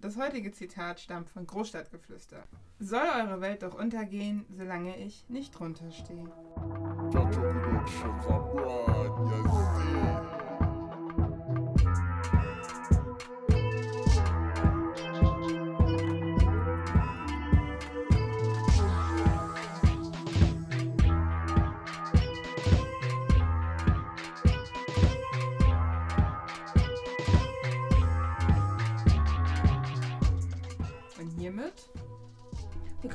Das 0.00 0.16
heutige 0.16 0.50
Zitat 0.50 0.98
stammt 0.98 1.28
von 1.28 1.46
Großstadtgeflüster. 1.46 2.44
Soll 2.78 3.06
eure 3.18 3.42
Welt 3.42 3.62
doch 3.62 3.78
untergehen, 3.78 4.46
solange 4.48 4.96
ich 4.96 5.28
nicht 5.28 5.58
drunter 5.58 5.90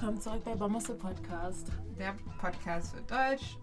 Willkommen 0.05 0.21
zurück 0.21 0.43
bei 0.45 0.53
Bombers 0.53 0.83
Podcast. 0.99 1.71
der 1.97 2.13
Podcast 2.39 2.93
für 2.93 3.01
Deutsch, 3.01 3.57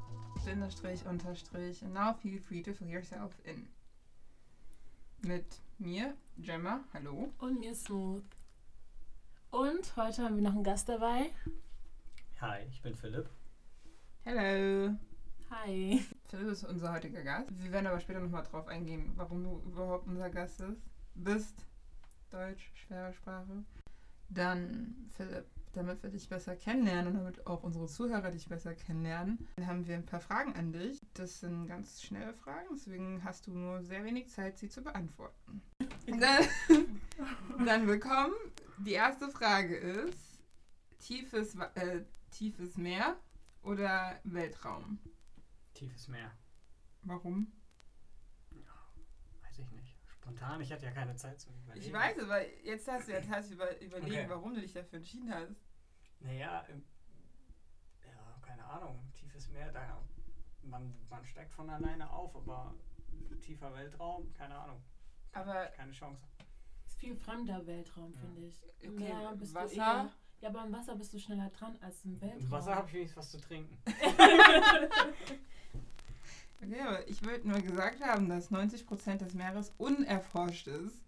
Bindestrich, 0.44 1.06
Unterstrich, 1.06 1.84
and 1.84 1.94
now 1.94 2.14
feel 2.14 2.40
free 2.40 2.60
to 2.60 2.72
fill 2.72 2.88
yourself 2.88 3.32
in. 3.44 3.68
Mit 5.20 5.46
mir, 5.78 6.16
Gemma, 6.38 6.80
hallo. 6.94 7.32
Und 7.38 7.60
mir 7.60 7.76
Smooth. 7.76 8.24
Und 9.52 9.96
heute 9.96 10.24
haben 10.24 10.34
wir 10.34 10.42
noch 10.42 10.54
einen 10.54 10.64
Gast 10.64 10.88
dabei. 10.88 11.30
Hi, 12.40 12.64
ich 12.68 12.82
bin 12.82 12.96
Philipp. 12.96 13.30
Hello. 14.24 14.96
Hi. 15.48 16.04
Philipp 16.26 16.48
ist 16.48 16.64
unser 16.64 16.92
heutiger 16.92 17.22
Gast. 17.22 17.56
Wir 17.56 17.70
werden 17.70 17.86
aber 17.86 18.00
später 18.00 18.18
nochmal 18.18 18.42
drauf 18.42 18.66
eingehen, 18.66 19.12
warum 19.14 19.44
du 19.44 19.62
überhaupt 19.64 20.08
unser 20.08 20.28
Gast 20.28 20.60
ist. 20.60 20.82
bist. 21.14 21.64
Deutsch, 22.30 22.72
schwere 22.74 23.12
Sprache. 23.12 23.62
Dann, 24.28 25.08
Philipp, 25.16 25.46
damit 25.72 26.02
wir 26.02 26.10
dich 26.10 26.28
besser 26.28 26.56
kennenlernen 26.56 27.08
und 27.08 27.18
damit 27.18 27.46
auch 27.46 27.62
unsere 27.62 27.86
Zuhörer 27.86 28.30
dich 28.30 28.48
besser 28.48 28.74
kennenlernen, 28.74 29.46
haben 29.64 29.86
wir 29.86 29.94
ein 29.94 30.06
paar 30.06 30.20
Fragen 30.20 30.54
an 30.54 30.72
dich. 30.72 31.00
Das 31.14 31.40
sind 31.40 31.66
ganz 31.66 32.02
schnelle 32.02 32.34
Fragen, 32.34 32.68
deswegen 32.72 33.24
hast 33.24 33.46
du 33.46 33.52
nur 33.52 33.82
sehr 33.82 34.04
wenig 34.04 34.28
Zeit, 34.28 34.58
sie 34.58 34.68
zu 34.68 34.82
beantworten. 34.82 35.62
Dann, 36.06 36.44
dann 37.66 37.86
willkommen. 37.86 38.34
Die 38.78 38.92
erste 38.92 39.28
Frage 39.28 39.76
ist: 39.76 40.40
tiefes, 40.98 41.56
äh, 41.74 42.02
tiefes 42.30 42.76
Meer 42.76 43.16
oder 43.62 44.20
Weltraum? 44.24 44.98
Tiefes 45.74 46.08
Meer. 46.08 46.32
Warum? 47.02 47.52
Spontan, 50.22 50.60
ich 50.60 50.72
hatte 50.72 50.84
ja 50.86 50.92
keine 50.92 51.16
Zeit 51.16 51.40
zu 51.40 51.50
überlegen. 51.50 51.84
Ich 51.84 51.92
weiß, 51.92 52.18
aber 52.20 52.48
jetzt 52.64 52.86
hast 52.88 53.08
du 53.08 53.12
ja 53.12 53.20
Zeit 53.22 53.44
zu 53.44 53.54
über, 53.54 53.80
überlegen, 53.80 54.18
Okay. 54.20 54.28
warum 54.28 54.54
du 54.54 54.60
dich 54.60 54.72
dafür 54.72 54.98
entschieden 54.98 55.34
hast. 55.34 55.56
Naja, 56.20 56.64
ja, 58.06 58.38
keine 58.40 58.64
Ahnung. 58.64 59.00
Tiefes 59.14 59.48
Meer, 59.48 59.72
da 59.72 60.00
man, 60.62 60.94
man 61.10 61.24
steigt 61.26 61.52
von 61.52 61.68
alleine 61.68 62.08
auf, 62.08 62.36
aber 62.36 62.72
tiefer 63.40 63.74
Weltraum, 63.74 64.32
keine 64.34 64.56
Ahnung. 64.56 64.80
Aber 65.32 65.66
Keine 65.68 65.90
Chance. 65.92 66.22
Ist 66.86 66.98
viel 67.00 67.16
fremder 67.16 67.66
Weltraum, 67.66 68.12
Ja. 68.12 68.20
finde 68.20 68.42
ich. 68.46 68.62
Im 68.80 68.92
Okay, 68.94 69.12
Meer 69.12 69.34
bist 69.34 69.54
Wasser? 69.54 69.68
du 69.74 69.80
eher, 69.80 70.10
Ja, 70.40 70.48
aber 70.50 70.64
im 70.66 70.72
Wasser 70.72 70.94
bist 70.94 71.12
du 71.14 71.18
schneller 71.18 71.50
dran 71.50 71.76
als 71.80 72.04
im 72.04 72.20
Weltraum. 72.20 72.40
Im 72.42 72.50
Wasser 72.52 72.76
habe 72.76 72.86
ich 72.86 72.94
wenigstens 72.94 73.16
was 73.18 73.30
zu 73.32 73.40
trinken. 73.40 73.76
Okay, 76.62 76.80
aber 76.80 77.08
ich 77.08 77.24
wollte 77.24 77.48
nur 77.48 77.60
gesagt 77.60 78.00
haben, 78.00 78.28
dass 78.28 78.50
90% 78.52 79.16
des 79.16 79.34
Meeres 79.34 79.72
unerforscht 79.78 80.68
ist. 80.68 81.02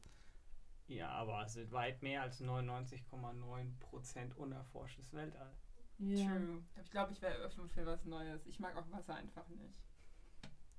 Ja, 0.86 1.10
aber 1.10 1.44
es 1.44 1.54
sind 1.54 1.70
weit 1.72 2.02
mehr 2.02 2.22
als 2.22 2.40
99,9% 2.42 4.34
unerforschtes 4.34 5.12
Weltall. 5.12 5.52
ja. 5.98 6.36
True. 6.36 6.62
Ich 6.82 6.90
glaube, 6.90 7.12
ich 7.12 7.22
wäre 7.22 7.44
offen 7.44 7.68
für 7.68 7.86
was 7.86 8.04
Neues. 8.04 8.46
Ich 8.46 8.58
mag 8.58 8.76
auch 8.76 8.90
Wasser 8.90 9.14
einfach 9.14 9.48
nicht. 9.48 9.80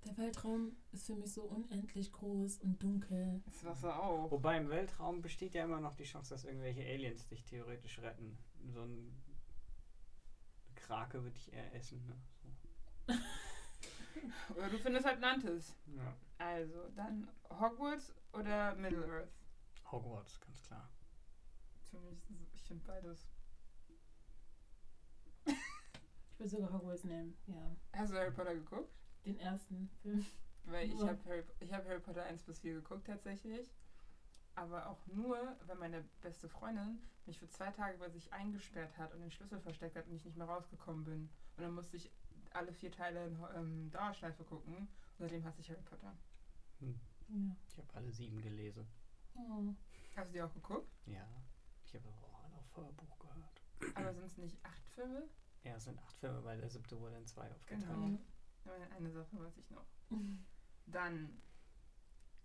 Der 0.05 0.17
Weltraum 0.17 0.75
ist 0.91 1.07
für 1.07 1.15
mich 1.15 1.33
so 1.33 1.43
unendlich 1.43 2.11
groß 2.11 2.59
und 2.59 2.83
dunkel. 2.83 3.41
Das 3.45 3.63
Wasser 3.63 4.03
auch. 4.03 4.29
Wobei 4.29 4.57
im 4.57 4.69
Weltraum 4.69 5.21
besteht 5.23 5.55
ja 5.55 5.63
immer 5.63 5.79
noch 5.79 5.95
die 5.95 6.03
Chance, 6.03 6.35
dass 6.35 6.43
irgendwelche 6.43 6.81
Aliens 6.81 7.25
dich 7.25 7.43
theoretisch 7.43 7.99
retten. 7.99 8.37
So 8.67 8.83
ein 8.83 9.19
Krake 10.75 11.23
würde 11.23 11.37
ich 11.37 11.51
eher 11.51 11.73
essen. 11.73 12.05
Ne? 12.05 12.15
So. 12.43 13.13
Oder 14.55 14.69
du 14.69 14.77
findest 14.77 15.05
Atlantis. 15.05 15.75
Ja. 15.87 16.13
Also, 16.37 16.89
dann 16.95 17.29
Hogwarts 17.49 18.13
oder 18.33 18.75
Middle-earth? 18.75 19.29
Hogwarts, 19.91 20.39
ganz 20.41 20.61
klar. 20.63 20.89
Für 21.89 21.99
mich, 21.99 22.27
ich 22.53 22.63
finde 22.63 22.83
beides. 22.85 23.27
Ich 25.45 26.39
würde 26.39 26.49
sogar 26.49 26.73
Hogwarts 26.73 27.03
nehmen, 27.05 27.37
ja. 27.47 27.75
Hast 27.93 28.11
du 28.11 28.17
Harry 28.17 28.31
Potter 28.31 28.53
geguckt? 28.55 28.93
Den 29.25 29.39
ersten 29.39 29.89
Film. 30.01 30.25
Weil 30.65 30.91
ich 30.91 31.01
habe 31.01 31.17
Harry, 31.25 31.43
ich 31.59 31.71
hab 31.71 31.87
Harry 31.87 31.99
Potter 31.99 32.23
1 32.23 32.43
bis 32.43 32.59
4 32.59 32.73
geguckt 32.73 33.07
tatsächlich. 33.07 33.73
Aber 34.55 34.89
auch 34.89 35.05
nur, 35.07 35.37
weil 35.65 35.75
meine 35.77 36.03
beste 36.21 36.49
Freundin 36.49 37.01
mich 37.25 37.39
für 37.39 37.47
zwei 37.49 37.71
Tage 37.71 37.97
bei 37.97 38.09
sich 38.09 38.31
eingesperrt 38.33 38.97
hat 38.97 39.13
und 39.13 39.21
den 39.21 39.31
Schlüssel 39.31 39.59
versteckt 39.59 39.95
hat 39.95 40.07
und 40.07 40.15
ich 40.15 40.25
nicht 40.25 40.37
mehr 40.37 40.47
rausgekommen 40.47 41.03
bin. 41.03 41.29
Und 41.57 41.63
dann 41.63 41.73
musste 41.73 41.97
ich 41.97 42.11
alle 42.55 42.73
vier 42.73 42.91
Teile 42.91 43.27
in 43.27 43.37
ähm, 43.55 43.91
Dauerschleife 43.91 44.43
gucken. 44.43 44.75
Und 44.77 44.89
seitdem 45.17 45.43
hasse 45.43 45.61
ich 45.61 45.69
Harry 45.69 45.81
Potter. 45.81 46.15
Ja. 46.79 47.55
Ich 47.67 47.77
habe 47.77 47.93
alle 47.93 48.11
sieben 48.11 48.41
gelesen. 48.41 48.87
Oh. 49.35 49.73
Hast 50.15 50.29
du 50.29 50.33
die 50.33 50.41
auch 50.41 50.53
geguckt? 50.53 50.93
Ja. 51.05 51.27
Ich 51.83 51.93
habe 51.95 52.07
auch 52.07 52.43
alle 52.43 52.57
auf 52.57 52.77
Hörbuch 52.77 53.19
gehört. 53.19 53.61
Aber 53.95 54.13
sind 54.13 54.25
es 54.25 54.37
nicht 54.37 54.57
acht 54.63 54.87
Filme? 54.89 55.27
Ja, 55.63 55.75
es 55.75 55.85
sind 55.85 55.99
acht 55.99 56.17
Filme, 56.17 56.43
weil 56.43 56.59
der 56.59 56.69
siebte 56.69 56.99
wurde 56.99 57.17
in 57.17 57.27
zwei 57.27 57.51
aufgeteilt. 57.51 57.87
Genau. 57.87 58.19
Aber 58.65 58.95
eine 58.95 59.11
Sache 59.11 59.39
weiß 59.39 59.57
ich 59.57 59.69
noch. 59.71 59.85
Dann 60.85 61.41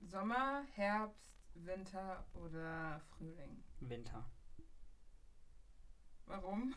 Sommer, 0.02 0.64
Herbst, 0.72 1.30
Winter 1.54 2.24
oder 2.34 3.00
Frühling. 3.10 3.62
Winter. 3.80 4.30
Warum? 6.26 6.74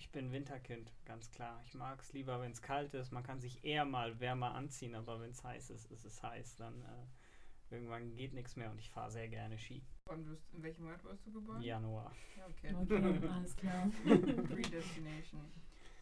Ich 0.00 0.10
bin 0.10 0.32
Winterkind, 0.32 0.90
ganz 1.04 1.30
klar. 1.30 1.62
Ich 1.66 1.74
mag 1.74 2.00
es 2.00 2.14
lieber, 2.14 2.40
wenn 2.40 2.52
es 2.52 2.62
kalt 2.62 2.94
ist. 2.94 3.12
Man 3.12 3.22
kann 3.22 3.38
sich 3.38 3.62
eher 3.62 3.84
mal 3.84 4.18
wärmer 4.18 4.54
anziehen, 4.54 4.94
aber 4.94 5.20
wenn 5.20 5.32
es 5.32 5.44
heiß 5.44 5.68
ist, 5.68 5.90
ist 5.90 6.06
es 6.06 6.22
heiß. 6.22 6.56
Dann 6.56 6.80
äh, 6.80 7.74
irgendwann 7.74 8.16
geht 8.16 8.32
nichts 8.32 8.56
mehr 8.56 8.70
und 8.70 8.78
ich 8.78 8.90
fahre 8.90 9.10
sehr 9.10 9.28
gerne 9.28 9.58
Ski. 9.58 9.84
Und 10.06 10.24
bist, 10.24 10.54
in 10.54 10.62
welchem 10.62 10.84
Monat 10.84 11.04
wurdest 11.04 11.26
du 11.26 11.32
geboren? 11.32 11.60
Januar. 11.60 12.14
Ja, 12.34 12.46
okay. 12.46 12.74
Okay, 12.74 13.28
alles 13.28 13.54
klar. 13.54 13.90
Predestination. 14.04 15.52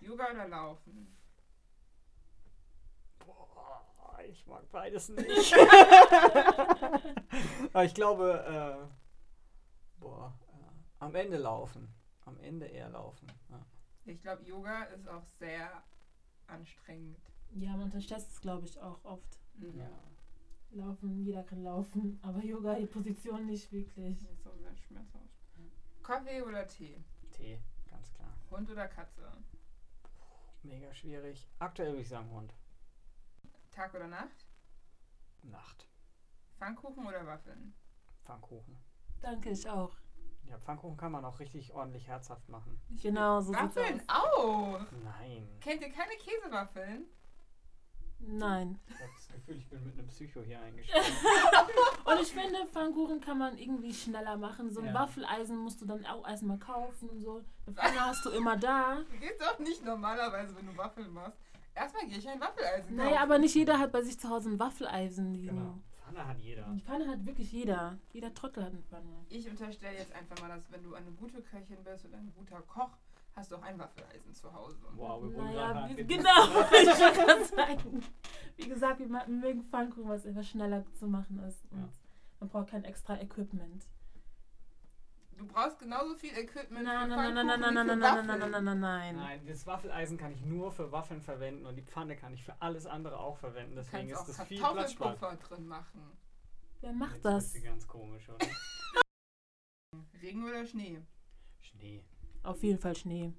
Yoga 0.01 0.31
oder 0.31 0.47
Laufen? 0.47 1.17
Boah, 3.19 4.21
ich 4.29 4.47
mag 4.47 4.71
beides 4.71 5.09
nicht. 5.09 5.55
Aber 7.73 7.85
ich 7.85 7.95
glaube, 7.95 8.45
äh, 8.47 8.77
boah, 9.99 10.39
äh, 10.53 10.71
am 11.01 11.17
Ende 11.17 11.39
laufen. 11.39 11.93
Am 12.27 12.39
Ende 12.39 12.67
eher 12.67 12.91
laufen. 12.91 13.27
Ja. 13.51 13.67
Ich 14.09 14.23
glaube, 14.23 14.43
Yoga 14.45 14.85
ist 14.85 15.07
auch 15.07 15.25
sehr 15.39 15.83
anstrengend. 16.47 17.19
Ja, 17.53 17.73
man 17.73 17.83
unterschätzt 17.83 18.33
es, 18.33 18.41
glaube 18.41 18.65
ich, 18.65 18.81
auch 18.81 19.05
oft. 19.05 19.39
Mhm. 19.59 19.79
Ja. 19.79 19.91
Laufen, 20.71 21.23
jeder 21.25 21.43
kann 21.43 21.63
laufen, 21.63 22.19
aber 22.23 22.43
Yoga, 22.43 22.75
die 22.77 22.87
Position 22.87 23.45
nicht 23.47 23.71
wirklich. 23.71 24.19
So 24.43 24.51
sehr 24.57 24.75
schmerzhaft. 24.77 25.25
Kaffee 26.03 26.41
oder 26.41 26.67
Tee? 26.67 26.97
Tee, 27.33 27.59
ganz 27.91 28.11
klar. 28.15 28.35
Hund 28.51 28.71
oder 28.71 28.89
Katze? 28.89 29.31
Mega 30.63 30.93
schwierig. 30.95 31.47
Aktuell 31.59 31.91
würde 31.91 32.01
ich 32.03 32.09
sagen 32.09 32.31
Hund. 32.31 32.55
Tag 33.71 33.95
oder 33.95 34.09
Nacht? 34.09 34.47
Nacht. 35.43 35.87
Pfannkuchen 36.57 37.07
oder 37.07 37.27
Waffeln? 37.27 37.75
Pfannkuchen. 38.25 38.77
Danke, 39.21 39.51
ich 39.51 39.69
auch. 39.69 39.95
Ja, 40.49 40.59
Pfannkuchen 40.59 40.97
kann 40.97 41.12
man 41.12 41.25
auch 41.25 41.39
richtig 41.41 41.75
ordentlich 41.75 42.06
herzhaft 42.09 42.49
machen. 42.49 42.81
Genau, 43.03 43.41
so 43.41 43.53
sieht's 43.53 43.77
Waffeln 43.77 44.00
aus. 44.09 44.17
auch! 44.39 44.81
Nein. 45.05 45.47
Kennt 45.61 45.83
ihr 45.83 45.91
keine 45.91 46.12
Käsewaffeln? 46.17 47.05
Nein. 48.21 48.81
Ich 48.89 48.95
habe 49.00 49.11
das 49.15 49.29
Gefühl, 49.29 49.56
ich 49.59 49.69
bin 49.69 49.85
mit 49.85 49.97
einem 49.99 50.09
Psycho 50.09 50.41
hier 50.41 50.61
eingestellt. 50.62 51.05
Und 52.05 52.21
ich 52.21 52.33
finde, 52.33 52.67
Pfannkuchen 52.67 53.21
kann 53.21 53.39
man 53.39 53.56
irgendwie 53.56 53.95
schneller 53.95 54.37
machen. 54.37 54.71
So 54.73 54.81
ein 54.81 54.87
Ja. 54.87 54.95
Waffeleisen 54.95 55.56
musst 55.59 55.81
du 55.83 55.87
dann 55.87 56.05
auch 56.06 56.27
erstmal 56.27 56.59
kaufen 56.59 57.11
und 57.11 57.23
so. 57.23 57.43
Eine 57.67 57.77
Pfanne 57.77 58.01
hast 58.06 58.25
du 58.25 58.31
immer 58.31 58.56
da. 58.56 59.03
Geht 59.21 59.41
doch 59.41 59.59
nicht 59.61 59.85
normalerweise, 59.85 60.56
wenn 60.56 60.67
du 60.67 60.77
Waffeln 60.77 61.12
machst. 61.12 61.39
Erstmal 61.75 62.06
gehe 62.09 62.19
ich 62.19 62.29
ein 62.29 62.41
Waffeleisen 62.41 62.97
Naja, 62.97 63.11
kaufen. 63.11 63.23
aber 63.23 63.39
nicht 63.39 63.55
jeder 63.55 63.79
hat 63.79 63.93
bei 63.93 64.03
sich 64.03 64.19
zu 64.19 64.29
Hause 64.29 64.51
ein 64.51 64.59
Waffeleisen 64.59 65.33
liegen. 65.33 65.56
genau. 65.56 65.79
Pfanne 66.12 66.26
hat 66.28 66.38
jeder. 66.40 66.64
Die 66.75 66.81
Pfanne 66.81 67.08
hat 67.08 67.25
wirklich 67.26 67.52
jeder. 67.52 67.99
Jeder 68.12 68.32
Trottel 68.34 68.64
hat 68.64 68.72
eine 68.72 68.82
Pfanne. 68.82 69.25
Ich 69.28 69.49
unterstelle 69.49 69.96
jetzt 69.99 70.12
einfach 70.12 70.40
mal, 70.40 70.49
dass 70.49 70.70
wenn 70.70 70.82
du 70.82 70.94
eine 70.94 71.10
gute 71.12 71.43
Köchin 71.43 71.82
bist 71.84 72.05
und 72.06 72.14
ein 72.14 72.32
guter 72.37 72.60
Koch, 72.62 72.90
hast 73.37 73.52
du 73.52 73.56
auch 73.56 73.62
ein 73.62 73.78
Waffeleisen 73.78 74.34
zu 74.34 74.52
Hause. 74.52 74.78
Wow, 74.94 75.22
wir 75.22 75.34
wurden 75.34 75.44
Naja, 75.44 75.72
gerade 75.72 76.05
genau. 76.05 76.44
Ich 76.72 76.87
wollte 77.00 77.20
gerade 77.25 77.44
sagen. 77.44 78.02
Wie 78.56 78.69
gesagt, 78.69 78.99
wir 79.00 79.26
mögen 79.28 79.62
Pfannkuchen, 79.64 80.08
was 80.08 80.25
etwas 80.25 80.49
schneller 80.49 80.84
zu 80.94 81.06
machen 81.06 81.38
ist. 81.46 81.64
Und 81.70 81.78
Ja. 81.81 81.88
man 82.40 82.49
braucht 82.49 82.69
kein 82.70 82.84
extra 82.84 83.20
Equipment. 83.20 83.87
Brauchst 85.46 85.79
genauso 85.79 86.14
viel 86.17 86.37
Equipment 86.37 86.85
Nein, 86.85 87.08
nein, 87.08 87.35
nein, 87.35 87.46
nein, 87.46 87.61
nein, 87.61 87.75
nein, 87.75 87.87
nein, 87.87 87.99
nein, 87.99 88.26
nein, 88.26 88.26
nein, 88.26 88.50
nein, 88.50 88.64
nein, 88.64 88.81
nein. 88.81 89.17
Nein, 89.17 89.46
das 89.46 89.67
Waffeleisen 89.67 90.17
kann 90.19 90.32
ich 90.32 90.44
nur 90.44 90.73
für 90.73 90.90
Waffeln 90.90 91.20
verwenden 91.20 91.67
und 91.67 91.76
die 91.76 91.82
Pfanne 91.82 92.17
kann 92.17 92.35
ich 92.35 92.44
für 92.44 92.61
alles 92.61 92.87
andere 92.87 93.19
auch 93.19 93.37
verwenden. 93.38 93.76
Du 93.76 93.82
Deswegen 93.82 94.11
ist 94.11 94.26
das 94.26 94.43
viel. 94.43 94.61
Kartoffelpuffer 94.61 95.37
drin 95.37 95.67
machen. 95.67 96.00
Wer 96.81 96.93
macht 96.93 97.14
Jetzt 97.14 97.25
das? 97.25 97.52
sie 97.52 97.62
ganz 97.62 97.87
komisch, 97.87 98.29
oder? 98.29 98.46
Regen 100.23 100.44
oder 100.44 100.64
Schnee? 100.67 101.02
Schnee. 101.61 102.05
Auf 102.43 102.62
jeden 102.62 102.79
Fall 102.79 102.96
Schnee. 102.96 103.32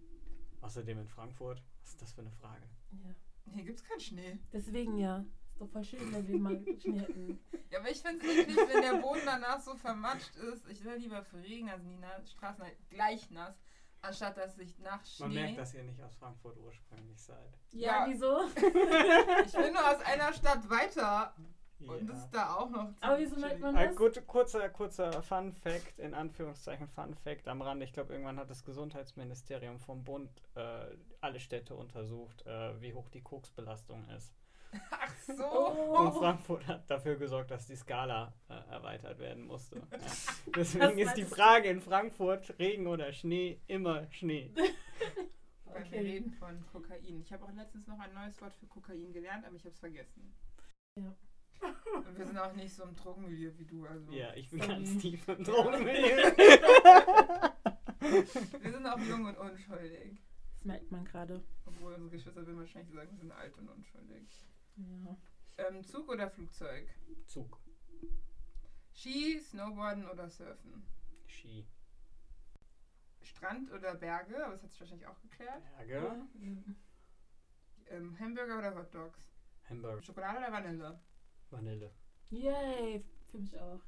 Außerdem 0.62 1.00
in 1.00 1.08
Frankfurt. 1.08 1.62
Was 1.82 1.92
ist 1.92 2.02
das 2.02 2.14
für 2.14 2.22
eine 2.22 2.32
Frage? 2.32 2.68
Ja. 2.92 3.16
Hier 3.54 3.64
gibt's 3.64 3.84
keinen 3.84 4.00
Schnee. 4.00 4.40
Deswegen 4.52 4.98
ja. 4.98 5.26
Ist 5.60 5.68
doch 5.68 5.74
voll 5.74 5.84
schön, 5.84 6.14
wenn 6.14 6.26
wir 6.26 6.38
mal 6.38 6.64
Schnee 6.82 7.00
hätten. 7.00 7.38
Ja, 7.70 7.80
aber 7.80 7.92
ich 7.92 8.02
finde 8.02 8.26
es 8.26 8.38
eklig, 8.38 8.58
wenn 8.72 8.82
der 8.82 9.02
Boden 9.02 9.20
danach 9.26 9.60
so 9.60 9.76
vermatscht 9.76 10.34
ist. 10.38 10.66
Ich 10.70 10.86
will 10.86 10.96
lieber 10.96 11.22
für 11.22 11.38
Regen, 11.44 11.70
also 11.70 11.84
die 11.86 11.98
Na 12.00 12.26
Straßen 12.26 12.64
halt 12.64 12.78
gleich 12.90 13.30
nass, 13.30 13.60
anstatt 14.02 14.38
dass 14.38 14.56
sich 14.56 14.80
nach 14.80 15.04
Schnee. 15.06 15.26
Man 15.26 15.34
merkt, 15.34 15.58
dass 15.58 15.74
ihr 15.74 15.84
nicht 15.84 16.02
aus 16.02 16.16
Frankfurt 16.16 16.56
ursprünglich 16.60 17.22
seid. 17.22 17.60
Ja, 17.72 18.06
Ja. 18.06 18.08
wieso? 18.08 18.40
Ich 18.56 19.52
bin 19.52 19.74
nur 19.74 19.86
aus 19.86 20.00
einer 20.06 20.32
Stadt 20.32 20.70
weiter 20.70 21.36
und 21.82 22.08
Ja. 22.08 22.14
ist 22.14 22.30
da 22.32 22.56
auch 22.56 22.70
noch. 22.70 22.94
Aber 23.02 23.20
wieso 23.20 23.36
merkt 23.36 23.60
man 23.60 23.76
Ein 23.76 23.90
das? 23.90 23.98
gut, 23.98 24.28
kurzer, 24.28 24.70
kurzer 24.70 25.22
Fun 25.22 25.52
Fact, 25.52 26.00
in 26.00 26.14
Anführungszeichen 26.14 26.88
Fun 26.88 27.14
Fact 27.16 27.50
am 27.50 27.62
Rande. 27.62 27.84
Ich 27.84 27.92
glaube, 27.92 28.14
irgendwann 28.14 28.40
hat 28.40 28.50
das 28.50 28.64
Gesundheitsministerium 28.64 29.78
vom 29.80 30.06
Bund 30.06 30.42
äh, 30.56 30.86
alle 31.20 31.42
Städte 31.42 31.76
untersucht, 31.76 32.46
äh, 32.46 32.80
wie 32.82 32.94
hoch 32.94 33.10
die 33.10 33.22
Koksbelastung 33.22 34.08
ist. 34.12 34.34
Ach 34.92 35.16
so. 35.26 35.44
Oh. 35.44 36.00
Und 36.00 36.14
Frankfurt 36.14 36.68
hat 36.68 36.90
dafür 36.90 37.16
gesorgt, 37.16 37.52
dass 37.52 37.66
die 37.66 37.76
Skala 37.76 38.34
äh, 38.50 38.54
erweitert 38.72 39.20
werden 39.20 39.46
musste. 39.46 39.78
Ja. 39.78 39.98
Deswegen 40.56 40.98
ist 41.00 41.16
die? 41.16 41.26
Frage 41.26 41.70
in 41.70 41.82
Frankfurt, 41.82 42.58
Regen 42.60 42.88
oder 42.88 43.12
Schnee, 43.14 43.62
immer 43.68 44.10
Schnee. 44.12 44.54
Weil 45.66 45.92
wir 45.92 46.00
reden 46.00 46.32
von 46.32 46.66
Kokain. 46.72 47.22
Ich 47.22 47.32
habe 47.32 47.46
auch 47.46 47.54
letztens 47.54 47.88
noch 47.88 48.00
ein 48.00 48.14
neues 48.14 48.40
Wort 48.42 48.54
für 48.56 48.68
Kokain 48.68 49.14
gelernt, 49.14 49.46
aber 49.46 49.56
ich 49.56 49.64
habe 49.64 49.74
es 49.74 49.80
vergessen. 49.80 50.34
Ja. 50.96 51.16
Und 51.94 52.18
wir 52.18 52.26
sind 52.26 52.38
auch 52.38 52.54
nicht 52.54 52.74
so 52.74 52.84
im 52.84 52.96
Drogenmilieu 52.96 53.52
wie 53.58 53.66
du. 53.66 53.86
Also. 53.86 54.12
Ja, 54.12 54.34
ich 54.34 54.50
bin 54.50 54.60
Sorry. 54.60 54.74
ganz 54.74 54.98
tief 54.98 55.28
im 55.28 55.44
Drogenmilieu. 55.44 56.32
Wir 58.00 58.72
sind 58.72 58.88
auch 58.88 59.00
jung 59.00 59.26
und 59.26 59.38
unschuldig. 59.38 60.22
Das 60.54 60.66
merkt 60.66 60.92
man 60.92 61.06
gerade. 61.06 61.44
Obwohl 61.66 61.94
unsere 61.94 62.12
Geschwister 62.12 62.46
würden 62.46 62.60
wahrscheinlich 62.60 62.94
sagen, 62.94 63.12
wir 63.12 63.20
sind 63.20 63.32
alt 63.32 63.58
und 63.58 63.70
unschuldig. 63.70 64.28
Ja. 64.80 65.18
Ähm, 65.58 65.84
Zug 65.84 66.10
oder 66.10 66.30
Flugzeug? 66.30 66.88
Zug. 67.26 67.60
Ski, 68.94 69.40
Snowboarden 69.40 70.10
oder 70.10 70.30
Surfen? 70.30 70.86
Ski. 71.28 71.68
Strand 73.22 73.72
oder 73.72 73.96
Berge? 73.96 74.44
Aber 74.44 74.54
das 74.54 74.64
hat 74.64 74.72
sich 74.72 74.80
wahrscheinlich 74.80 75.08
auch 75.08 75.20
geklärt. 75.22 75.64
Berge. 75.78 76.28
Ähm, 77.88 78.20
Hamburger 78.20 78.60
oder 78.60 78.76
Hot 78.76 78.94
Dogs? 78.94 79.20
Hamburger. 79.70 80.02
Schokolade 80.02 80.38
oder 80.38 80.52
Vanille? 80.52 81.00
Vanille. 81.50 81.92
Yay, 82.30 83.04
für 83.28 83.40
mich 83.40 83.60
auch. 83.60 83.82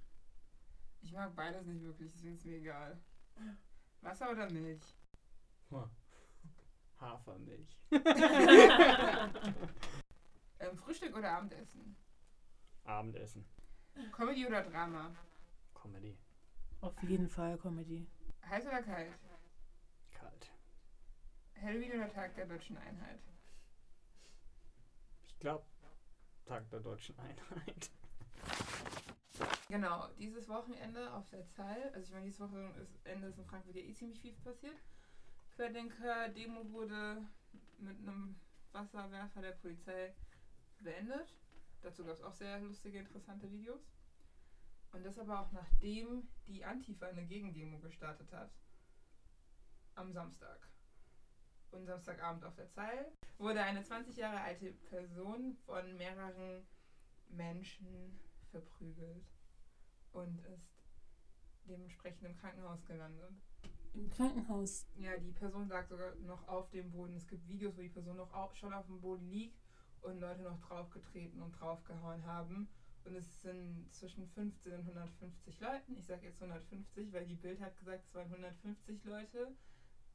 Ich 1.02 1.14
mag 1.14 1.36
beides 1.36 1.66
nicht 1.66 1.84
wirklich, 1.84 2.12
deswegen 2.12 2.36
ist 2.36 2.46
mir 2.46 2.58
egal. 2.58 3.00
Wasser 4.02 4.32
oder 4.32 4.50
Milch? 4.52 4.96
Hafermilch. 7.00 7.78
Ähm, 10.62 10.78
Frühstück 10.78 11.16
oder 11.16 11.32
Abendessen? 11.32 11.96
Abendessen. 12.84 13.46
Comedy 14.12 14.46
oder 14.46 14.62
Drama? 14.64 15.12
Comedy. 15.74 16.16
Auf 16.82 16.94
jeden 17.04 17.28
Fall 17.28 17.58
Comedy. 17.58 18.08
Heiß 18.48 18.68
oder 18.68 18.84
kalt? 18.84 19.12
Kalt. 20.12 20.52
Halloween 21.60 21.94
oder 21.94 22.10
Tag 22.10 22.36
der 22.36 22.46
Deutschen 22.46 22.78
Einheit? 22.78 23.20
Ich 25.24 25.40
glaube, 25.40 25.66
Tag 26.46 26.70
der 26.70 26.80
deutschen 26.80 27.18
Einheit. 27.20 27.92
Genau, 29.68 30.10
dieses 30.20 30.48
Wochenende 30.48 31.12
auf 31.14 31.28
der 31.30 31.48
Zahl, 31.48 31.92
also 31.94 32.06
ich 32.06 32.12
meine, 32.12 32.26
dieses 32.26 32.40
Wochenende 32.40 32.82
ist 32.82 33.38
in 33.38 33.46
Frankfurt 33.46 33.76
ja 33.76 33.82
eh 33.82 33.94
ziemlich 33.94 34.20
viel 34.20 34.34
passiert. 34.44 34.76
Querdenker-Demo 35.56 36.70
wurde 36.72 37.26
mit 37.80 37.98
einem 38.00 38.36
Wasserwerfer 38.74 39.42
der 39.42 39.54
Polizei 39.54 40.14
beendet. 40.84 41.34
Dazu 41.82 42.04
gab 42.06 42.16
es 42.18 42.24
auch 42.24 42.34
sehr 42.34 42.60
lustige, 42.60 43.00
interessante 43.00 43.52
Videos. 43.52 43.82
Und 44.92 45.04
das 45.06 45.18
aber 45.18 45.40
auch 45.40 45.52
nachdem 45.52 46.28
die 46.48 46.64
Antifa 46.66 47.08
eine 47.08 47.26
Gegendemo 47.26 47.80
gestartet 47.80 48.32
hat. 48.34 48.52
Am 49.96 50.12
Samstag. 50.12 50.68
Und 51.72 51.86
Samstagabend 51.86 52.44
auf 52.44 52.56
der 52.56 52.70
Zeil 52.70 53.12
wurde 53.38 53.64
eine 53.64 53.82
20 53.84 54.18
Jahre 54.18 54.42
alte 54.42 54.72
Person 54.74 55.56
von 55.66 55.96
mehreren 55.98 56.66
Menschen 57.30 58.20
verprügelt 58.50 59.26
und 60.12 60.40
ist 60.48 60.76
dementsprechend 61.66 62.24
im 62.24 62.36
Krankenhaus 62.38 62.86
gelandet. 62.86 63.34
Im 63.94 64.10
Krankenhaus. 64.10 64.86
Ja, 64.98 65.18
die 65.18 65.32
Person 65.32 65.70
lag 65.70 65.88
sogar 65.88 66.14
noch 66.16 66.46
auf 66.50 66.70
dem 66.72 66.92
Boden. 66.92 67.16
Es 67.16 67.28
gibt 67.28 67.48
Videos, 67.48 67.76
wo 67.78 67.82
die 67.82 67.90
Person 67.90 68.18
noch 68.18 68.34
au- 68.34 68.54
schon 68.54 68.74
auf 68.74 68.86
dem 68.88 69.00
Boden 69.00 69.30
liegt 69.30 69.58
und 70.02 70.20
Leute 70.20 70.42
noch 70.42 70.60
draufgetreten 70.60 71.42
und 71.42 71.52
draufgehauen 71.60 72.26
haben. 72.26 72.68
Und 73.04 73.16
es 73.16 73.42
sind 73.42 73.88
zwischen 73.92 74.28
15 74.28 74.74
und 74.74 74.80
150 74.80 75.60
Leuten. 75.60 75.98
Ich 75.98 76.06
sage 76.06 76.28
jetzt 76.28 76.42
150, 76.42 77.12
weil 77.12 77.26
die 77.26 77.36
Bild 77.36 77.60
hat 77.60 77.78
gesagt, 77.78 78.06
es 78.06 78.14
waren 78.14 78.28
150 78.28 79.04
Leute. 79.06 79.56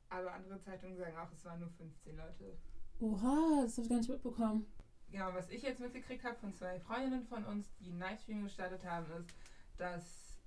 Aber 0.09 0.33
andere 0.33 0.61
Zeitungen 0.61 0.97
sagen 0.97 1.17
auch, 1.17 1.31
es 1.33 1.45
waren 1.45 1.61
nur 1.61 1.71
15 1.71 2.17
Leute. 2.17 2.57
Oha, 3.01 3.63
das 3.65 3.77
habe 3.77 3.83
ich 3.83 3.89
gar 3.89 3.99
nicht 3.99 4.09
mitbekommen. 4.09 4.67
Genau, 5.11 5.35
was 5.35 5.51
ich 5.51 5.63
jetzt 5.63 5.81
mitgekriegt 5.81 6.25
habe 6.25 6.37
von 6.37 6.55
zwei 6.55 6.81
Freundinnen 6.81 7.27
von 7.27 7.45
uns, 7.45 7.67
die 7.79 7.91
einen 7.91 8.01
Livestream 8.01 8.45
gestartet 8.45 8.85
haben, 8.85 9.11
ist, 9.13 9.35
dass 9.77 10.39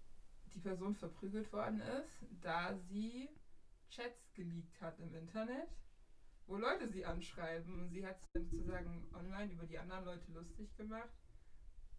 die 0.53 0.59
Person 0.59 0.95
verprügelt 0.95 1.51
worden 1.53 1.81
ist, 1.81 2.25
da 2.41 2.75
sie 2.75 3.29
Chats 3.89 4.33
geleakt 4.33 4.81
hat 4.81 4.99
im 4.99 5.13
Internet, 5.13 5.69
wo 6.49 6.57
Leute 6.57 6.89
sie 6.89 7.05
anschreiben. 7.05 7.79
Und 7.79 7.89
sie 7.89 8.05
hat 8.05 8.19
dann 8.33 8.43
sozusagen 8.49 9.07
online 9.13 9.53
über 9.53 9.65
die 9.65 9.77
anderen 9.77 10.05
Leute 10.05 10.31
lustig 10.31 10.75
gemacht, 10.75 11.13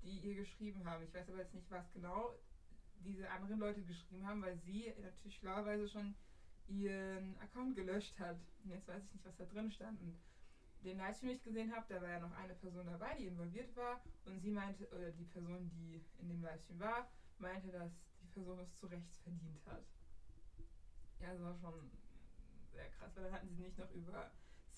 die 0.02 0.18
ihr 0.18 0.34
geschrieben 0.34 0.84
haben. 0.84 1.04
Ich 1.04 1.14
weiß 1.14 1.28
aber 1.30 1.38
jetzt 1.38 1.54
nicht, 1.54 1.70
was 1.70 1.90
genau 1.92 2.34
diese 3.04 3.30
anderen 3.30 3.60
Leute 3.60 3.82
geschrieben 3.82 4.26
haben, 4.26 4.42
weil 4.42 4.58
sie 4.58 4.92
natürlich 5.00 5.36
schlauerweise 5.36 5.88
schon 5.88 6.14
ihren 6.66 7.38
Account 7.38 7.76
gelöscht 7.76 8.18
hat. 8.18 8.36
Und 8.64 8.70
jetzt 8.70 8.88
weiß 8.88 9.02
ich 9.04 9.12
nicht, 9.12 9.24
was 9.24 9.36
da 9.36 9.44
drin 9.44 9.70
stand. 9.70 10.00
Und 10.02 10.18
den 10.82 10.98
Livestream, 10.98 11.28
den 11.28 11.36
ich 11.36 11.44
gesehen 11.44 11.74
habe, 11.74 11.86
da 11.88 12.02
war 12.02 12.08
ja 12.08 12.20
noch 12.20 12.32
eine 12.32 12.54
Person 12.54 12.86
dabei, 12.86 13.14
die 13.16 13.26
involviert 13.26 13.74
war. 13.76 14.02
Und 14.24 14.40
sie 14.40 14.50
meinte, 14.50 14.88
oder 14.90 15.12
die 15.12 15.24
Person, 15.26 15.70
die 15.70 16.04
in 16.18 16.28
dem 16.28 16.42
Livestream 16.42 16.80
war, 16.80 17.08
meinte, 17.38 17.70
dass 17.70 17.92
die 18.20 18.26
Person 18.26 18.58
es 18.58 18.74
zu 18.74 18.86
Recht 18.86 19.16
verdient 19.18 19.64
hat. 19.66 19.84
Ja, 21.20 21.32
das 21.32 21.40
war 21.40 21.72
schon 21.72 21.90
sehr 22.72 22.88
krass, 22.90 23.10
weil 23.14 23.24
dann 23.24 23.32
hatten 23.32 23.48
sie 23.48 23.62
nicht 23.62 23.78
noch 23.78 23.90
über 23.92 24.30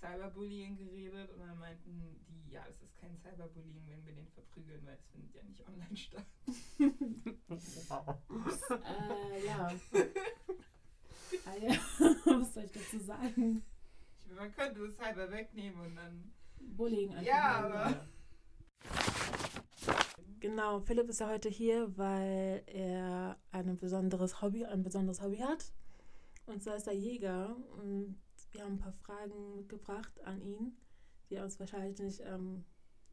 Cyberbullying 0.02 0.76
geredet 0.76 1.30
und 1.30 1.40
dann 1.40 1.58
meinten 1.58 2.00
die, 2.00 2.50
ja, 2.50 2.64
das 2.66 2.82
ist 2.82 2.96
kein 2.96 3.16
Cyberbullying, 3.16 3.86
wenn 3.86 4.04
wir 4.04 4.14
den 4.14 4.28
verprügeln, 4.28 4.84
weil 4.84 4.94
es 4.94 5.06
findet 5.06 5.34
ja 5.34 5.42
nicht 5.44 5.66
online 5.66 5.96
statt. 5.96 6.26
Äh, 8.72 9.46
ja. 9.46 9.68
ah. 11.46 11.52
Was 12.40 12.54
soll 12.54 12.64
ich 12.64 12.72
dazu 12.72 12.98
sagen? 12.98 13.62
Ich 14.18 14.26
meine, 14.28 14.40
man 14.40 14.54
könnte 14.54 14.86
das 14.86 14.96
Cyber 14.96 15.30
wegnehmen 15.30 15.80
und 15.80 15.96
dann. 15.96 16.32
Bullying 16.58 17.10
einfach. 17.10 17.26
Ja, 17.26 17.64
aber. 17.64 18.06
Genau, 20.40 20.80
Philipp 20.80 21.08
ist 21.08 21.20
ja 21.20 21.28
heute 21.28 21.48
hier, 21.48 21.96
weil 21.96 22.62
er 22.66 23.38
ein 23.52 23.76
besonderes 23.76 24.40
Hobby, 24.42 24.64
ein 24.64 24.82
besonderes 24.82 25.20
Hobby 25.20 25.38
hat. 25.38 25.72
Und 26.52 26.62
zwar 26.62 26.76
ist 26.76 26.86
er 26.86 26.94
Jäger. 26.94 27.56
Und 27.78 28.20
wir 28.52 28.62
haben 28.64 28.74
ein 28.74 28.78
paar 28.78 28.92
Fragen 28.92 29.56
mitgebracht 29.56 30.20
an 30.24 30.40
ihn, 30.42 30.76
die 31.30 31.36
er 31.36 31.44
uns 31.44 31.58
wahrscheinlich 31.58 31.98
nicht 31.98 32.20
ähm, 32.24 32.64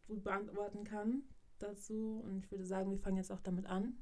gut 0.08 0.24
beantworten 0.24 0.84
kann 0.84 1.24
dazu. 1.60 2.22
Und 2.26 2.46
ich 2.46 2.52
würde 2.52 2.66
sagen, 2.66 2.92
wir 2.92 3.00
fangen 3.00 3.18
jetzt 3.18 3.32
auch 3.32 3.42
damit 3.42 3.66
an. 3.66 3.98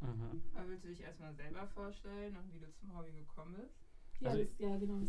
Mhm. 0.00 0.42
Aber 0.54 0.68
willst 0.68 0.84
du 0.84 0.88
dich 0.88 1.00
erstmal 1.00 1.34
selber 1.34 1.66
vorstellen 1.68 2.36
und 2.36 2.52
wie 2.52 2.58
du 2.58 2.70
zum 2.74 2.96
Hobby 2.96 3.12
gekommen 3.12 3.54
bist? 3.56 3.78
Ja, 4.20 4.30
Also- 4.30 4.44
das, 4.44 4.58
ja 4.58 4.76
genau. 4.76 5.00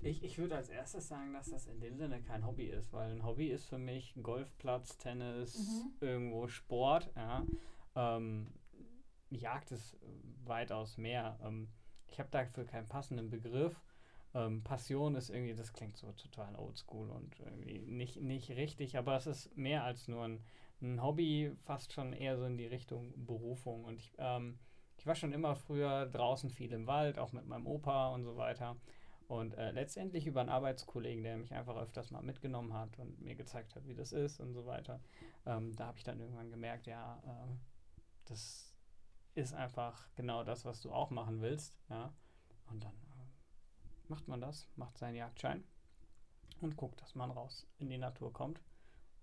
Ich, 0.00 0.22
ich 0.22 0.38
würde 0.38 0.54
als 0.54 0.68
erstes 0.68 1.08
sagen, 1.08 1.32
dass 1.32 1.50
das 1.50 1.66
in 1.66 1.80
dem 1.80 1.96
Sinne 1.96 2.22
kein 2.22 2.46
Hobby 2.46 2.66
ist, 2.66 2.92
weil 2.92 3.10
ein 3.10 3.24
Hobby 3.24 3.48
ist 3.48 3.64
für 3.66 3.78
mich 3.78 4.16
Golfplatz, 4.22 4.96
Tennis, 4.96 5.58
Mhm. 5.58 5.92
irgendwo 6.00 6.46
Sport. 6.46 7.10
Ja. 7.16 7.44
Ähm, 7.96 8.46
Jagd 9.30 9.72
ist 9.72 9.96
weitaus 10.44 10.98
mehr. 10.98 11.38
Ähm, 11.42 11.68
ich 12.10 12.18
habe 12.18 12.30
dafür 12.30 12.64
keinen 12.64 12.88
passenden 12.88 13.30
Begriff. 13.30 13.80
Ähm, 14.34 14.62
Passion 14.62 15.14
ist 15.14 15.30
irgendwie, 15.30 15.54
das 15.54 15.72
klingt 15.72 15.96
so 15.96 16.12
total 16.12 16.54
oldschool 16.56 17.10
und 17.10 17.38
irgendwie 17.40 17.78
nicht, 17.80 18.20
nicht 18.20 18.50
richtig, 18.50 18.98
aber 18.98 19.16
es 19.16 19.26
ist 19.26 19.56
mehr 19.56 19.84
als 19.84 20.06
nur 20.08 20.24
ein, 20.24 20.44
ein 20.82 21.02
Hobby, 21.02 21.52
fast 21.64 21.92
schon 21.92 22.12
eher 22.12 22.36
so 22.36 22.44
in 22.44 22.58
die 22.58 22.66
Richtung 22.66 23.12
Berufung. 23.16 23.84
Und 23.84 23.96
ich, 23.96 24.12
ähm, 24.18 24.58
ich 24.98 25.06
war 25.06 25.14
schon 25.14 25.32
immer 25.32 25.56
früher 25.56 26.06
draußen 26.06 26.50
viel 26.50 26.72
im 26.72 26.86
Wald, 26.86 27.18
auch 27.18 27.32
mit 27.32 27.46
meinem 27.46 27.66
Opa 27.66 28.08
und 28.14 28.24
so 28.24 28.36
weiter. 28.36 28.76
Und 29.28 29.54
äh, 29.54 29.72
letztendlich 29.72 30.26
über 30.26 30.40
einen 30.40 30.48
Arbeitskollegen, 30.48 31.22
der 31.22 31.36
mich 31.36 31.52
einfach 31.52 31.76
öfters 31.76 32.10
mal 32.10 32.22
mitgenommen 32.22 32.72
hat 32.72 32.98
und 32.98 33.20
mir 33.20 33.34
gezeigt 33.34 33.76
hat, 33.76 33.86
wie 33.86 33.94
das 33.94 34.12
ist 34.12 34.40
und 34.40 34.54
so 34.54 34.64
weiter. 34.64 35.00
Ähm, 35.46 35.74
da 35.76 35.86
habe 35.86 35.98
ich 35.98 36.04
dann 36.04 36.18
irgendwann 36.18 36.50
gemerkt, 36.50 36.86
ja, 36.86 37.20
äh, 37.26 37.56
das 38.24 38.67
ist 39.34 39.54
einfach 39.54 40.08
genau 40.14 40.44
das, 40.44 40.64
was 40.64 40.80
du 40.80 40.92
auch 40.92 41.10
machen 41.10 41.40
willst. 41.40 41.74
Ja? 41.88 42.12
Und 42.70 42.82
dann 42.84 42.92
äh, 42.94 44.08
macht 44.08 44.28
man 44.28 44.40
das, 44.40 44.68
macht 44.76 44.98
seinen 44.98 45.14
Jagdschein 45.16 45.64
und 46.60 46.76
guckt, 46.76 47.00
dass 47.00 47.14
man 47.14 47.30
raus 47.30 47.66
in 47.78 47.88
die 47.88 47.98
Natur 47.98 48.32
kommt 48.32 48.60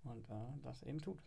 und 0.04 0.28
äh, 0.30 0.58
das 0.62 0.82
eben 0.82 1.00
tut, 1.00 1.22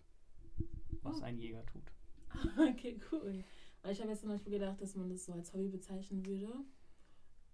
was 1.03 1.21
Oh. 1.21 1.23
ein 1.23 1.37
Jäger 1.37 1.65
tut. 1.65 1.91
Okay, 2.57 2.99
cool. 3.11 3.43
Ich 3.89 3.99
habe 4.01 4.09
jetzt 4.11 4.21
zum 4.21 4.29
Beispiel 4.29 4.51
gedacht, 4.53 4.79
dass 4.81 4.95
man 4.95 5.09
das 5.09 5.25
so 5.25 5.33
als 5.33 5.53
Hobby 5.53 5.69
bezeichnen 5.69 6.25
würde. 6.25 6.53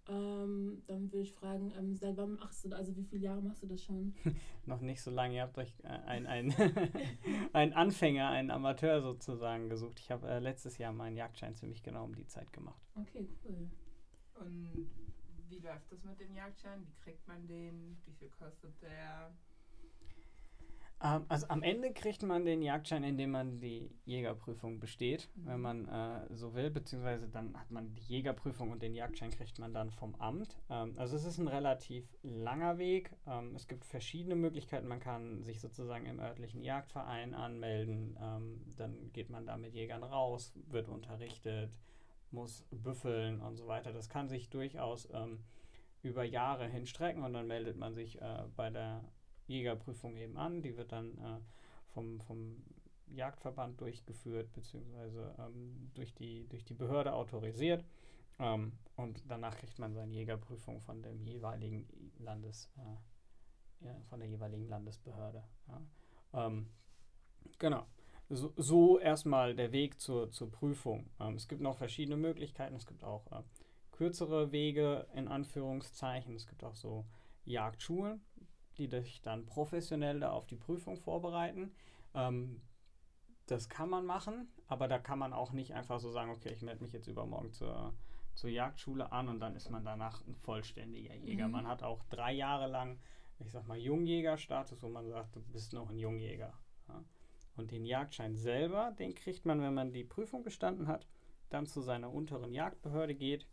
Ähm, 0.08 0.84
dann 0.86 1.12
würde 1.12 1.24
ich 1.24 1.34
fragen, 1.34 1.72
ähm, 1.78 1.96
seit 1.96 2.16
wann 2.18 2.36
machst 2.36 2.64
du, 2.64 2.76
also 2.76 2.96
wie 2.96 3.04
viele 3.04 3.24
Jahre 3.24 3.42
machst 3.42 3.64
du 3.64 3.68
das 3.68 3.84
schon? 3.84 4.14
Noch 4.66 4.80
nicht 4.82 5.02
so 5.02 5.10
lange, 5.10 5.36
ihr 5.36 5.42
habt 5.42 5.58
euch 5.58 5.74
äh, 5.84 5.88
ein, 5.88 6.28
ein, 6.28 6.54
einen 7.54 7.74
Anfänger, 7.74 8.30
einen 8.30 8.52
Amateur 8.52 9.02
sozusagen 9.02 9.68
gesucht. 9.68 10.00
Ich 10.00 10.12
habe 10.12 10.28
äh, 10.28 10.40
letztes 10.40 10.78
Jahr 10.78 10.94
meinen 10.94 11.18
Jagdschein 11.18 11.56
ziemlich 11.56 11.82
genau 11.82 12.04
um 12.04 12.14
die 12.14 12.28
Zeit 12.28 12.54
gemacht. 12.54 12.80
Okay, 12.96 13.28
cool. 13.46 13.68
Und 14.36 14.90
wie 15.50 15.60
läuft 15.60 15.92
das 15.92 16.04
mit 16.04 16.20
dem 16.20 16.36
Jagdschein? 16.36 16.86
Wie 16.86 16.94
kriegt 17.04 17.28
man 17.28 17.48
den? 17.48 17.98
Wie 18.06 18.14
viel 18.14 18.30
kostet 18.30 18.80
der? 18.84 19.32
Ähm, 21.02 21.26
also 21.28 21.48
am 21.50 21.62
Ende 21.62 21.92
kriegt 21.94 22.24
man 22.24 22.46
den 22.46 22.62
Jagdschein, 22.62 23.04
indem 23.04 23.32
man 23.32 23.60
die 23.60 23.90
Jägerprüfung 24.06 24.80
besteht, 24.80 25.30
Mhm. 25.36 25.46
wenn 25.46 25.62
man 25.62 25.88
äh, 25.88 26.34
so 26.36 26.54
will, 26.54 26.70
beziehungsweise 26.72 27.28
dann 27.28 27.58
hat 27.60 27.70
man 27.72 27.94
die 27.96 28.02
Jägerprüfung 28.04 28.72
und 28.72 28.82
den 28.82 28.94
Jagdschein 28.96 29.32
kriegt 29.32 29.60
man 29.60 29.74
dann 29.74 29.92
vom 29.92 30.16
Amt. 30.16 30.58
Ähm, 30.70 30.94
also 30.98 31.16
es 31.16 31.26
ist 31.26 31.38
ein 31.38 31.48
relativ 31.48 32.06
langer 32.24 32.78
Weg. 32.78 33.12
Ähm, 33.28 33.56
es 33.56 33.68
gibt 33.68 33.86
verschiedene 33.86 34.36
Möglichkeiten. 34.36 34.88
Man 34.88 35.00
kann 35.00 35.44
sich 35.44 35.60
sozusagen 35.60 36.06
im 36.06 36.20
örtlichen 36.20 36.62
Jagdverein 36.62 37.34
anmelden. 37.34 38.18
Ähm, 38.22 38.74
dann 38.78 39.12
geht 39.12 39.30
man 39.30 39.46
da 39.46 39.58
mit 39.58 39.74
Jägern 39.74 40.04
raus, 40.04 40.54
wird 40.68 40.88
unterrichtet, 40.88 41.72
muss 42.32 42.66
büffeln 42.72 43.42
und 43.42 43.58
so 43.58 43.68
weiter. 43.68 43.92
Das 43.92 44.10
kann 44.10 44.30
sich 44.30 44.50
durchaus 44.50 45.10
ähm, 45.14 45.44
über 46.02 46.24
Jahre 46.24 46.68
hinstrecken 46.68 47.24
und 47.24 47.34
dann 47.34 47.48
meldet 47.48 47.78
man 47.78 47.94
sich 47.94 48.22
äh, 48.22 48.44
bei 48.56 48.70
der 48.70 49.04
Jägerprüfung 49.48 50.16
eben 50.18 50.38
an. 50.38 50.62
Die 50.62 50.76
wird 50.78 50.92
dann 50.92 51.18
äh, 51.18 51.40
vom, 51.94 52.20
vom 52.22 52.64
Jagdverband 53.08 53.80
durchgeführt, 53.80 54.52
beziehungsweise 54.54 55.36
ähm, 55.40 55.92
durch, 55.94 56.14
die, 56.14 56.48
durch 56.50 56.64
die 56.64 56.74
Behörde 56.74 57.14
autorisiert. 57.14 57.86
Ähm, 58.40 58.74
und 58.96 59.24
danach 59.28 59.58
kriegt 59.58 59.80
man 59.80 59.94
seine 59.94 60.14
Jägerprüfung 60.14 60.82
von 60.82 61.02
dem 61.02 61.26
jeweiligen 61.26 61.88
Landes, 62.20 62.70
äh, 62.78 63.86
ja, 63.86 63.96
von 64.10 64.20
der 64.20 64.30
jeweiligen 64.30 64.68
Landesbehörde. 64.68 65.44
Ja. 65.68 66.48
Ähm, 66.48 66.70
genau. 67.60 67.86
So, 68.30 68.52
so 68.58 69.00
erstmal 69.00 69.56
der 69.56 69.72
Weg 69.72 70.00
zur, 70.00 70.32
zur 70.32 70.52
Prüfung. 70.52 71.10
Ähm, 71.20 71.36
es 71.36 71.48
gibt 71.48 71.62
noch 71.62 71.78
verschiedene 71.78 72.18
Möglichkeiten. 72.18 72.76
Es 72.76 72.88
gibt 72.88 73.04
auch 73.04 73.32
äh, 73.32 73.44
kürzere 73.92 74.52
Wege 74.52 75.08
in 75.14 75.28
Anführungszeichen. 75.28 76.36
Es 76.36 76.48
gibt 76.48 76.64
auch 76.64 76.76
so 76.76 77.06
Jagdschulen, 77.46 78.22
die 78.76 78.88
dich 78.88 79.22
dann 79.22 79.46
professionell 79.46 80.20
da 80.20 80.32
auf 80.32 80.46
die 80.46 80.56
Prüfung 80.56 80.98
vorbereiten. 80.98 81.72
Ähm, 82.14 82.62
das 83.48 83.70
kann 83.70 83.90
man 83.90 84.06
machen, 84.06 84.48
aber 84.68 84.88
da 84.88 84.98
kann 84.98 85.20
man 85.20 85.34
auch 85.34 85.52
nicht 85.52 85.74
einfach 85.74 86.00
so 86.00 86.10
sagen, 86.10 86.32
okay, 86.32 86.52
ich 86.52 86.62
melde 86.62 86.84
mich 86.84 86.94
jetzt 86.94 87.08
übermorgen 87.08 87.52
zur, 87.52 87.94
zur 88.34 88.50
Jagdschule 88.50 89.12
an 89.12 89.30
und 89.30 89.40
dann 89.40 89.56
ist 89.56 89.70
man 89.70 89.84
danach 89.84 90.26
ein 90.26 90.36
vollständiger 90.36 91.14
Jäger. 91.14 91.48
Mhm. 91.48 91.54
Man 91.54 91.68
hat 91.68 91.84
auch 91.84 92.04
drei 92.06 92.34
Jahre 92.34 92.68
lang, 92.68 93.00
ich 93.40 93.52
sag 93.52 93.68
mal, 93.68 93.78
Jungjägerstatus, 93.78 94.82
wo 94.82 94.90
man 94.90 95.08
sagt, 95.08 95.36
du 95.36 95.42
bist 95.42 95.74
noch 95.74 95.90
ein 95.90 96.00
Jungjäger. 96.00 96.54
Ja? 96.88 97.04
Und 97.56 97.72
den 97.72 97.86
Jagdschein 97.86 98.36
selber, 98.36 98.92
den 98.98 99.14
kriegt 99.14 99.46
man, 99.46 99.62
wenn 99.62 99.74
man 99.74 99.94
die 99.94 100.04
Prüfung 100.04 100.44
bestanden 100.44 100.88
hat, 100.88 101.08
dann 101.50 101.68
zu 101.68 101.82
seiner 101.82 102.12
unteren 102.12 102.52
Jagdbehörde 102.52 103.16
geht 103.16 103.48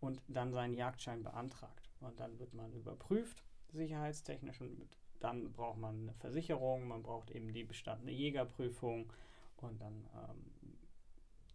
und 0.00 0.20
dann 0.28 0.52
seinen 0.52 0.74
Jagdschein 0.74 1.22
beantragt. 1.22 1.90
Und 2.00 2.20
dann 2.20 2.38
wird 2.38 2.54
man 2.54 2.72
überprüft, 2.72 3.42
sicherheitstechnisch, 3.72 4.60
und 4.60 4.86
dann 5.20 5.52
braucht 5.52 5.78
man 5.78 6.02
eine 6.02 6.14
Versicherung, 6.14 6.86
man 6.88 7.02
braucht 7.02 7.30
eben 7.30 7.52
die 7.52 7.64
bestandene 7.64 8.12
Jägerprüfung 8.12 9.12
und 9.58 9.80
dann 9.80 10.06
ähm, 10.14 10.78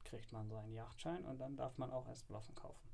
kriegt 0.04 0.32
man 0.32 0.50
seinen 0.50 0.74
Jagdschein 0.74 1.26
und 1.26 1.40
dann 1.40 1.56
darf 1.56 1.78
man 1.78 1.92
auch 1.92 2.08
erst 2.08 2.30
Waffen 2.30 2.56
kaufen. 2.56 2.88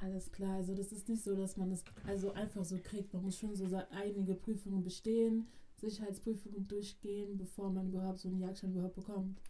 Alles 0.00 0.30
klar, 0.30 0.54
also 0.56 0.74
das 0.74 0.92
ist 0.92 1.08
nicht 1.08 1.22
so, 1.24 1.34
dass 1.34 1.56
man 1.56 1.72
es 1.72 1.82
also 2.06 2.32
einfach 2.32 2.64
so 2.64 2.78
kriegt. 2.78 3.12
Man 3.12 3.24
muss 3.24 3.38
schon 3.38 3.54
so 3.56 3.66
einige 3.90 4.34
Prüfungen 4.34 4.82
bestehen, 4.82 5.48
Sicherheitsprüfungen 5.76 6.68
durchgehen, 6.68 7.36
bevor 7.36 7.70
man 7.70 7.88
überhaupt 7.88 8.18
so 8.20 8.28
einen 8.28 8.38
Jagdschein 8.38 8.72
überhaupt 8.72 8.94
bekommt. 8.94 9.40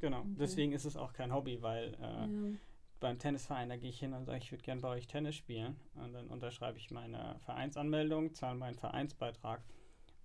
Genau, 0.00 0.20
Okay. 0.20 0.34
deswegen 0.38 0.72
ist 0.72 0.84
es 0.84 0.96
auch 0.96 1.12
kein 1.12 1.32
Hobby, 1.32 1.60
weil 1.62 1.94
äh, 1.94 2.26
Ja. 2.26 2.52
Beim 3.00 3.18
Tennisverein, 3.18 3.68
da 3.68 3.76
gehe 3.76 3.90
ich 3.90 3.98
hin 3.98 4.12
und 4.12 4.26
sage, 4.26 4.38
ich 4.38 4.52
würde 4.52 4.62
gerne 4.62 4.80
bei 4.80 4.88
euch 4.88 5.06
Tennis 5.06 5.34
spielen. 5.34 5.76
Und 5.94 6.12
dann 6.12 6.28
unterschreibe 6.28 6.78
ich 6.78 6.90
meine 6.90 7.38
Vereinsanmeldung, 7.40 8.34
zahle 8.34 8.56
meinen 8.56 8.76
Vereinsbeitrag 8.76 9.62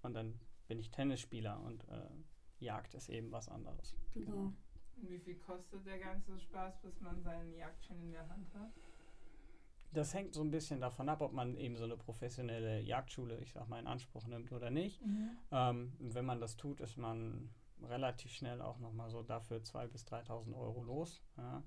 und 0.01 0.13
dann 0.13 0.39
bin 0.67 0.79
ich 0.79 0.91
Tennisspieler 0.91 1.59
und 1.61 1.87
äh, 1.89 2.09
Jagd 2.59 2.93
ist 2.93 3.09
eben 3.09 3.31
was 3.31 3.49
anderes. 3.49 3.95
Genau. 4.13 4.53
Und 4.97 5.09
wie 5.09 5.19
viel 5.19 5.35
kostet 5.35 5.85
der 5.85 5.99
ganze 5.99 6.39
Spaß, 6.39 6.81
bis 6.81 6.99
man 7.01 7.21
seinen 7.21 7.53
Jagdschein 7.53 8.01
in 8.01 8.11
der 8.11 8.27
Hand 8.27 8.53
hat? 8.53 8.71
Das 9.91 10.13
hängt 10.13 10.33
so 10.33 10.41
ein 10.41 10.51
bisschen 10.51 10.81
davon 10.81 11.07
ab, 11.07 11.21
ob 11.21 11.31
man 11.31 11.55
eben 11.55 11.77
so 11.77 11.85
eine 11.85 11.95
professionelle 11.95 12.81
Jagdschule, 12.81 13.39
ich 13.39 13.53
sag 13.53 13.69
mal, 13.69 13.79
in 13.79 13.87
Anspruch 13.87 14.25
nimmt 14.27 14.51
oder 14.51 14.69
nicht. 14.69 15.01
Mhm. 15.05 15.31
Ähm, 15.51 15.93
und 15.99 16.15
wenn 16.15 16.25
man 16.25 16.41
das 16.41 16.57
tut, 16.57 16.81
ist 16.81 16.97
man 16.97 17.49
relativ 17.81 18.31
schnell 18.31 18.61
auch 18.61 18.79
nochmal 18.79 19.09
so 19.09 19.23
dafür 19.23 19.57
2.000 19.59 19.87
bis 19.87 20.05
3.000 20.05 20.53
Euro 20.53 20.83
los. 20.83 21.21
Ja. 21.37 21.63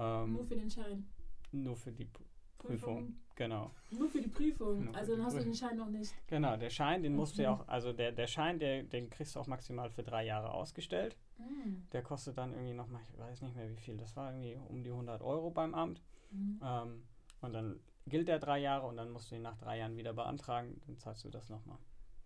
Ähm, 0.00 0.32
Nur 0.32 0.44
für 0.44 0.56
den 0.56 0.70
Schein. 0.70 1.06
nur 1.52 1.76
für 1.76 1.92
die 1.92 2.04
P- 2.06 2.24
Prüfung. 2.58 3.14
Genau. 3.34 3.70
Nur 3.90 4.08
für 4.08 4.20
die 4.20 4.28
Prüfung. 4.28 4.84
Nur 4.86 4.94
also 4.94 5.14
dann 5.16 5.24
hast 5.24 5.32
du 5.34 5.38
Prüfung. 5.38 5.52
den 5.52 5.56
Schein 5.58 5.76
noch 5.76 5.88
nicht. 5.88 6.12
Genau, 6.26 6.56
der 6.56 6.70
Schein, 6.70 7.02
den 7.02 7.14
musst 7.16 7.38
du 7.38 7.42
ja 7.42 7.52
auch, 7.54 7.66
also 7.68 7.92
der, 7.92 8.12
der 8.12 8.26
Schein, 8.26 8.58
der, 8.58 8.82
den 8.82 9.08
kriegst 9.10 9.34
du 9.34 9.40
auch 9.40 9.46
maximal 9.46 9.88
für 9.90 10.02
drei 10.02 10.24
Jahre 10.26 10.50
ausgestellt. 10.52 11.16
Mhm. 11.38 11.86
Der 11.92 12.02
kostet 12.02 12.36
dann 12.38 12.52
irgendwie 12.52 12.74
nochmal, 12.74 13.00
ich 13.12 13.18
weiß 13.18 13.40
nicht 13.42 13.56
mehr 13.56 13.70
wie 13.70 13.76
viel, 13.76 13.96
das 13.96 14.14
war 14.16 14.30
irgendwie 14.32 14.56
um 14.68 14.82
die 14.82 14.90
100 14.90 15.22
Euro 15.22 15.50
beim 15.50 15.74
Amt. 15.74 16.02
Mhm. 16.30 16.60
Ähm, 16.62 17.02
und 17.40 17.52
dann 17.54 17.80
gilt 18.06 18.28
der 18.28 18.38
drei 18.38 18.58
Jahre 18.58 18.86
und 18.86 18.96
dann 18.96 19.10
musst 19.10 19.30
du 19.30 19.36
ihn 19.36 19.42
nach 19.42 19.56
drei 19.56 19.78
Jahren 19.78 19.96
wieder 19.96 20.12
beantragen, 20.12 20.80
dann 20.86 20.98
zahlst 20.98 21.24
du 21.24 21.30
das 21.30 21.48
nochmal. 21.48 21.78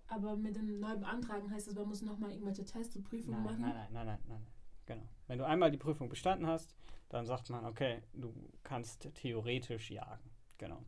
Aber 0.08 0.36
mit 0.36 0.56
dem 0.56 0.80
neu 0.80 0.96
beantragen 0.96 1.50
heißt 1.50 1.68
das, 1.68 1.74
man 1.76 1.88
muss 1.88 2.02
nochmal 2.02 2.30
irgendwelche 2.32 2.64
Tests 2.64 2.96
und 2.96 3.04
Prüfungen 3.04 3.42
Nein, 3.42 3.44
machen. 3.44 3.60
nein, 3.62 3.74
nein, 3.74 3.88
nein, 3.92 4.06
nein, 4.06 4.18
nein. 4.28 4.46
Genau. 4.86 5.08
Wenn 5.28 5.38
du 5.38 5.46
einmal 5.46 5.70
die 5.70 5.78
Prüfung 5.78 6.08
bestanden 6.08 6.46
hast, 6.46 6.74
dann 7.14 7.26
sagt 7.26 7.48
man, 7.50 7.64
okay, 7.64 8.02
du 8.12 8.34
kannst 8.64 9.08
theoretisch 9.14 9.90
jagen. 9.90 10.30
Genau. 10.58 10.82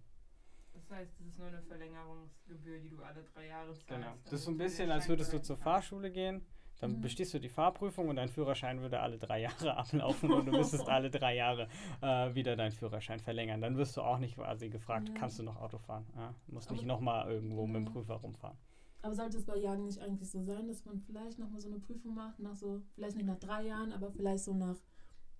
Das 0.75 0.91
heißt, 0.91 1.13
das 1.21 1.27
ist 1.29 1.39
nur 1.39 1.49
eine 1.49 1.63
Verlängerungsgebühr, 1.63 2.81
die 2.81 2.91
du 2.91 3.03
alle 3.03 3.23
drei 3.23 3.47
Jahre 3.47 3.69
zahlst. 3.73 3.87
Genau. 3.89 4.13
Das 4.25 4.33
ist 4.35 4.45
so 4.45 4.51
ein 4.51 4.57
bisschen, 4.59 4.91
als 4.91 5.09
würdest 5.09 5.33
du 5.33 5.41
zur. 5.41 5.57
Fahrschule 5.57 6.11
gehen, 6.11 6.45
dann 6.81 6.93
Mhm. 6.97 7.01
bestehst 7.01 7.33
du 7.33 7.39
die 7.39 7.49
Fahrprüfung 7.49 8.09
und 8.09 8.17
dein 8.17 8.29
Führerschein 8.29 8.81
würde 8.81 9.01
alle 9.01 9.19
drei 9.19 9.41
Jahre 9.41 9.77
ablaufen 9.77 10.31
und 10.33 10.47
du 10.47 10.53
müsstest 10.53 10.87
alle 10.89 11.11
drei 11.11 11.37
Jahre 11.37 11.69
äh, 12.03 12.35
wieder 12.35 12.57
deinen 12.57 12.73
Führerschein 12.73 13.21
verlängern. 13.21 13.61
Dann 13.61 13.77
wirst 13.77 13.97
du 13.97 14.03
auch 14.03 14.19
nicht 14.19 14.35
quasi 14.35 14.69
gefragt, 14.69 15.09
Ja. 15.09 15.15
kannst 15.15 15.39
du 15.39 15.43
noch 15.45 15.57
Auto 15.61 15.79
fahren? 15.79 16.07
Ja? 16.17 16.35
Du 16.47 16.55
musst 16.55 16.69
Aber- 16.69 16.77
nicht 16.77 16.87
nochmal 16.87 17.31
irgendwo 17.31 17.67
mit 17.67 17.77
dem. 17.77 17.93
Prüfer 17.93 18.15
rumfahren. 18.17 18.59
Aber 19.03 19.15
sollte 19.15 19.39
es 19.39 19.47
bei 19.47 19.57
Jagen 19.57 19.85
nicht 19.85 20.01
eigentlich 20.01 20.29
so 20.29 20.43
sein, 20.43 20.67
dass 20.67 20.85
man 20.85 20.99
vielleicht 21.01 21.39
nochmal 21.39 21.61
so 21.61 21.69
eine 21.69 21.79
Prüfung 21.79 22.15
macht, 22.15 22.41
nach 22.41 22.57
so, 22.57 22.83
vielleicht 22.97 23.17
nicht 23.17 23.27
nach 23.27 23.39
drei 23.39 23.63
Jahren, 23.63 23.93
aber 23.93 24.11
vielleicht 24.11 24.43
so 24.45 24.53
nach 24.53 24.77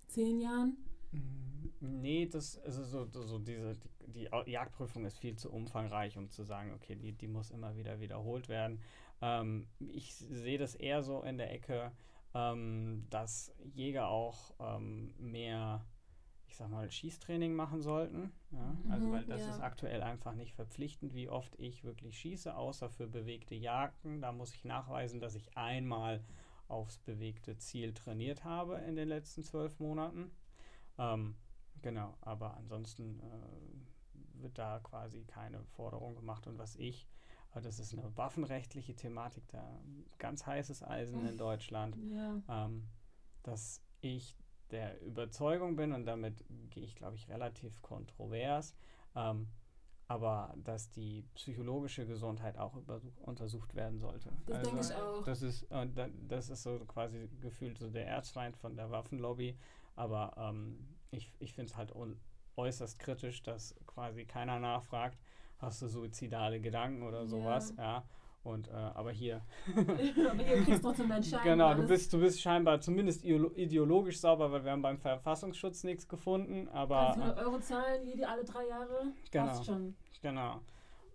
zehn 0.07 0.39
Jahren? 0.39 0.77
Nee, 1.79 2.25
das 2.27 2.57
also 2.59 2.83
so, 2.83 3.05
so, 3.23 3.39
diese 3.39 3.77
die, 4.07 4.29
die 4.45 4.51
Jagdprüfung 4.51 5.05
ist 5.05 5.19
viel 5.19 5.35
zu 5.35 5.51
umfangreich, 5.51 6.17
um 6.17 6.29
zu 6.29 6.43
sagen, 6.43 6.73
okay, 6.73 6.95
die, 6.95 7.11
die 7.13 7.27
muss 7.27 7.51
immer 7.51 7.75
wieder 7.75 7.99
wiederholt 7.99 8.49
werden. 8.49 8.81
Ähm, 9.21 9.67
ich 9.79 10.15
sehe 10.15 10.57
das 10.57 10.75
eher 10.75 11.03
so 11.03 11.21
in 11.21 11.37
der 11.37 11.51
Ecke, 11.51 11.91
ähm, 12.33 13.05
dass 13.09 13.53
Jäger 13.63 14.07
auch 14.09 14.53
ähm, 14.59 15.13
mehr, 15.19 15.85
ich 16.47 16.55
sag 16.55 16.69
mal, 16.69 16.89
Schießtraining 16.89 17.53
machen 17.53 17.81
sollten. 17.81 18.31
Ja? 18.51 18.75
Also 18.89 19.09
Mhm, 19.09 19.11
weil 19.11 19.25
das 19.25 19.41
ja. 19.41 19.49
ist 19.49 19.59
aktuell 19.59 20.01
einfach 20.01 20.33
nicht 20.33 20.53
verpflichtend, 20.53 21.13
wie 21.13 21.29
oft 21.29 21.53
ich 21.59 21.83
wirklich 21.83 22.17
schieße, 22.17 22.55
außer 22.55 22.89
für 22.89 23.07
bewegte 23.07 23.55
Jagden. 23.55 24.21
Da 24.21 24.31
muss 24.31 24.53
ich 24.53 24.65
nachweisen, 24.65 25.19
dass 25.19 25.35
ich 25.35 25.55
einmal 25.57 26.23
aufs 26.67 26.97
bewegte 26.99 27.57
Ziel 27.57 27.93
trainiert 27.93 28.43
habe 28.43 28.75
in 28.79 28.95
den 28.95 29.07
letzten 29.07 29.43
zwölf 29.43 29.79
Monaten. 29.79 30.31
Ähm, 30.97 31.35
genau, 31.81 32.17
aber 32.21 32.55
ansonsten 32.57 33.19
äh, 33.19 34.41
wird 34.41 34.57
da 34.57 34.79
quasi 34.79 35.23
keine 35.23 35.63
Forderung 35.65 36.15
gemacht. 36.15 36.47
Und 36.47 36.57
was 36.57 36.75
ich, 36.75 37.07
äh, 37.53 37.61
das 37.61 37.79
ist 37.79 37.93
eine 37.93 38.15
waffenrechtliche 38.17 38.95
Thematik, 38.95 39.47
da 39.49 39.79
ganz 40.17 40.45
heißes 40.45 40.83
Eisen 40.83 41.25
in 41.25 41.37
Deutschland, 41.37 41.95
Ja. 41.97 42.41
ähm, 42.49 42.87
dass 43.43 43.81
ich 44.01 44.35
der 44.71 45.01
Überzeugung 45.01 45.75
bin 45.77 45.93
und 45.93 46.05
damit 46.05 46.43
gehe 46.69 46.83
ich, 46.83 46.95
glaube 46.95 47.15
ich, 47.15 47.29
relativ 47.29 47.81
kontrovers, 47.81 48.75
ähm, 49.15 49.47
aber 50.07 50.53
dass 50.63 50.89
die 50.91 51.23
psychologische 51.33 52.05
Gesundheit 52.05 52.57
auch 52.57 52.73
untersucht 53.23 53.75
werden 53.75 53.99
sollte. 53.99 54.31
Das 54.45 54.61
denke 54.61 54.77
Also, 54.77 54.93
ich 54.93 54.99
auch. 54.99 55.23
Das 55.25 55.41
ist, 55.41 55.63
äh, 55.71 55.87
da- 55.93 56.09
das 56.27 56.49
ist 56.49 56.63
so 56.63 56.79
quasi 56.87 57.29
gefühlt 57.41 57.77
so 57.77 57.89
der 57.89 58.07
Erzfeind 58.07 58.55
von 58.57 58.75
der 58.75 58.89
Waffenlobby. 58.89 59.57
Aber 59.95 60.33
ähm, 60.37 60.95
ich, 61.11 61.33
ich 61.39 61.53
finde 61.53 61.71
es 61.71 61.77
halt 61.77 61.93
äußerst 62.55 62.99
kritisch, 62.99 63.43
dass 63.43 63.75
quasi 63.85 64.25
keiner 64.25 64.59
nachfragt, 64.59 65.17
hast 65.59 65.81
du 65.81 65.87
suizidale 65.87 66.61
Gedanken 66.61 67.03
oder 67.03 67.21
Ja. 67.21 67.27
sowas, 67.27 67.73
ja. 67.77 68.07
Und 68.47 68.69
äh, 68.69 68.71
aber 68.71 69.11
hier, 69.11 69.41
Aber 69.75 69.95
hier 69.97 70.63
kriegst 70.63 70.79
du 70.83 70.87
trotzdem 70.87 71.09
deinen 71.09 71.23
Schein. 71.23 71.43
genau, 71.43 71.73
du 71.73 71.85
bist, 71.85 72.13
du 72.13 72.19
bist 72.19 72.39
scheinbar 72.41 72.79
zumindest 72.79 73.23
ideolo- 73.25 73.53
ideologisch 73.55 74.19
sauber, 74.19 74.51
weil 74.51 74.63
wir 74.63 74.71
haben 74.71 74.81
beim 74.81 74.97
Verfassungsschutz 74.97 75.83
nichts 75.83 76.07
gefunden, 76.07 76.67
aber 76.69 77.15
äh, 77.17 77.19
100 77.21 77.37
Euro 77.39 77.59
zahlen, 77.59 78.05
jede 78.07 78.27
alle 78.27 78.43
drei 78.45 78.65
Jahre. 78.67 79.13
Genau. 79.31 79.45
Passt 79.47 79.65
schon. 79.65 79.95
Genau. 80.21 80.61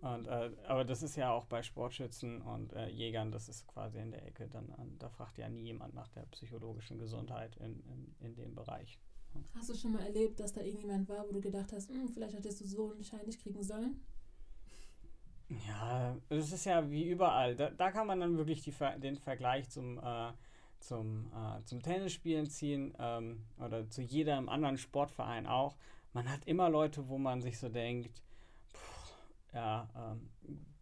Und, 0.01 0.27
äh, 0.27 0.51
aber 0.67 0.83
das 0.85 1.01
ist 1.01 1.15
ja 1.15 1.31
auch 1.31 1.45
bei 1.45 1.63
Sportschützen 1.63 2.41
und 2.41 2.73
äh, 2.73 2.89
Jägern, 2.89 3.31
das 3.31 3.47
ist 3.49 3.65
quasi 3.67 3.99
in 3.99 4.11
der 4.11 4.25
Ecke. 4.27 4.47
Dann, 4.49 4.69
an- 4.77 4.95
da 4.99 5.09
fragt 5.09 5.37
ja 5.39 5.49
nie 5.49 5.63
jemand 5.63 5.93
nach 5.95 6.09
der 6.09 6.23
psychologischen 6.31 6.99
Gesundheit 6.99 7.55
in, 7.57 7.79
in, 7.87 8.15
in 8.19 8.35
dem 8.35 8.53
Bereich. 8.53 8.99
Hast 9.55 9.69
du 9.69 9.73
schon 9.75 9.93
mal 9.93 10.03
erlebt, 10.03 10.39
dass 10.39 10.53
da 10.53 10.61
irgendjemand 10.61 11.09
war, 11.09 11.25
wo 11.27 11.31
du 11.31 11.41
gedacht 11.41 11.71
hast, 11.73 11.89
"Hm, 11.89 12.07
vielleicht 12.09 12.35
hättest 12.35 12.61
du 12.61 12.65
so 12.67 12.91
einen 12.91 13.03
Schein 13.03 13.25
nicht 13.25 13.41
kriegen 13.41 13.63
sollen? 13.63 13.99
Ja, 15.67 16.15
es 16.29 16.51
ist 16.51 16.65
ja 16.65 16.89
wie 16.89 17.07
überall. 17.07 17.55
Da, 17.55 17.69
da 17.69 17.91
kann 17.91 18.07
man 18.07 18.19
dann 18.19 18.37
wirklich 18.37 18.61
die, 18.61 18.73
den 18.97 19.17
Vergleich 19.17 19.69
zum, 19.69 19.97
äh, 19.99 20.31
zum, 20.79 21.31
äh, 21.33 21.63
zum 21.65 21.81
Tennisspielen 21.81 22.49
ziehen 22.49 22.93
ähm, 22.99 23.45
oder 23.59 23.89
zu 23.89 24.01
jedem 24.01 24.49
anderen 24.49 24.77
Sportverein 24.77 25.47
auch. 25.47 25.75
Man 26.13 26.29
hat 26.29 26.45
immer 26.45 26.69
Leute, 26.69 27.07
wo 27.07 27.17
man 27.17 27.41
sich 27.41 27.59
so 27.59 27.69
denkt, 27.69 28.21
puh, 28.71 29.57
ja, 29.57 29.89
ähm, 29.95 30.29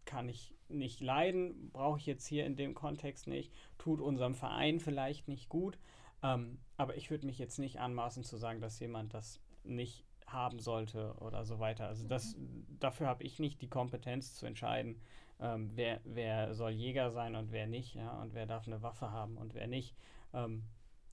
kann 0.04 0.28
ich 0.28 0.54
nicht 0.68 1.00
leiden, 1.00 1.70
brauche 1.72 1.98
ich 1.98 2.06
jetzt 2.06 2.26
hier 2.26 2.46
in 2.46 2.56
dem 2.56 2.74
Kontext 2.74 3.26
nicht, 3.26 3.52
tut 3.78 4.00
unserem 4.00 4.34
Verein 4.34 4.80
vielleicht 4.80 5.28
nicht 5.28 5.48
gut. 5.48 5.78
Ähm, 6.22 6.58
aber 6.76 6.96
ich 6.96 7.10
würde 7.10 7.26
mich 7.26 7.38
jetzt 7.38 7.58
nicht 7.58 7.80
anmaßen 7.80 8.24
zu 8.24 8.36
sagen, 8.36 8.60
dass 8.60 8.78
jemand 8.80 9.14
das 9.14 9.40
nicht 9.64 10.04
haben 10.32 10.58
sollte 10.60 11.14
oder 11.20 11.44
so 11.44 11.58
weiter. 11.58 11.86
Also 11.88 12.06
das, 12.06 12.36
dafür 12.80 13.06
habe 13.06 13.24
ich 13.24 13.38
nicht 13.38 13.60
die 13.62 13.68
Kompetenz 13.68 14.34
zu 14.34 14.46
entscheiden, 14.46 15.00
ähm, 15.40 15.70
wer, 15.74 16.00
wer 16.04 16.54
soll 16.54 16.70
Jäger 16.70 17.10
sein 17.10 17.34
und 17.34 17.50
wer 17.52 17.66
nicht, 17.66 17.94
ja, 17.94 18.20
und 18.20 18.34
wer 18.34 18.46
darf 18.46 18.66
eine 18.66 18.82
Waffe 18.82 19.10
haben 19.10 19.36
und 19.36 19.54
wer 19.54 19.66
nicht. 19.66 19.96
Ähm, 20.32 20.62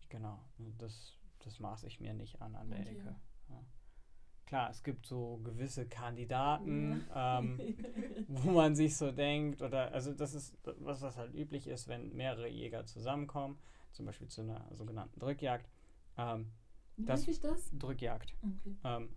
genau, 0.10 0.40
das, 0.78 1.18
das 1.40 1.60
maße 1.60 1.88
ich 1.88 2.00
mir 2.00 2.14
nicht 2.14 2.42
an 2.42 2.56
an 2.56 2.70
der 2.70 2.82
Okay. 2.82 2.90
Ecke. 2.92 3.16
Ja. 3.50 3.64
Klar, 4.46 4.70
es 4.72 4.84
gibt 4.84 5.06
so 5.06 5.38
gewisse 5.44 5.88
Kandidaten, 5.88 7.06
ähm, 7.16 7.60
wo 8.28 8.52
man 8.52 8.76
sich 8.76 8.98
so 8.98 9.12
denkt, 9.12 9.62
oder 9.62 9.94
also 9.94 10.14
das 10.14 10.34
ist 10.34 10.58
was, 10.80 11.02
was 11.02 11.18
halt 11.18 11.34
üblich 11.34 11.68
ist, 11.68 11.88
wenn 11.88 12.16
mehrere 12.16 12.48
Jäger 12.48 12.86
zusammenkommen, 12.86 13.60
zum 13.92 14.06
Beispiel 14.06 14.28
zu 14.28 14.42
einer 14.42 14.66
sogenannten 14.72 15.20
Drückjagd. 15.20 15.68
Wie 17.00 17.06
Das- 17.06 17.24
sich 17.24 17.40
das? 17.40 17.70
Drückjagd. 17.78 18.36
Okay. 18.44 18.76
Ähm, 18.84 19.10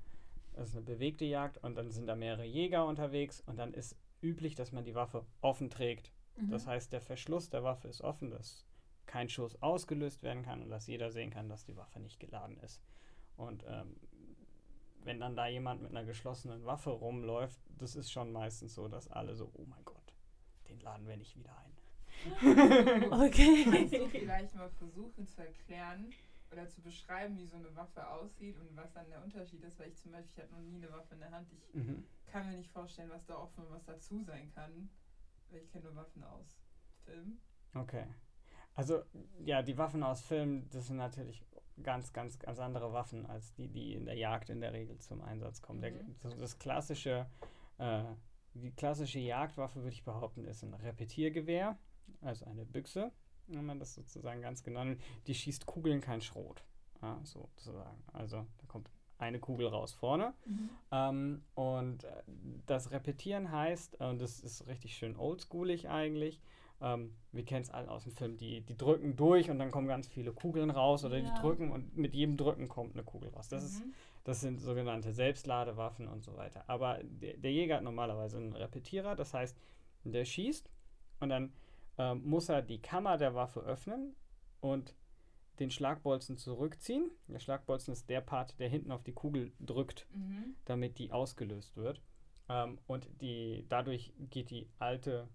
das 0.54 0.68
ist 0.68 0.76
eine 0.76 0.84
bewegte 0.84 1.24
Jagd 1.24 1.58
und 1.58 1.74
dann 1.74 1.90
sind 1.90 2.06
da 2.06 2.14
mehrere 2.14 2.44
Jäger 2.44 2.86
unterwegs 2.86 3.40
und 3.40 3.56
dann 3.56 3.74
ist 3.74 3.96
üblich, 4.20 4.54
dass 4.54 4.70
man 4.72 4.84
die 4.84 4.94
Waffe 4.94 5.26
offen 5.40 5.68
trägt. 5.70 6.12
Mhm. 6.36 6.50
Das 6.50 6.66
heißt, 6.66 6.92
der 6.92 7.00
Verschluss 7.00 7.50
der 7.50 7.64
Waffe 7.64 7.88
ist 7.88 8.00
offen, 8.02 8.30
dass 8.30 8.64
kein 9.06 9.28
Schuss 9.28 9.60
ausgelöst 9.60 10.22
werden 10.22 10.42
kann 10.44 10.62
und 10.62 10.70
dass 10.70 10.86
jeder 10.86 11.10
sehen 11.10 11.30
kann, 11.30 11.48
dass 11.48 11.64
die 11.64 11.76
Waffe 11.76 11.98
nicht 12.00 12.20
geladen 12.20 12.56
ist. 12.60 12.80
Und 13.36 13.64
ähm, 13.66 13.96
wenn 15.02 15.18
dann 15.18 15.34
da 15.34 15.48
jemand 15.48 15.82
mit 15.82 15.90
einer 15.90 16.04
geschlossenen 16.04 16.64
Waffe 16.64 16.90
rumläuft, 16.90 17.58
das 17.78 17.96
ist 17.96 18.12
schon 18.12 18.30
meistens 18.30 18.74
so, 18.74 18.86
dass 18.88 19.08
alle 19.08 19.34
so, 19.34 19.50
oh 19.54 19.64
mein 19.66 19.84
Gott, 19.84 20.14
den 20.68 20.78
laden 20.80 21.08
wir 21.08 21.16
nicht 21.16 21.36
wieder 21.36 21.56
ein. 21.58 21.72
Okay. 23.10 23.64
Kannst 23.68 23.94
du 23.94 24.06
vielleicht 24.08 24.54
mal 24.54 24.70
versuchen 24.70 25.26
zu 25.26 25.40
erklären 25.44 26.12
oder 26.52 26.68
zu 26.68 26.82
beschreiben, 26.82 27.36
wie 27.38 27.46
so 27.46 27.56
eine 27.56 27.74
Waffe 27.74 28.06
aussieht 28.08 28.58
und 28.58 28.76
was 28.76 28.92
dann 28.92 29.08
der 29.08 29.22
Unterschied 29.22 29.62
ist? 29.64 29.78
Weil 29.78 29.88
ich 29.88 29.96
zum 29.96 30.12
Beispiel, 30.12 30.30
ich 30.32 30.38
hatte 30.42 30.52
noch 30.52 30.60
nie 30.60 30.76
eine 30.76 30.92
Waffe 30.92 31.14
in 31.14 31.20
der 31.20 31.30
Hand. 31.30 31.48
Ich 31.52 31.74
Mhm. 31.74 32.04
kann 32.26 32.46
mir 32.48 32.56
nicht 32.56 32.70
vorstellen, 32.70 33.10
was 33.10 33.24
da 33.26 33.36
auch 33.36 33.50
für 33.50 33.68
was 33.70 33.84
dazu 33.84 34.22
sein 34.22 34.52
kann. 34.54 34.90
Weil 35.50 35.60
ich 35.60 35.70
kenne 35.70 35.84
nur 35.84 35.96
Waffen 35.96 36.22
aus 36.24 36.58
Film. 37.04 37.38
Okay. 37.74 38.06
Also, 38.74 39.02
ja, 39.44 39.62
die 39.62 39.76
Waffen 39.76 40.02
aus 40.02 40.22
Filmen, 40.22 40.68
das 40.70 40.86
sind 40.86 40.96
natürlich 40.96 41.44
ganz, 41.82 42.12
ganz, 42.12 42.38
ganz 42.38 42.58
andere 42.58 42.92
Waffen 42.92 43.26
als 43.26 43.52
die, 43.54 43.68
die 43.68 43.94
in 43.94 44.06
der 44.06 44.16
Jagd 44.16 44.50
in 44.50 44.60
der 44.60 44.72
Regel 44.72 44.98
zum 44.98 45.20
Einsatz 45.22 45.60
kommen. 45.60 45.80
Der, 45.80 45.92
Mhm. 45.92 46.16
das, 46.20 46.36
das 46.38 46.58
klassische, 46.58 47.26
äh, 47.78 48.04
die 48.54 48.70
klassische 48.72 49.18
Jagdwaffe, 49.18 49.80
würde 49.82 49.94
ich 49.94 50.04
behaupten, 50.04 50.44
ist 50.44 50.62
ein 50.62 50.74
Repetiergewehr, 50.74 51.78
also 52.20 52.46
eine 52.46 52.64
Büchse, 52.64 53.12
wenn 53.48 53.64
man 53.66 53.78
das 53.78 53.94
sozusagen 53.94 54.40
ganz 54.42 54.62
genau 54.62 54.84
nimmt. 54.84 55.00
Die 55.26 55.34
schießt 55.34 55.66
Kugeln, 55.66 56.00
kein 56.00 56.20
Schrot, 56.20 56.62
ja, 57.00 57.20
sozusagen. 57.24 58.02
Also, 58.12 58.46
da 58.58 58.66
kommt 58.66 58.88
eine 59.18 59.38
Kugel 59.38 59.68
raus 59.68 59.92
vorne. 59.92 60.34
Mhm. 60.46 60.70
Ähm, 60.90 61.42
und 61.54 62.04
äh, 62.04 62.22
das 62.66 62.90
Repetieren 62.90 63.52
heißt, 63.52 64.00
äh, 64.00 64.04
und 64.06 64.20
das 64.20 64.40
ist 64.40 64.66
richtig 64.66 64.96
schön 64.96 65.16
oldschoolig 65.16 65.88
eigentlich, 65.88 66.40
ähm, 66.80 67.14
wir 67.30 67.44
kennen 67.44 67.62
es 67.62 67.70
alle 67.70 67.88
aus 67.88 68.02
dem 68.02 68.12
Film, 68.12 68.36
die, 68.36 68.60
die 68.62 68.76
drücken 68.76 69.14
durch 69.14 69.48
und 69.50 69.60
dann 69.60 69.70
kommen 69.70 69.86
ganz 69.86 70.08
viele 70.08 70.32
Kugeln 70.32 70.70
raus 70.70 71.04
oder 71.04 71.18
Ja. 71.18 71.30
die 71.32 71.40
drücken 71.40 71.70
und 71.70 71.96
mit 71.96 72.12
jedem 72.14 72.36
Drücken 72.36 72.68
kommt 72.68 72.94
eine 72.94 73.04
Kugel 73.04 73.28
raus. 73.30 73.46
Das, 73.48 73.62
ist, 73.62 73.84
Mhm. 73.86 73.94
das 74.24 74.40
sind 74.40 74.58
sogenannte 74.58 75.12
Selbstladewaffen 75.12 76.08
und 76.08 76.24
so 76.24 76.36
weiter. 76.36 76.64
Aber 76.66 76.98
der, 77.04 77.36
der 77.36 77.52
Jäger 77.52 77.76
hat 77.76 77.84
normalerweise 77.84 78.38
einen 78.38 78.52
Repetierer, 78.54 79.14
das 79.14 79.32
heißt, 79.32 79.56
der 80.02 80.24
schießt 80.24 80.68
und 81.20 81.28
dann 81.28 81.52
ähm, 82.02 82.22
muss 82.24 82.48
er 82.48 82.62
die 82.62 82.80
Kammer 82.80 83.16
der 83.16 83.34
Waffe 83.34 83.60
öffnen 83.60 84.16
und 84.60 84.96
den 85.58 85.70
Schlagbolzen 85.70 86.36
zurückziehen. 86.36 87.10
Der 87.28 87.38
Schlagbolzen 87.38 87.92
ist 87.92 88.08
der 88.08 88.20
Part, 88.20 88.58
der 88.58 88.68
hinten 88.68 88.90
auf 88.90 89.02
die 89.04 89.12
Kugel 89.12 89.52
drückt 89.60 90.08
Mhm. 90.14 90.56
damit 90.64 90.98
die 90.98 91.12
ausgelöst 91.12 91.76
wird. 91.76 92.02
Ähm, 92.48 92.78
und 92.86 93.08
die, 93.20 93.64
dadurch 93.68 94.12
geht 94.30 94.50
die 94.50 94.68
alte 94.78 95.28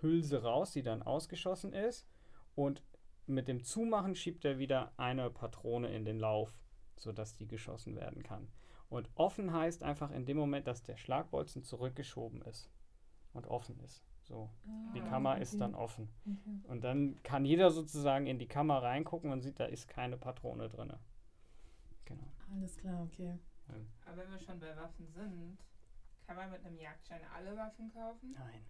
Hülse 0.00 0.42
raus, 0.42 0.72
die 0.72 0.82
dann 0.82 1.02
ausgeschossen 1.02 1.72
ist. 1.72 2.06
Und 2.54 2.82
mit 3.26 3.48
dem 3.48 3.62
Zumachen 3.64 4.14
schiebt 4.14 4.44
er 4.44 4.58
wieder 4.58 4.92
eine 4.96 5.30
Patrone 5.30 5.88
in 5.94 6.04
den 6.04 6.18
Lauf, 6.18 6.54
sodass 6.96 7.34
die 7.36 7.48
geschossen 7.48 7.96
werden 7.96 8.22
kann. 8.22 8.48
Und 8.88 9.10
offen 9.14 9.52
heißt 9.52 9.82
einfach 9.82 10.10
in 10.10 10.24
dem 10.24 10.36
Moment, 10.36 10.66
dass 10.66 10.82
der 10.82 10.96
Schlagbolzen 10.96 11.62
zurückgeschoben 11.64 12.42
ist 12.42 12.70
und 13.32 13.46
offen 13.46 13.80
ist. 13.80 14.04
So, 14.26 14.48
die 14.94 15.00
Ah, 15.02 15.08
Kammer 15.08 15.38
ist 15.38 15.50
okay. 15.52 15.60
dann 15.60 15.74
offen. 15.74 16.08
Okay. 16.26 16.60
Und 16.70 16.82
dann 16.82 17.22
kann 17.22 17.44
jeder 17.44 17.70
sozusagen 17.70 18.26
in 18.26 18.38
die 18.38 18.46
Kammer 18.48 18.82
reingucken 18.82 19.30
und 19.30 19.42
sieht, 19.42 19.60
da 19.60 19.66
ist 19.66 19.86
keine 19.86 20.16
Patrone 20.16 20.68
drin. 20.68 20.92
Genau. 22.06 22.24
Alles 22.52 22.76
klar, 22.76 23.02
okay. 23.02 23.38
Aber 24.06 24.16
wenn 24.16 24.30
wir 24.30 24.38
schon 24.38 24.58
bei 24.60 24.74
Waffen 24.76 25.06
sind, 25.08 25.58
kann 26.26 26.36
man 26.36 26.50
mit 26.50 26.64
einem 26.64 26.78
Jagdschein 26.78 27.20
alle 27.34 27.56
Waffen 27.56 27.90
kaufen? 27.92 28.32
Nein. 28.32 28.64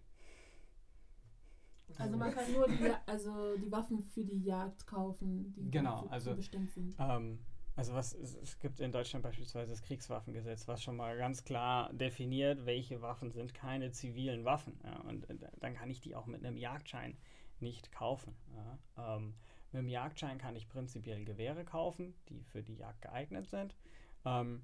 Also 1.97 2.17
man 2.17 2.33
kann 2.33 2.51
nur 2.51 2.67
die, 2.67 2.91
also 3.05 3.57
die 3.57 3.71
Waffen 3.71 3.99
für 3.99 4.25
die 4.25 4.43
Jagd 4.43 4.85
kaufen, 4.87 5.53
die 5.53 5.69
Genau, 5.69 5.95
dafür 5.95 6.11
also- 6.11 6.35
bestimmt 6.35 6.71
sind. 6.71 6.95
Ähm, 6.99 7.39
also 7.75 7.93
was 7.93 8.13
es, 8.13 8.59
gibt 8.59 8.79
in 8.79 8.91
Deutschland 8.91 9.23
beispielsweise 9.23 9.71
das 9.71 9.81
Kriegswaffengesetz, 9.81 10.67
was 10.67 10.81
schon 10.81 10.95
mal 10.95 11.17
ganz 11.17 11.43
klar 11.43 11.91
definiert, 11.93 12.65
welche 12.65 13.01
Waffen 13.01 13.31
sind 13.31 13.53
keine 13.53 13.91
zivilen 13.91 14.45
Waffen. 14.45 14.79
Ja, 14.83 15.01
und 15.01 15.29
äh, 15.29 15.35
dann 15.59 15.73
kann 15.73 15.89
ich 15.89 15.99
die 15.99 16.15
auch 16.15 16.25
mit 16.25 16.45
einem 16.45 16.57
Jagdschein 16.57 17.17
nicht 17.59 17.91
kaufen. 17.91 18.35
Ja. 18.55 19.15
Ähm, 19.15 19.35
mit 19.71 19.79
einem 19.79 19.89
Jagdschein 19.89 20.37
kann 20.37 20.55
ich 20.55 20.69
prinzipiell 20.69 21.25
Gewehre 21.25 21.65
kaufen, 21.65 22.15
die 22.29 22.43
für 22.43 22.63
die 22.63 22.75
Jagd 22.75 23.01
geeignet 23.01 23.47
sind. 23.47 23.75
Ähm, 24.23 24.63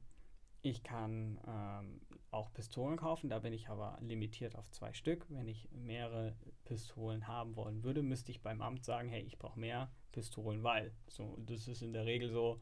ich 0.61 0.83
kann 0.83 1.39
ähm, 1.47 2.01
auch 2.29 2.53
Pistolen 2.53 2.95
kaufen, 2.95 3.29
da 3.29 3.39
bin 3.39 3.51
ich 3.51 3.67
aber 3.69 3.97
limitiert 3.99 4.55
auf 4.55 4.69
zwei 4.69 4.93
Stück. 4.93 5.25
Wenn 5.29 5.47
ich 5.47 5.67
mehrere 5.71 6.35
Pistolen 6.65 7.27
haben 7.27 7.55
wollen 7.55 7.83
würde, 7.83 8.03
müsste 8.03 8.31
ich 8.31 8.41
beim 8.41 8.61
Amt 8.61 8.85
sagen, 8.85 9.09
hey, 9.09 9.21
ich 9.23 9.37
brauche 9.39 9.59
mehr 9.59 9.91
Pistolen, 10.11 10.63
weil. 10.63 10.93
So, 11.07 11.35
das 11.45 11.67
ist 11.67 11.81
in 11.81 11.93
der 11.93 12.05
Regel 12.05 12.29
so, 12.29 12.61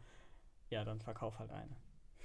ja, 0.69 0.83
dann 0.83 0.99
verkauf 0.99 1.39
halt 1.39 1.51
eine. 1.51 1.75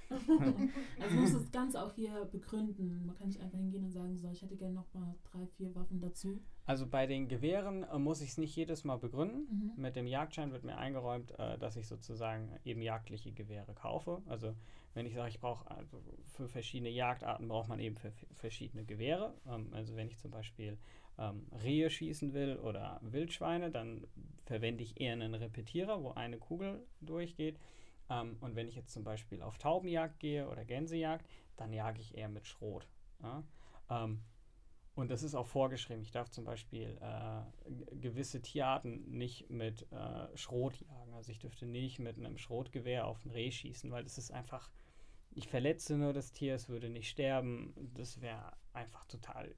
also 0.99 1.15
muss 1.15 1.33
das 1.33 1.51
Ganze 1.51 1.81
auch 1.81 1.93
hier 1.93 2.25
begründen. 2.25 3.05
Man 3.05 3.15
kann 3.15 3.27
nicht 3.27 3.41
einfach 3.41 3.57
hingehen 3.57 3.85
und 3.85 3.91
sagen, 3.91 4.17
so, 4.17 4.29
ich 4.29 4.41
hätte 4.41 4.55
gerne 4.55 4.75
noch 4.75 4.93
mal 4.93 5.15
drei, 5.31 5.47
vier 5.57 5.73
Waffen 5.75 5.99
dazu. 5.99 6.41
Also 6.65 6.87
bei 6.87 7.07
den 7.07 7.27
Gewehren 7.27 7.83
äh, 7.83 7.97
muss 7.97 8.21
ich 8.21 8.29
es 8.29 8.37
nicht 8.37 8.55
jedes 8.55 8.83
Mal 8.83 8.97
begründen. 8.97 9.47
Mhm. 9.49 9.81
Mit 9.81 9.95
dem 9.95 10.07
Jagdschein 10.07 10.51
wird 10.51 10.63
mir 10.63 10.77
eingeräumt, 10.77 11.31
äh, 11.39 11.57
dass 11.57 11.75
ich 11.75 11.87
sozusagen 11.87 12.51
eben 12.63 12.81
jagdliche 12.81 13.31
Gewehre 13.31 13.73
kaufe. 13.73 14.21
Also 14.27 14.53
wenn 14.93 15.05
ich 15.05 15.15
sage, 15.15 15.29
ich 15.29 15.39
brauche 15.39 15.69
also 15.69 16.01
für 16.27 16.47
verschiedene 16.47 16.89
Jagdarten 16.89 17.47
braucht 17.47 17.69
man 17.69 17.79
eben 17.79 17.97
für 17.97 18.11
verschiedene 18.33 18.85
Gewehre. 18.85 19.33
Ähm, 19.47 19.69
also 19.73 19.95
wenn 19.95 20.07
ich 20.07 20.17
zum 20.19 20.31
Beispiel 20.31 20.77
ähm, 21.17 21.47
Rehe 21.63 21.89
schießen 21.89 22.33
will 22.33 22.57
oder 22.57 22.99
Wildschweine, 23.01 23.71
dann 23.71 24.05
verwende 24.45 24.83
ich 24.83 24.99
eher 24.99 25.13
einen 25.13 25.33
Repetierer, 25.33 26.03
wo 26.03 26.11
eine 26.11 26.37
Kugel 26.37 26.85
durchgeht. 27.01 27.57
Ähm, 28.09 28.37
und 28.41 28.55
wenn 28.55 28.67
ich 28.67 28.75
jetzt 28.75 28.93
zum 28.93 29.03
Beispiel 29.03 29.41
auf 29.41 29.57
Taubenjagd 29.57 30.19
gehe 30.19 30.47
oder 30.49 30.65
Gänsejagd, 30.65 31.27
dann 31.57 31.73
jage 31.73 32.01
ich 32.01 32.15
eher 32.15 32.29
mit 32.29 32.47
Schrot. 32.47 32.87
Ja? 33.21 33.43
Ähm, 33.89 34.21
und 34.95 35.11
das 35.11 35.23
ist 35.23 35.35
auch 35.35 35.47
vorgeschrieben. 35.47 36.01
Ich 36.01 36.11
darf 36.11 36.29
zum 36.29 36.45
Beispiel 36.45 36.97
äh, 37.01 37.95
gewisse 37.97 38.41
Tierarten 38.41 39.09
nicht 39.11 39.49
mit 39.49 39.91
äh, 39.91 40.37
Schrot 40.37 40.79
jagen. 40.79 41.13
Also 41.13 41.31
ich 41.31 41.39
dürfte 41.39 41.65
nicht 41.65 41.99
mit 41.99 42.17
einem 42.17 42.37
Schrotgewehr 42.37 43.05
auf 43.05 43.23
ein 43.25 43.31
Reh 43.31 43.51
schießen, 43.51 43.91
weil 43.91 44.03
das 44.03 44.17
ist 44.17 44.31
einfach, 44.31 44.71
ich 45.31 45.49
verletze 45.49 45.97
nur 45.97 46.13
das 46.13 46.31
Tier, 46.31 46.55
es 46.55 46.69
würde 46.69 46.89
nicht 46.89 47.09
sterben. 47.09 47.73
Das 47.93 48.21
wäre 48.21 48.53
einfach 48.71 49.03
total 49.05 49.53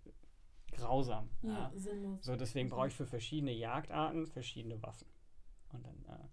grausam. 0.71 1.29
Ja, 1.43 1.49
ja. 1.49 1.71
sinnlos. 1.75 2.25
So, 2.25 2.35
deswegen 2.35 2.69
brauche 2.69 2.87
ich 2.87 2.95
für 2.95 3.05
verschiedene 3.05 3.53
Jagdarten 3.53 4.25
verschiedene 4.25 4.81
Waffen. 4.81 5.07
Und 5.71 5.85
dann 5.85 6.05
äh, 6.05 6.27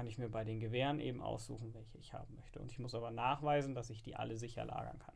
kann 0.00 0.06
ich 0.06 0.16
mir 0.16 0.30
bei 0.30 0.44
den 0.44 0.60
Gewehren 0.60 0.98
eben 0.98 1.20
aussuchen, 1.20 1.74
welche 1.74 1.98
ich 1.98 2.14
haben 2.14 2.34
möchte. 2.34 2.58
Und 2.58 2.72
ich 2.72 2.78
muss 2.78 2.94
aber 2.94 3.10
nachweisen, 3.10 3.74
dass 3.74 3.90
ich 3.90 4.02
die 4.02 4.16
alle 4.16 4.34
sicher 4.38 4.64
lagern 4.64 4.98
kann. 4.98 5.14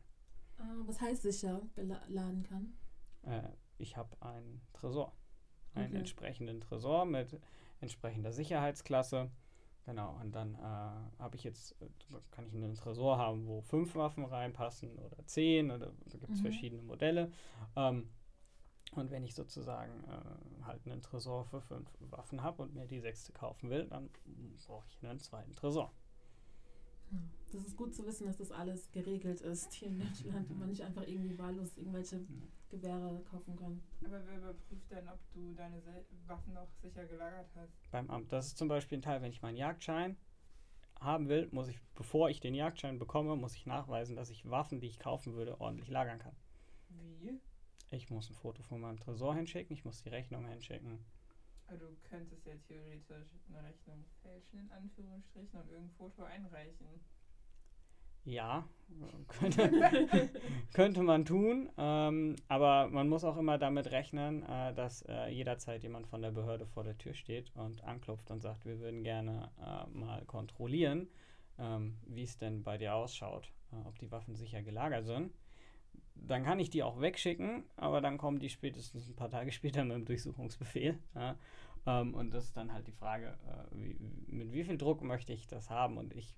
Ah, 0.59 0.83
was 0.85 1.01
heißt 1.01 1.23
sicher 1.23 1.59
geladen 1.73 2.43
kann? 2.43 2.77
Äh, 3.23 3.49
ich 3.79 3.97
habe 3.97 4.15
einen 4.21 4.61
Tresor. 4.73 5.11
Einen 5.73 5.87
Okay. 5.87 5.97
entsprechenden 5.97 6.61
Tresor 6.61 7.05
mit 7.05 7.39
entsprechender 7.81 8.31
Sicherheitsklasse. 8.31 9.31
Genau, 9.85 10.19
und 10.21 10.35
dann 10.35 10.53
äh, 10.53 10.59
habe 11.19 11.35
ich 11.35 11.43
jetzt, 11.43 11.71
äh, 11.81 11.87
kann 12.29 12.45
ich 12.45 12.53
einen 12.53 12.75
Tresor 12.75 13.17
haben, 13.17 13.47
wo 13.47 13.61
fünf 13.61 13.95
Waffen 13.95 14.23
reinpassen 14.23 14.99
oder 14.99 15.25
zehn 15.25 15.71
oder 15.71 15.93
da 16.05 16.17
gibt 16.19 16.35
es 16.35 16.41
Mhm. 16.41 16.43
verschiedene 16.43 16.83
Modelle. 16.83 17.31
Ähm, 17.75 18.11
und 18.97 19.11
wenn 19.11 19.23
ich 19.23 19.35
sozusagen 19.35 20.03
äh, 20.05 20.63
halt 20.65 20.85
einen 20.85 21.01
Tresor 21.01 21.45
für 21.45 21.61
fünf 21.61 21.89
Waffen 21.99 22.41
habe 22.41 22.63
und 22.63 22.73
mir 22.73 22.85
die 22.85 22.99
sechste 22.99 23.33
kaufen 23.33 23.69
will, 23.69 23.87
dann 23.87 24.09
brauche 24.65 24.85
ich 24.87 25.03
einen 25.03 25.19
zweiten 25.19 25.55
Tresor. 25.55 25.91
Das 27.51 27.63
ist 27.63 27.77
gut 27.77 27.93
zu 27.93 28.05
wissen, 28.05 28.25
dass 28.25 28.37
das 28.37 28.51
alles 28.51 28.91
geregelt 28.91 29.41
ist 29.41 29.71
hier 29.73 29.89
in 29.89 29.99
Deutschland 29.99 30.49
und 30.49 30.59
man 30.59 30.69
nicht 30.69 30.83
einfach 30.83 31.03
irgendwie 31.07 31.37
wahllos 31.37 31.77
irgendwelche 31.77 32.25
Gewehre 32.69 33.21
kaufen 33.29 33.55
kann. 33.55 33.81
Aber 34.03 34.19
wer 34.25 34.37
überprüft 34.37 34.91
denn, 34.91 35.07
ob 35.07 35.19
du 35.31 35.53
deine 35.53 35.81
Waffen 36.25 36.53
noch 36.53 36.67
sicher 36.81 37.05
gelagert 37.05 37.47
hast? 37.55 37.91
beim 37.91 38.09
Amt. 38.09 38.31
Das 38.31 38.47
ist 38.47 38.57
zum 38.57 38.67
Beispiel 38.67 38.97
ein 38.97 39.01
Teil, 39.01 39.21
wenn 39.21 39.31
ich 39.31 39.41
meinen 39.41 39.57
Jagdschein 39.57 40.17
haben 40.99 41.29
will, 41.29 41.47
muss 41.51 41.67
ich, 41.67 41.79
bevor 41.93 42.29
ich 42.29 42.39
den 42.39 42.55
Jagdschein 42.55 42.99
bekomme, 42.99 43.35
muss 43.35 43.55
ich 43.55 43.65
nachweisen, 43.65 44.15
dass 44.15 44.29
ich 44.29 44.49
Waffen, 44.49 44.79
die 44.79 44.87
ich 44.87 44.99
kaufen 44.99 45.35
würde, 45.35 45.59
ordentlich 45.61 45.89
lagern 45.89 46.19
kann. 46.19 46.35
Wie? 47.19 47.39
Ich 47.91 48.09
muss 48.09 48.29
ein 48.29 48.35
Foto 48.35 48.63
von 48.63 48.81
meinem 48.81 48.99
Tresor 48.99 49.35
hinschicken, 49.35 49.73
ich 49.73 49.85
muss 49.85 50.01
die 50.01 50.09
Rechnung 50.09 50.45
hinschicken. 50.47 50.99
Aber 51.67 51.77
du 51.77 51.95
könntest 52.03 52.45
ja 52.45 52.53
theoretisch 52.67 53.29
eine 53.47 53.63
Rechnung 53.63 54.05
fälschen, 54.21 54.59
in 54.59 54.71
Anführungsstrichen, 54.71 55.59
und 55.59 55.69
irgendein 55.69 55.95
Foto 55.97 56.23
einreichen. 56.23 56.87
Ja, 58.25 58.67
könnte, 59.27 59.69
könnte 60.73 61.03
man 61.03 61.25
tun, 61.25 61.69
ähm, 61.77 62.35
aber 62.47 62.87
man 62.87 63.07
muss 63.07 63.23
auch 63.23 63.37
immer 63.37 63.59
damit 63.59 63.91
rechnen, 63.91 64.41
äh, 64.43 64.73
dass 64.73 65.03
äh, 65.03 65.27
jederzeit 65.29 65.83
jemand 65.83 66.07
von 66.07 66.23
der 66.23 66.31
Behörde 66.31 66.65
vor 66.65 66.83
der 66.83 66.97
Tür 66.97 67.13
steht 67.13 67.55
und 67.55 67.83
anklopft 67.83 68.31
und 68.31 68.41
sagt, 68.41 68.65
wir 68.65 68.79
würden 68.79 69.03
gerne 69.03 69.51
äh, 69.59 69.87
mal 69.95 70.25
kontrollieren, 70.25 71.07
ähm, 71.59 71.97
wie 72.07 72.23
es 72.23 72.37
denn 72.37 72.63
bei 72.63 72.79
dir 72.79 72.95
ausschaut, 72.95 73.51
äh, 73.71 73.87
ob 73.87 73.99
die 73.99 74.11
Waffen 74.11 74.35
sicher 74.35 74.63
gelagert 74.63 75.05
sind. 75.05 75.31
Dann 76.15 76.43
kann 76.43 76.59
ich 76.59 76.69
die 76.69 76.83
auch 76.83 76.99
wegschicken, 76.99 77.63
aber 77.75 78.01
dann 78.01 78.17
kommen 78.17 78.39
die 78.39 78.49
spätestens 78.49 79.07
ein 79.07 79.15
paar 79.15 79.29
Tage 79.29 79.51
später 79.53 79.83
mit 79.83 79.95
dem 79.95 80.05
Durchsuchungsbefehl. 80.05 80.97
Ja? 81.13 81.37
Ähm, 81.85 82.13
und 82.13 82.33
das 82.33 82.45
ist 82.45 82.57
dann 82.57 82.73
halt 82.73 82.87
die 82.87 82.93
Frage, 82.93 83.37
äh, 83.47 83.75
wie, 83.75 83.97
mit 84.27 84.51
wie 84.51 84.63
viel 84.63 84.77
Druck 84.77 85.01
möchte 85.01 85.33
ich 85.33 85.47
das 85.47 85.69
haben? 85.69 85.97
Und 85.97 86.13
ich 86.13 86.35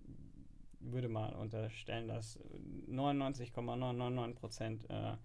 würde 0.79 1.09
mal 1.09 1.33
unterstellen, 1.33 2.07
dass 2.07 2.39
99,999 2.87 4.39
Prozent 4.39 4.89
äh, 4.89 5.15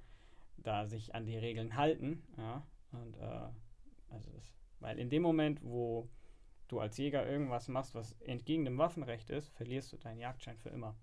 da 0.56 0.86
sich 0.86 1.14
an 1.14 1.26
die 1.26 1.36
Regeln 1.36 1.76
halten. 1.76 2.22
Ja? 2.36 2.66
Und 2.92 3.16
äh, 3.16 3.48
also 4.10 4.30
das, 4.30 4.52
weil 4.80 4.98
in 4.98 5.10
dem 5.10 5.22
Moment, 5.22 5.62
wo 5.62 6.08
du 6.68 6.80
als 6.80 6.96
Jäger 6.98 7.26
irgendwas 7.26 7.68
machst, 7.68 7.94
was 7.94 8.12
entgegen 8.20 8.64
dem 8.64 8.78
Waffenrecht 8.78 9.30
ist, 9.30 9.50
verlierst 9.50 9.92
du 9.92 9.96
deinen 9.96 10.18
Jagdschein 10.18 10.58
für 10.58 10.70
immer. 10.70 10.96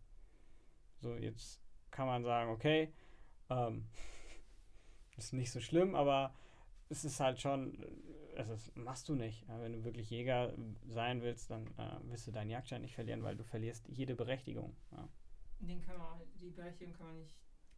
So, 0.99 1.15
jetzt 1.15 1.61
kann 1.91 2.07
man 2.07 2.23
sagen, 2.23 2.51
okay, 2.51 2.93
ähm, 3.49 3.85
ist 5.17 5.33
nicht 5.33 5.51
so 5.51 5.59
schlimm, 5.59 5.95
aber 5.95 6.33
es 6.89 7.05
ist 7.05 7.19
halt 7.19 7.39
schon, 7.39 7.77
also 8.35 8.53
das 8.53 8.71
machst 8.75 9.09
du 9.09 9.15
nicht. 9.15 9.45
Wenn 9.47 9.73
du 9.73 9.83
wirklich 9.83 10.09
Jäger 10.09 10.53
sein 10.87 11.21
willst, 11.21 11.51
dann 11.51 11.67
äh, 11.77 12.09
wirst 12.09 12.27
du 12.27 12.31
deinen 12.31 12.49
Jagdschein 12.49 12.81
nicht 12.81 12.95
verlieren, 12.95 13.23
weil 13.23 13.35
du 13.35 13.43
verlierst 13.43 13.87
jede 13.89 14.15
Berechtigung. 14.15 14.75
Ja. 14.91 15.07
Den 15.59 15.81
kann 15.81 15.97
man, 15.97 16.19
die 16.39 16.49
Berechtigung 16.51 16.93
kann 16.93 17.07
man 17.07 17.17
nicht. 17.19 17.33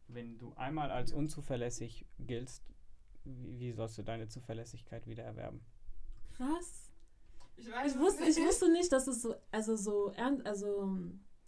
Wenn 0.08 0.38
du 0.38 0.52
einmal 0.54 0.90
als 0.90 1.12
unzuverlässig 1.12 2.06
giltst, 2.18 2.62
wie, 3.24 3.58
wie 3.58 3.72
sollst 3.72 3.98
du 3.98 4.02
deine 4.02 4.28
Zuverlässigkeit 4.28 5.06
wieder 5.06 5.24
erwerben? 5.24 5.64
Krass. 6.36 6.90
Ich 7.56 7.70
weiß 7.70 7.94
Ich 7.94 8.00
wusste, 8.00 8.24
ich 8.24 8.36
nicht. 8.36 8.46
wusste 8.46 8.72
nicht, 8.72 8.90
dass 8.92 9.06
es 9.06 9.22
so, 9.22 9.34
also 9.50 9.76
so 9.76 10.10
ernst, 10.12 10.46
also 10.46 10.90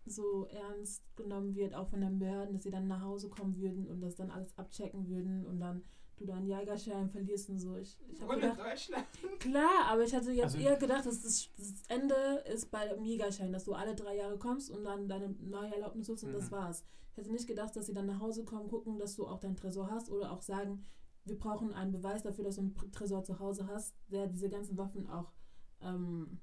so 0.07 0.47
ernst 0.47 1.03
genommen 1.17 1.55
wird, 1.55 1.75
auch 1.75 1.89
von 1.89 2.01
den 2.01 2.19
Behörden, 2.19 2.55
dass 2.55 2.63
sie 2.65 2.71
dann 2.71 2.87
nach 2.89 3.03
Hause 3.03 3.29
kommen 3.29 3.57
würden 3.57 3.87
und 3.89 4.01
das 4.01 4.17
dann 4.17 4.31
alles 4.31 4.57
abchecken 4.59 5.09
würden 5.09 5.47
und 5.47 5.61
dann 5.61 5.83
du 6.17 6.27
deinen 6.27 6.47
Jägerschein 6.47 7.09
verlierst 7.11 7.51
und 7.51 7.59
so. 7.59 7.77
Ich, 7.77 7.99
ich 8.09 8.21
habe 8.21 8.33
Ohne 8.33 8.41
gedacht, 8.43 8.61
Deutschland. 8.61 9.07
klar, 9.41 9.87
aber 9.89 10.05
ich 10.05 10.15
hatte 10.15 10.31
jetzt 10.31 10.55
Also- 10.55 10.59
eher 10.59 10.77
gedacht, 10.77 11.07
dass 11.07 11.23
das, 11.23 11.49
das 11.57 11.83
Ende 11.89 12.15
ist 12.53 12.71
bei 12.71 12.87
dem 12.87 13.03
Jägerschein, 13.03 13.53
dass 13.53 13.65
du 13.65 13.73
alle 13.73 13.95
drei 13.97 14.17
Jahre 14.17 14.39
kommst 14.39 14.71
und 14.71 14.85
dann 14.85 15.09
deine 15.09 15.31
neue 15.41 15.75
Erlaubnis 15.75 16.09
holst 16.09 16.23
und 16.25 16.33
das 16.33 16.51
Mhm. 16.51 16.55
war's. 16.57 16.85
Ich 17.13 17.17
hätte 17.19 17.33
nicht 17.33 17.49
gedacht, 17.49 17.75
dass 17.75 17.87
sie 17.87 17.95
dann 17.95 18.07
nach 18.07 18.21
Hause 18.21 18.45
kommen, 18.45 18.69
gucken, 18.69 18.99
dass 18.99 19.17
du 19.17 19.27
auch 19.27 19.41
deinen 19.41 19.57
Tresor 19.57 19.91
hast 19.91 20.09
oder 20.11 20.31
auch 20.33 20.43
sagen, 20.43 20.85
wir 21.25 21.39
brauchen 21.39 21.73
einen 21.73 21.91
Beweis 21.93 22.23
dafür, 22.23 22.45
dass 22.45 22.57
du 22.57 22.61
einen 22.61 22.75
Tresor 22.93 23.25
zu 23.25 23.39
Hause 23.41 23.67
hast, 23.67 23.97
der 24.09 24.27
diese 24.29 24.49
ganzen 24.51 24.77
Waffen 24.77 25.09
auch 25.09 25.33
ähm, 25.81 26.39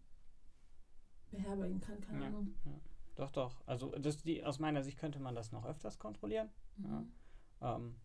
beherbergen 1.29 1.79
kann, 1.79 2.01
keine 2.01 2.21
Ja. 2.21 2.27
Ahnung. 2.27 2.53
Doch, 3.15 3.31
doch. 3.31 3.61
Also 3.65 3.91
das, 3.97 4.23
die, 4.23 4.43
aus 4.43 4.59
meiner 4.59 4.83
Sicht 4.83 4.97
könnte 4.97 5.19
man 5.19 5.35
das 5.35 5.51
noch 5.51 5.65
öfters 5.65 5.99
kontrollieren. 5.99 6.49
Ja. 6.77 6.89
Mhm. 6.89 7.11
Ähm, 7.61 7.95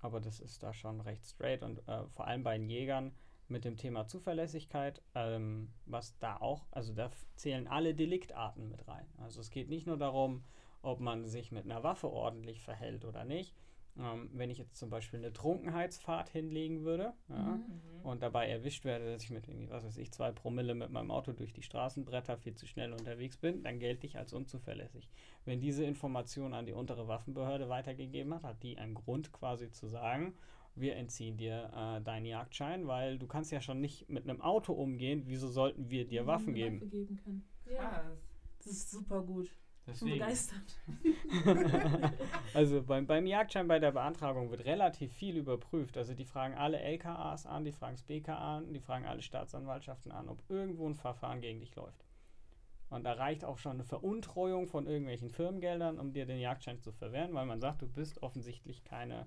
aber 0.00 0.20
das 0.20 0.40
ist 0.40 0.62
da 0.62 0.72
schon 0.72 1.00
recht 1.00 1.24
straight 1.26 1.62
und 1.62 1.86
äh, 1.88 2.06
vor 2.08 2.26
allem 2.26 2.42
bei 2.42 2.56
den 2.56 2.68
Jägern 2.68 3.12
mit 3.48 3.64
dem 3.64 3.76
Thema 3.76 4.06
Zuverlässigkeit, 4.06 5.02
ähm, 5.14 5.72
was 5.86 6.18
da 6.18 6.36
auch, 6.36 6.66
also 6.70 6.92
da 6.92 7.10
zählen 7.34 7.66
alle 7.66 7.94
Deliktarten 7.94 8.68
mit 8.68 8.86
rein. 8.86 9.06
Also 9.16 9.40
es 9.40 9.50
geht 9.50 9.68
nicht 9.68 9.86
nur 9.86 9.96
darum, 9.96 10.44
ob 10.82 11.00
man 11.00 11.26
sich 11.26 11.50
mit 11.50 11.64
einer 11.64 11.82
Waffe 11.82 12.10
ordentlich 12.10 12.60
verhält 12.62 13.04
oder 13.04 13.24
nicht. 13.24 13.54
Ähm, 13.98 14.30
wenn 14.32 14.50
ich 14.50 14.58
jetzt 14.58 14.76
zum 14.76 14.90
Beispiel 14.90 15.18
eine 15.18 15.32
Trunkenheitsfahrt 15.32 16.30
hinlegen 16.30 16.84
würde, 16.84 17.12
ja, 17.28 17.60
Mhm. 17.60 17.98
Und 18.04 18.22
dabei 18.22 18.48
erwischt 18.48 18.84
werde, 18.84 19.12
dass 19.12 19.24
ich 19.24 19.30
mit 19.30 19.48
irgendwie, 19.48 19.68
was 19.70 19.84
weiß 19.84 19.98
ich, 19.98 20.12
zwei 20.12 20.30
Promille 20.30 20.74
mit 20.74 20.90
meinem 20.90 21.10
Auto 21.10 21.32
durch 21.32 21.52
die 21.52 21.62
Straßenbretter 21.62 22.38
viel 22.38 22.54
zu 22.54 22.66
schnell 22.66 22.92
unterwegs 22.92 23.36
bin, 23.36 23.62
dann 23.64 23.80
gelte 23.80 24.06
ich 24.06 24.16
als 24.16 24.32
unzuverlässig. 24.32 25.08
Wenn 25.44 25.60
diese 25.60 25.84
Information 25.84 26.54
an 26.54 26.64
die 26.64 26.72
untere 26.72 27.08
Waffenbehörde 27.08 27.68
weitergegeben 27.68 28.32
hat, 28.34 28.44
hat 28.44 28.62
die 28.62 28.78
einen 28.78 28.94
Grund 28.94 29.32
quasi 29.32 29.70
zu 29.72 29.88
sagen, 29.88 30.34
wir 30.76 30.94
entziehen 30.96 31.36
dir 31.36 31.70
äh, 31.74 32.00
deinen 32.02 32.24
Jagdschein, 32.26 32.86
weil 32.86 33.18
du 33.18 33.26
kannst 33.26 33.50
ja 33.50 33.60
schon 33.60 33.80
nicht 33.80 34.08
mit 34.08 34.28
einem 34.28 34.40
Auto 34.40 34.72
umgehen, 34.72 35.24
wieso 35.26 35.48
sollten 35.48 35.90
wir 35.90 36.06
dir 36.06 36.22
Mhm, 36.22 36.26
Waffen 36.26 36.54
geben? 36.54 36.76
Waffe 36.80 36.86
geben 36.86 37.16
können. 37.24 37.44
Ja, 37.64 37.90
Krass. 37.90 38.04
das 38.58 38.72
ist 38.72 38.90
super 38.90 39.22
gut. 39.22 39.50
Ich 39.90 40.00
bin 40.00 40.10
Deswegen. 40.10 40.18
begeistert. 40.18 40.80
also 42.54 42.82
beim, 42.82 43.06
beim 43.06 43.26
Jagdschein 43.26 43.68
bei 43.68 43.78
der 43.78 43.92
Beantragung 43.92 44.50
wird 44.50 44.64
relativ 44.64 45.12
viel 45.12 45.36
überprüft. 45.36 45.96
Also 45.96 46.14
die 46.14 46.24
fragen 46.24 46.54
alle 46.54 46.78
LKAs 46.80 47.46
an, 47.46 47.64
die 47.64 47.72
fragen 47.72 47.94
das 47.96 48.02
BKA 48.02 48.58
an, 48.58 48.72
die 48.72 48.80
fragen 48.80 49.06
alle 49.06 49.22
Staatsanwaltschaften 49.22 50.12
an, 50.12 50.28
ob 50.28 50.42
irgendwo 50.50 50.86
ein 50.88 50.94
Verfahren 50.94 51.40
gegen 51.40 51.60
dich 51.60 51.74
läuft. 51.74 52.04
Und 52.90 53.04
da 53.04 53.12
reicht 53.14 53.44
auch 53.44 53.58
schon 53.58 53.72
eine 53.72 53.84
Veruntreuung 53.84 54.66
von 54.66 54.86
irgendwelchen 54.86 55.30
Firmengeldern, 55.30 55.98
um 55.98 56.12
dir 56.12 56.26
den 56.26 56.38
Jagdschein 56.38 56.80
zu 56.80 56.92
verwehren, 56.92 57.34
weil 57.34 57.46
man 57.46 57.60
sagt, 57.60 57.82
du 57.82 57.88
bist 57.88 58.22
offensichtlich 58.22 58.84
keine 58.84 59.26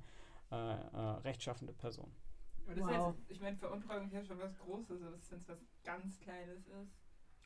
äh, 0.52 0.56
äh, 0.56 0.97
rechtschaffende 1.24 1.74
Person. 1.74 2.12
Aber 2.65 2.76
das 2.76 2.84
Wow. 2.88 3.10
ist 3.13 3.19
jetzt, 3.19 3.32
ich 3.32 3.41
meine, 3.41 3.58
Veruntreuung 3.58 4.06
ist 4.06 4.13
ja 4.13 4.24
schon 4.24 4.39
was 4.39 4.58
Großes, 4.58 5.02
aber 5.02 5.12
wenn 5.30 5.39
es 5.39 5.47
was 5.47 5.65
ganz 5.84 6.19
Kleines 6.19 6.67
ist. 6.67 6.93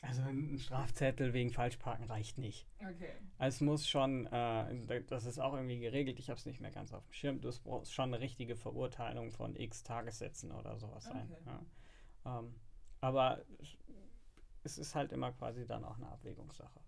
Also 0.02 0.22
ein 0.22 0.60
Strafzettel 0.60 1.34
wegen 1.34 1.52
Falschparken 1.52 2.06
reicht 2.06 2.38
nicht. 2.38 2.68
Okay. 2.80 3.14
Es 3.40 3.62
muss 3.62 3.88
schon, 3.88 4.28
äh, 4.28 5.04
das 5.08 5.26
ist 5.26 5.40
auch 5.40 5.54
irgendwie 5.54 5.80
geregelt, 5.80 6.20
ich 6.20 6.30
habe 6.30 6.38
es 6.38 6.46
nicht 6.46 6.62
mehr 6.62 6.72
ganz 6.72 6.94
auf 6.94 7.04
dem 7.06 7.14
Schirm, 7.14 7.42
das 7.42 7.60
brauchst 7.60 7.94
schon 7.94 8.14
eine 8.14 8.20
richtige 8.20 8.56
Verurteilung 8.56 9.32
von 9.32 9.56
x 9.56 9.84
Tagessätzen 9.84 10.52
oder 10.52 10.78
sowas 10.78 11.06
sein. 11.06 11.30
Okay. 11.32 11.42
Ja. 12.26 12.40
Ähm, 12.40 12.56
aber 13.02 13.44
es 14.64 14.78
ist 14.78 14.96
halt 14.96 15.12
immer 15.12 15.32
quasi 15.32 15.66
dann 15.66 15.84
auch 15.84 15.98
eine 15.98 16.10
Abwägungssache. 16.10 16.80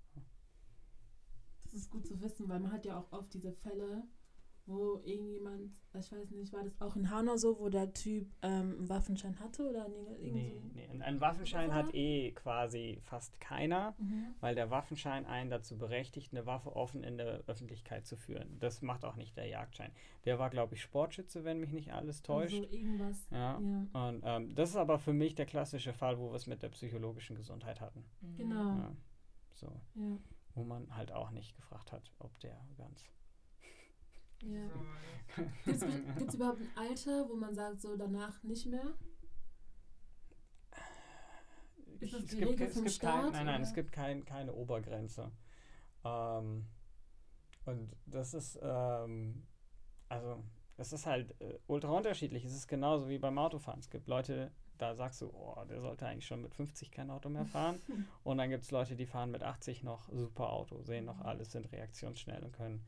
Das 1.64 1.74
ist 1.74 1.90
gut 1.92 2.08
zu 2.08 2.20
wissen, 2.22 2.48
weil 2.50 2.60
man 2.60 2.72
hat 2.72 2.86
ja 2.86 2.98
auch 3.00 3.12
oft 3.12 3.34
diese 3.34 3.52
Fälle, 3.52 4.04
wo 4.68 5.00
irgendjemand, 5.04 5.72
ich 5.98 6.12
weiß 6.12 6.32
nicht, 6.32 6.52
war 6.54 6.64
das 6.64 6.80
auch 6.82 6.96
in 6.96 7.10
Hanau 7.10 7.38
so, 7.38 7.58
wo 7.60 7.70
der 7.70 7.94
Typ 7.94 8.28
ähm, 8.42 8.76
einen 8.78 8.90
Waffenschein 8.90 9.40
hatte 9.40 9.70
oder 9.70 9.88
irgendwie 10.20 10.32
Nee, 10.76 10.90
nee. 10.94 11.02
Einen 11.04 11.22
Waffenschein 11.22 11.74
hat 11.74 11.94
eh 11.94 12.32
quasi 12.34 13.00
fast 13.04 13.40
keiner, 13.40 13.96
Mhm. 13.98 14.28
weil 14.42 14.56
der 14.56 14.70
Waffenschein 14.70 15.26
einen 15.26 15.50
dazu 15.50 15.78
berechtigt, 15.78 16.34
eine 16.34 16.46
Waffe 16.46 16.76
offen 16.76 17.04
in 17.04 17.18
der 17.18 17.44
Öffentlichkeit 17.48 18.06
zu 18.06 18.18
führen. 18.18 18.60
Das 18.60 18.82
macht 18.82 19.06
auch 19.06 19.16
nicht 19.16 19.38
der 19.38 19.48
Jagdschein. 19.48 19.92
Der 20.26 20.38
war, 20.40 20.50
glaube 20.50 20.76
ich, 20.76 20.82
Sportschütze, 20.82 21.44
wenn 21.46 21.60
mich 21.60 21.72
nicht 21.72 21.94
alles 21.94 22.22
täuscht. 22.22 22.54
Also 22.60 22.70
irgendwas. 22.74 23.28
Ja. 23.32 23.60
Ja. 23.60 24.08
Und 24.08 24.22
ähm, 24.26 24.54
das 24.56 24.72
ist 24.72 24.76
aber 24.76 25.00
für 25.00 25.14
mich 25.14 25.36
der 25.36 25.46
klassische 25.46 25.94
Fall, 25.94 26.20
wo 26.20 26.30
wir 26.30 26.36
es 26.36 26.48
mit 26.48 26.62
der 26.62 26.70
psychologischen 26.70 27.36
Gesundheit 27.36 27.80
hatten. 27.82 28.04
Mhm. 28.22 28.36
Genau. 28.38 28.78
Ja. 28.78 28.92
So, 29.54 29.68
Ja. 29.96 30.18
wo 30.56 30.64
man 30.64 30.96
halt 30.96 31.12
auch 31.12 31.32
nicht 31.32 31.56
gefragt 31.56 31.92
hat, 31.92 32.12
ob 32.20 32.38
der 32.40 32.60
ganz. 32.78 33.06
Ja. 34.44 34.70
Gibt 35.66 36.30
es 36.30 36.36
überhaupt 36.36 36.62
ein 36.62 36.72
Alter, 36.76 37.30
wo 37.30 37.36
man 37.36 37.54
sagt, 37.54 37.82
so 37.82 37.96
danach 37.96 38.42
nicht 38.44 38.66
mehr? 38.66 38.94
Ist 42.00 42.14
das 42.14 42.22
es 42.22 42.28
die 42.28 42.38
gibt, 42.38 42.52
Regel 42.52 42.68
es 42.68 42.74
vom 42.74 42.84
gibt 42.84 43.00
kein, 43.00 43.12
Staat, 43.12 43.34
nein, 43.34 43.46
nein, 43.46 43.62
es 43.62 43.70
oder? 43.70 43.76
gibt 43.76 43.92
kein, 43.92 44.26
keine 44.26 44.54
Obergrenze. 44.54 45.32
Ähm, 46.04 46.66
und 47.66 47.96
das 48.06 48.34
ist, 48.34 48.60
ähm, 48.62 49.44
also, 50.10 50.44
es 50.78 50.94
ist 50.94 51.06
halt 51.06 51.40
äh, 51.42 51.60
ultra 51.68 51.90
unterschiedlich. 51.90 52.46
Es 52.46 52.54
ist 52.54 52.68
genauso 52.68 53.10
wie 53.10 53.18
beim 53.18 53.38
Autofahren. 53.38 53.80
Es 53.80 53.90
gibt 53.90 54.08
Leute, 54.08 54.52
da 54.78 54.96
sagst 54.96 55.22
du, 55.22 55.30
oh, 55.34 55.64
der 55.66 55.82
sollte 55.82 56.06
eigentlich 56.06 56.28
schon 56.28 56.42
mit 56.42 56.54
50 56.54 56.92
kein 56.92 57.10
Auto 57.10 57.30
mehr 57.30 57.46
fahren. 57.46 57.82
und 58.24 58.38
dann 58.38 58.50
gibt 58.50 58.64
es 58.64 58.72
Leute, 58.72 58.96
die 58.96 59.06
fahren 59.06 59.32
mit 59.32 59.44
80 59.44 59.84
noch 59.84 60.08
super 60.10 60.52
Auto, 60.52 60.82
sehen 60.84 61.06
noch 61.06 61.22
alles, 61.22 61.52
sind 61.52 61.72
reaktionsschnell 61.72 62.44
und 62.44 62.54
können, 62.54 62.86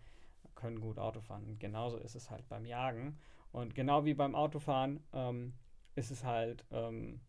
können 0.60 0.82
gut 0.82 1.00
Auto 1.00 1.22
fahren. 1.22 1.45
Und 1.45 1.60
genauso 1.60 1.98
ist 1.98 2.15
es 2.15 2.30
halt 2.30 2.48
beim 2.50 2.65
Jagen. 2.65 3.17
Und 3.52 3.76
genau 3.76 4.06
wie 4.06 4.13
beim 4.13 4.36
Autofahren 4.36 5.02
ähm, 5.13 5.54
ist 5.95 6.12
es 6.12 6.24
halt 6.24 6.65
ähm, 6.72 7.22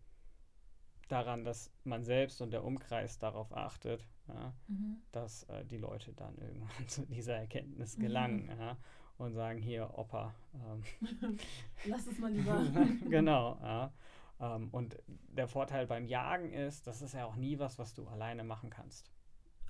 daran, 1.09 1.45
dass 1.45 1.71
man 1.85 2.05
selbst 2.05 2.41
und 2.41 2.51
der 2.53 2.65
Umkreis 2.65 3.19
darauf 3.19 3.53
achtet, 3.57 4.07
ja, 4.29 4.53
Mhm. 4.69 5.03
dass 5.13 5.45
äh, 5.45 5.65
die 5.65 5.79
Leute 5.79 6.13
dann 6.15 6.37
irgendwann 6.39 6.69
zu 6.89 7.07
dieser 7.07 7.37
Erkenntnis 7.37 7.97
Mhm. 7.97 8.01
gelangen 8.01 8.49
ja, 8.59 8.77
und 9.19 9.33
sagen, 9.35 9.61
hier, 9.61 9.91
Opa, 9.99 10.35
ähm, 10.55 10.83
Lass 11.85 12.07
es 12.07 12.19
mal 12.19 12.33
lieber. 12.33 12.61
genau. 13.09 13.59
Ja. 13.63 13.93
Ähm, 14.41 14.69
und 14.73 14.97
der 15.09 15.49
Vorteil 15.49 15.87
beim 15.87 16.07
Jagen 16.07 16.53
ist, 16.53 16.87
das 16.87 17.03
ist 17.03 17.15
ja 17.15 17.27
auch 17.27 17.37
nie 17.37 17.59
was, 17.59 17.79
was 17.79 17.95
du 17.95 18.07
alleine 18.09 18.45
machen 18.45 18.71
kannst. 18.71 19.11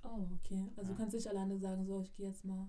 Oh, 0.05 0.27
okay. 0.37 0.71
Also 0.77 0.93
Ja. 0.93 0.97
kannst 0.99 1.15
du 1.15 1.19
nicht 1.19 1.29
alleine 1.29 1.59
sagen, 1.59 1.85
so, 1.85 2.01
ich 2.01 2.13
gehe 2.15 2.27
jetzt 2.29 2.45
mal. 2.45 2.69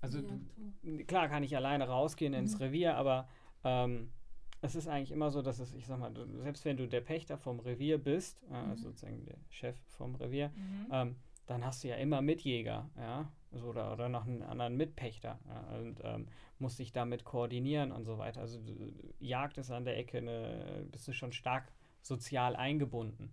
Also 0.00 0.22
du, 0.22 0.40
Jagdtour. 0.82 1.06
klar 1.06 1.28
kann 1.28 1.42
ich 1.42 1.56
alleine 1.56 1.88
rausgehen 1.88 2.32
ins 2.34 2.54
Mhm. 2.58 2.64
Revier, 2.64 2.96
aber 2.96 3.28
ähm, 3.64 4.12
es 4.60 4.74
ist 4.74 4.88
eigentlich 4.88 5.12
immer 5.12 5.30
so, 5.30 5.42
dass 5.42 5.58
es, 5.58 5.74
ich 5.74 5.86
sag 5.86 5.98
mal, 5.98 6.12
du, 6.12 6.26
selbst 6.40 6.64
wenn 6.64 6.76
du 6.76 6.88
der 6.88 7.00
Pächter 7.00 7.38
vom 7.38 7.60
Revier 7.60 7.98
bist, 7.98 8.42
äh, 8.44 8.52
Mhm. 8.62 8.70
also 8.70 8.88
sozusagen 8.90 9.24
der 9.24 9.38
Chef 9.50 9.76
vom 9.88 10.14
Revier, 10.16 10.48
Mhm. 10.50 10.88
ähm, 10.92 11.16
dann 11.46 11.64
hast 11.64 11.82
du 11.82 11.88
ja 11.88 11.96
immer 11.96 12.20
Mitjäger, 12.22 12.90
ja, 12.96 13.32
so, 13.52 13.68
oder, 13.68 13.92
oder 13.92 14.08
noch 14.10 14.26
einen 14.26 14.42
anderen 14.42 14.76
Mitpächter 14.76 15.38
ja, 15.48 15.78
und 15.78 16.00
ähm, 16.04 16.28
musst 16.58 16.78
dich 16.78 16.92
damit 16.92 17.24
koordinieren 17.24 17.92
und 17.92 18.04
so 18.04 18.18
weiter. 18.18 18.40
Also 18.42 18.60
du, 18.60 18.92
Jagd 19.18 19.56
ist 19.58 19.70
an 19.70 19.84
der 19.84 19.96
Ecke, 19.96 20.18
eine, 20.18 20.86
bist 20.92 21.08
du 21.08 21.12
schon 21.12 21.32
stark 21.32 21.72
sozial 22.02 22.54
eingebunden 22.56 23.32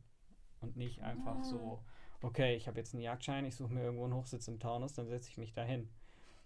und 0.61 0.77
nicht 0.77 1.01
einfach 1.01 1.37
Ah. 1.39 1.43
so, 1.43 1.83
okay, 2.21 2.55
ich 2.55 2.67
habe 2.67 2.77
jetzt 2.79 2.93
einen 2.93 3.03
Jagdschein, 3.03 3.45
ich 3.45 3.55
suche 3.55 3.73
mir 3.73 3.83
irgendwo 3.83 4.05
einen 4.05 4.15
Hochsitz 4.15 4.47
im 4.47 4.59
Taunus, 4.59 4.93
dann 4.93 5.07
setze 5.07 5.29
ich 5.29 5.37
mich 5.37 5.53
dahin. 5.53 5.89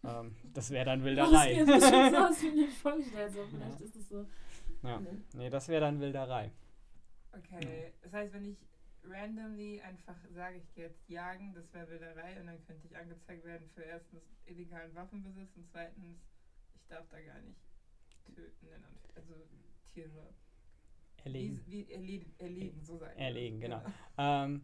Ähm, 0.04 0.36
das 0.54 0.70
wäre 0.72 0.86
dann 0.86 1.00
Das 1.00 1.06
Wilderei. 1.06 1.56
sieht 1.56 1.66
bestimmt 1.66 2.12
so 2.12 2.18
aus, 2.18 2.42
wie 2.42 2.48
ich 2.48 2.56
mir 2.56 2.68
vorgestellt 2.84 3.34
so. 3.34 3.46
Vielleicht 3.48 3.80
Ja. 3.80 3.86
ist 3.86 3.96
es 3.96 4.10
so. 4.10 4.26
Ja. 4.84 5.00
Nee. 5.00 5.10
Nee, 5.34 5.50
das 5.50 5.68
wäre 5.68 5.82
dann 5.82 6.00
Wilderei. 6.00 6.52
Okay, 7.32 7.94
das 8.02 8.14
heißt, 8.14 8.34
wenn 8.34 8.46
ich 8.46 8.58
randomly 9.04 9.82
einfach 9.82 10.16
sage, 10.34 10.58
ich 10.58 10.74
gehe 10.74 10.86
jetzt 10.86 11.08
jagen, 11.10 11.54
das 11.54 11.72
wäre 11.74 11.90
Wilderei 11.90 12.40
und 12.40 12.48
dann 12.48 12.66
könnte 12.66 12.88
ich 12.88 12.96
angezeigt 12.98 13.44
werden 13.46 13.70
für 13.76 13.82
erstens 13.84 14.22
illegalen 14.46 14.94
Waffenbesitz 14.96 15.56
und 15.56 15.68
zweitens, 15.72 16.18
ich 16.76 16.86
darf 16.88 17.08
da 17.10 17.20
gar 17.22 17.40
nicht 17.42 17.60
töten, 18.36 18.68
also 19.16 19.34
Tiere. 19.94 20.34
Erlegen. 21.24 21.62
Wie, 21.66 21.88
wie 21.88 21.92
erledigen, 21.92 22.34
erlegen, 22.40 22.82
so 22.84 22.98
sagen 22.98 23.18
wir. 23.18 23.26
Erlegen, 23.26 23.60
genau. 23.60 23.82
Ähm, 24.18 24.64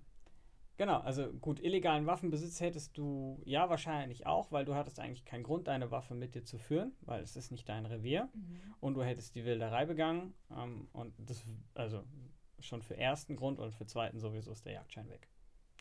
genau, 0.77 0.99
also 0.99 1.31
gut, 1.33 1.59
illegalen 1.59 2.05
Waffenbesitz 2.05 2.59
hättest 2.59 2.97
du 2.97 3.41
ja 3.45 3.69
wahrscheinlich 3.69 4.25
auch, 4.25 4.51
weil 4.51 4.65
du 4.65 4.75
hattest 4.75 4.99
eigentlich 4.99 5.25
keinen 5.25 5.43
Grund, 5.43 5.67
deine 5.67 5.91
Waffe 5.91 6.15
mit 6.15 6.35
dir 6.35 6.43
zu 6.43 6.57
führen, 6.57 6.93
weil 7.01 7.21
es 7.21 7.35
ist 7.35 7.51
nicht 7.51 7.67
dein 7.69 7.85
Revier 7.85 8.29
Mhm. 8.33 8.59
und 8.79 8.93
du 8.95 9.03
hättest 9.03 9.35
die 9.35 9.45
Wilderei 9.45 9.85
begangen 9.85 10.33
ähm, 10.51 10.87
und 10.93 11.13
das, 11.17 11.43
also 11.73 12.03
schon 12.59 12.81
für 12.81 12.97
ersten 12.97 13.35
Grund 13.35 13.59
und 13.59 13.73
für 13.73 13.85
zweiten 13.85 14.19
sowieso 14.19 14.51
ist 14.51 14.65
der 14.65 14.73
Jagdschein 14.73 15.09
weg. 15.09 15.29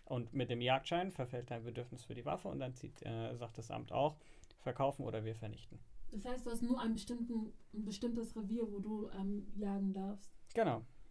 Und 0.06 0.34
mit 0.34 0.50
dem 0.50 0.60
Jagdschein 0.60 1.10
verfällt 1.10 1.50
dein 1.50 1.64
Bedürfnis 1.64 2.04
für 2.04 2.14
die 2.14 2.26
Waffe 2.26 2.48
und 2.48 2.58
dann 2.60 2.74
zieht, 2.74 3.00
äh, 3.06 3.34
sagt 3.36 3.56
das 3.56 3.70
Amt 3.70 3.90
auch, 3.90 4.16
verkaufen 4.60 5.04
oder 5.04 5.24
wir 5.24 5.34
vernichten. 5.34 5.78
Das 6.10 6.24
heißt, 6.26 6.46
du 6.46 6.50
hast 6.50 6.62
nur 6.62 6.80
bestimmten, 6.92 7.52
ein 7.72 7.84
bestimmtes 7.84 8.36
Revier, 8.36 8.70
wo 8.70 8.78
du 8.80 9.08
ähm, 9.18 9.46
jagen 9.56 9.92
darfst. 9.92 10.30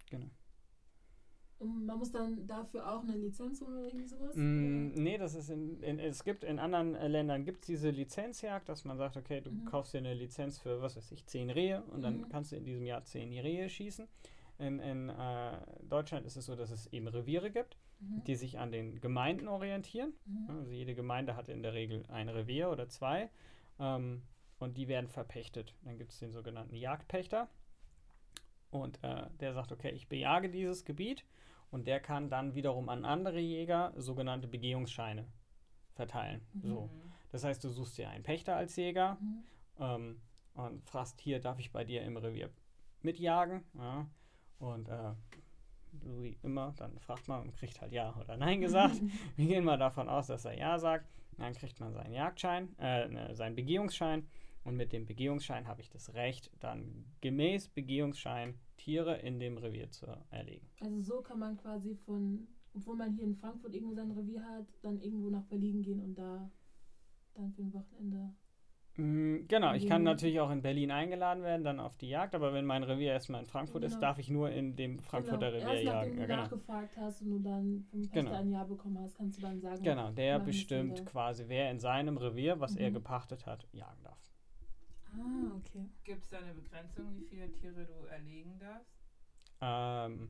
Genau. 0.10 0.30
Und 1.63 1.86
man 1.86 1.97
muss 1.97 2.12
dann 2.12 2.45
dafür 2.45 2.91
auch 2.91 3.04
eine 3.04 3.15
Lizenz 3.15 3.62
holen 3.62 3.73
oder 3.78 3.86
irgendwie 3.86 4.06
sowas? 4.08 4.36
Mm, 4.36 4.89
nee, 4.95 5.17
das 5.17 5.34
ist 5.36 5.49
in, 5.49 5.82
in, 5.82 5.97
es 5.99 6.23
gibt 6.26 6.43
in 6.43 6.60
anderen 6.60 6.95
äh, 6.95 7.08
Ländern 7.08 7.45
gibt 7.45 7.62
es 7.62 7.67
diese 7.67 7.89
Lizenzjagd, 7.89 8.67
dass 8.67 8.84
man 8.84 8.97
sagt, 8.97 9.15
okay, 9.15 9.39
du 9.39 9.52
Mhm. 9.52 9.65
kaufst 9.65 9.93
dir 9.93 9.99
eine 9.99 10.13
Lizenz 10.13 10.60
für, 10.60 10.82
was 10.82 10.97
weiß 10.97 11.12
ich, 11.13 11.26
zehn 11.26 11.49
Rehe 11.49 11.82
und 11.84 12.02
dann 12.02 12.17
Mhm. 12.17 12.30
kannst 12.30 12.52
du 12.52 12.58
in 12.58 12.65
diesem 12.65 12.86
Jahr 12.86 13.04
zehn 13.06 13.32
Rehe 13.32 13.69
schießen. 13.69 14.08
In, 14.60 14.80
in 14.80 15.10
äh, 15.10 15.58
Deutschland 15.89 16.26
ist 16.26 16.36
es 16.36 16.45
so, 16.45 16.56
dass 16.56 16.69
es 16.71 16.88
eben 16.88 17.08
Reviere 17.08 17.49
gibt, 17.49 17.78
Mhm. 18.02 18.23
die 18.26 18.36
sich 18.36 18.60
an 18.60 18.71
den 18.71 18.99
Gemeinden 18.99 19.47
orientieren. 19.47 20.13
Mhm. 20.26 20.49
Also 20.60 20.71
jede 20.71 20.95
Gemeinde 20.95 21.36
hat 21.38 21.47
in 21.47 21.63
der 21.63 21.73
Regel 21.73 22.04
ein 22.10 22.28
Revier 22.28 22.69
oder 22.69 22.89
zwei 22.89 23.30
ähm, 23.80 24.21
und 24.60 24.78
die 24.78 24.88
werden 24.89 25.08
verpächtet. 25.08 25.73
Dann 25.84 25.97
gibt 25.97 26.12
es 26.12 26.19
den 26.19 26.32
sogenannten 26.34 26.76
Jagdpächter 26.76 27.47
und 28.71 28.99
äh, 29.04 29.28
der 29.39 29.54
sagt, 29.54 29.71
okay, 29.71 29.91
ich 29.91 30.08
bejage 30.08 30.49
dieses 30.49 30.84
Gebiet 30.86 31.23
und 31.73 31.88
der 31.88 31.99
kann 31.99 32.29
dann 32.29 32.53
wiederum 32.53 32.88
an 32.88 33.03
andere 33.03 33.39
Jäger 33.39 33.93
sogenannte 33.97 34.47
Begehungsscheine 34.47 35.25
verteilen. 35.95 36.45
Mhm. 36.53 36.67
So. 36.67 36.89
Das 37.31 37.43
heißt, 37.43 37.63
du 37.63 37.69
suchst 37.69 37.97
dir 37.97 38.09
einen 38.09 38.23
Pächter 38.23 38.55
als 38.55 38.75
Jäger 38.75 39.17
Mhm. 39.19 39.43
ähm, 39.79 40.21
und 40.53 40.86
fragst, 40.86 41.19
hier 41.19 41.39
darf 41.39 41.57
ich 41.57 41.71
bei 41.71 41.83
dir 41.83 42.03
im 42.03 42.15
Revier 42.15 42.51
mitjagen. 43.01 43.63
Ja? 43.73 44.07
Und 44.59 44.88
äh, 44.88 45.13
wie 46.19 46.38
immer, 46.43 46.73
dann 46.77 46.99
fragt 46.99 47.27
man 47.27 47.41
und 47.41 47.55
kriegt 47.55 47.81
halt 47.81 47.91
Ja 47.91 48.15
oder 48.17 48.38
Nein 48.38 48.62
gesagt. 48.62 49.01
Wir 49.36 49.47
gehen 49.47 49.63
mal 49.63 49.77
davon 49.77 50.07
aus, 50.07 50.27
dass 50.27 50.45
er 50.45 50.55
Ja 50.55 50.77
sagt. 50.77 51.09
Dann 51.38 51.53
kriegt 51.53 51.79
man 51.79 51.91
seinen 51.91 52.13
Jagdschein, 52.13 52.75
äh, 52.77 53.07
ne, 53.07 53.36
seinen 53.36 53.55
Begehungsschein. 53.55 54.27
Und 54.63 54.77
mit 54.77 54.93
dem 54.93 55.07
Begehungsschein 55.07 55.67
habe 55.67 55.81
ich 55.81 55.89
das 55.89 56.13
Recht, 56.13 56.51
dann 56.59 57.05
gemäß 57.21 57.67
Begehungsschein 57.69 58.59
Tiere 58.77 59.17
in 59.17 59.39
dem 59.39 59.57
Revier 59.57 59.89
zu 59.91 60.05
erlegen. 60.29 60.67
Also 60.81 61.01
so 61.01 61.21
kann 61.21 61.39
man 61.39 61.57
quasi 61.57 61.95
von, 61.95 62.47
obwohl 62.73 62.95
man 62.95 63.13
hier 63.13 63.23
in 63.25 63.36
Frankfurt 63.36 63.73
irgendwo 63.73 63.93
sein 63.95 64.12
Revier 64.12 64.43
hat, 64.43 64.67
dann 64.81 64.99
irgendwo 65.01 65.29
nach 65.29 65.43
Berlin 65.45 65.81
gehen 65.81 65.99
und 66.01 66.15
da 66.15 66.49
dann 67.36 67.51
für 67.51 67.62
ein 67.63 67.73
Wochenende. 67.73 68.33
Mm, 68.95 69.47
Genau, 69.47 69.73
ich 69.73 69.88
kann 69.88 70.03
natürlich 70.03 70.39
auch 70.39 70.51
in 70.51 70.62
Berlin 70.62 70.91
eingeladen 70.91 71.41
werden, 71.43 71.63
dann 71.63 71.79
auf 71.79 71.97
die 71.97 72.09
Jagd, 72.09 72.36
aber 72.36 72.53
wenn 72.53 72.65
mein 72.65 72.83
Revier 72.83 73.12
erstmal 73.12 73.41
in 73.41 73.47
Frankfurt 73.47 73.83
ist, 73.83 73.93
Genau. 73.93 74.01
darf 74.01 74.19
ich 74.19 74.29
nur 74.29 74.51
in 74.51 74.75
dem 74.75 74.99
Frankfurter 74.99 75.51
genau. 75.51 75.65
Revier 75.65 75.73
Erst 75.73 75.83
jagen. 75.86 76.12
du 76.13 76.21
Ja, 76.21 76.27
genau. 76.27 76.41
nachgefragt 76.43 76.97
hast 76.97 77.21
und 77.23 77.29
du 77.31 77.39
dann 77.39 77.86
vom 77.89 78.01
Pächter 78.01 78.21
Genau. 78.21 78.36
ein 78.36 78.51
Jahr 78.51 78.65
bekommen 78.67 78.99
hast, 78.99 79.15
kannst 79.15 79.38
du 79.38 79.41
dann 79.41 79.59
sagen, 79.59 79.83
Genau, 79.83 80.12
der 80.12 80.39
bestimmt 80.39 81.05
quasi, 81.07 81.45
wer 81.47 81.71
in 81.71 81.79
seinem 81.79 82.17
Revier, 82.17 82.59
was 82.59 82.75
er 82.75 82.89
Mhm. 82.91 82.93
gepachtet 82.95 83.45
hat, 83.47 83.67
jagen 83.71 84.03
darf. 84.03 84.19
Ah, 85.15 85.56
okay. 85.58 85.89
Gibt 86.04 86.23
es 86.23 86.30
da 86.30 86.39
eine 86.39 86.54
Begrenzung, 86.54 87.15
wie 87.15 87.23
viele 87.23 87.52
Tiere 87.52 87.86
du 87.86 88.06
erlegen 88.06 88.60
darfst? 88.60 88.93
Ähm, 89.62 90.30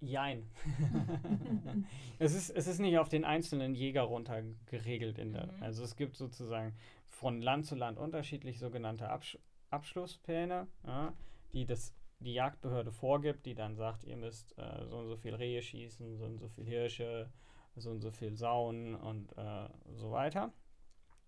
jein. 0.00 0.50
es, 2.18 2.34
ist, 2.34 2.50
es 2.50 2.66
ist 2.66 2.78
nicht 2.80 2.98
auf 2.98 3.08
den 3.08 3.24
einzelnen 3.24 3.74
Jäger 3.74 4.02
runter 4.02 4.42
geregelt. 4.66 5.18
In 5.18 5.32
der, 5.32 5.46
Mhm. 5.46 5.62
Also 5.62 5.84
es 5.84 5.96
gibt 5.96 6.16
sozusagen 6.16 6.74
von 7.06 7.40
Land 7.40 7.66
zu 7.66 7.74
Land 7.74 7.98
unterschiedlich 7.98 8.58
sogenannte 8.58 9.08
Absch 9.08 9.38
Abschlusspläne, 9.70 10.68
ja, 10.86 11.12
die 11.52 11.66
das 11.66 11.94
die 12.20 12.34
Jagdbehörde 12.34 12.92
vorgibt, 12.92 13.44
die 13.44 13.54
dann 13.54 13.74
sagt, 13.74 14.04
ihr 14.04 14.16
müsst 14.16 14.56
äh, 14.56 14.86
so 14.86 14.98
und 14.98 15.08
so 15.08 15.16
viel 15.16 15.34
Rehe 15.34 15.60
schießen, 15.60 16.16
so 16.16 16.24
und 16.24 16.38
so 16.38 16.48
viel 16.48 16.64
Hirsche, 16.64 17.28
so 17.76 17.90
und 17.90 18.00
so 18.00 18.10
viel 18.10 18.36
Sauen 18.36 18.94
und 18.94 19.36
äh, 19.36 19.68
so 19.94 20.10
weiter. 20.10 20.52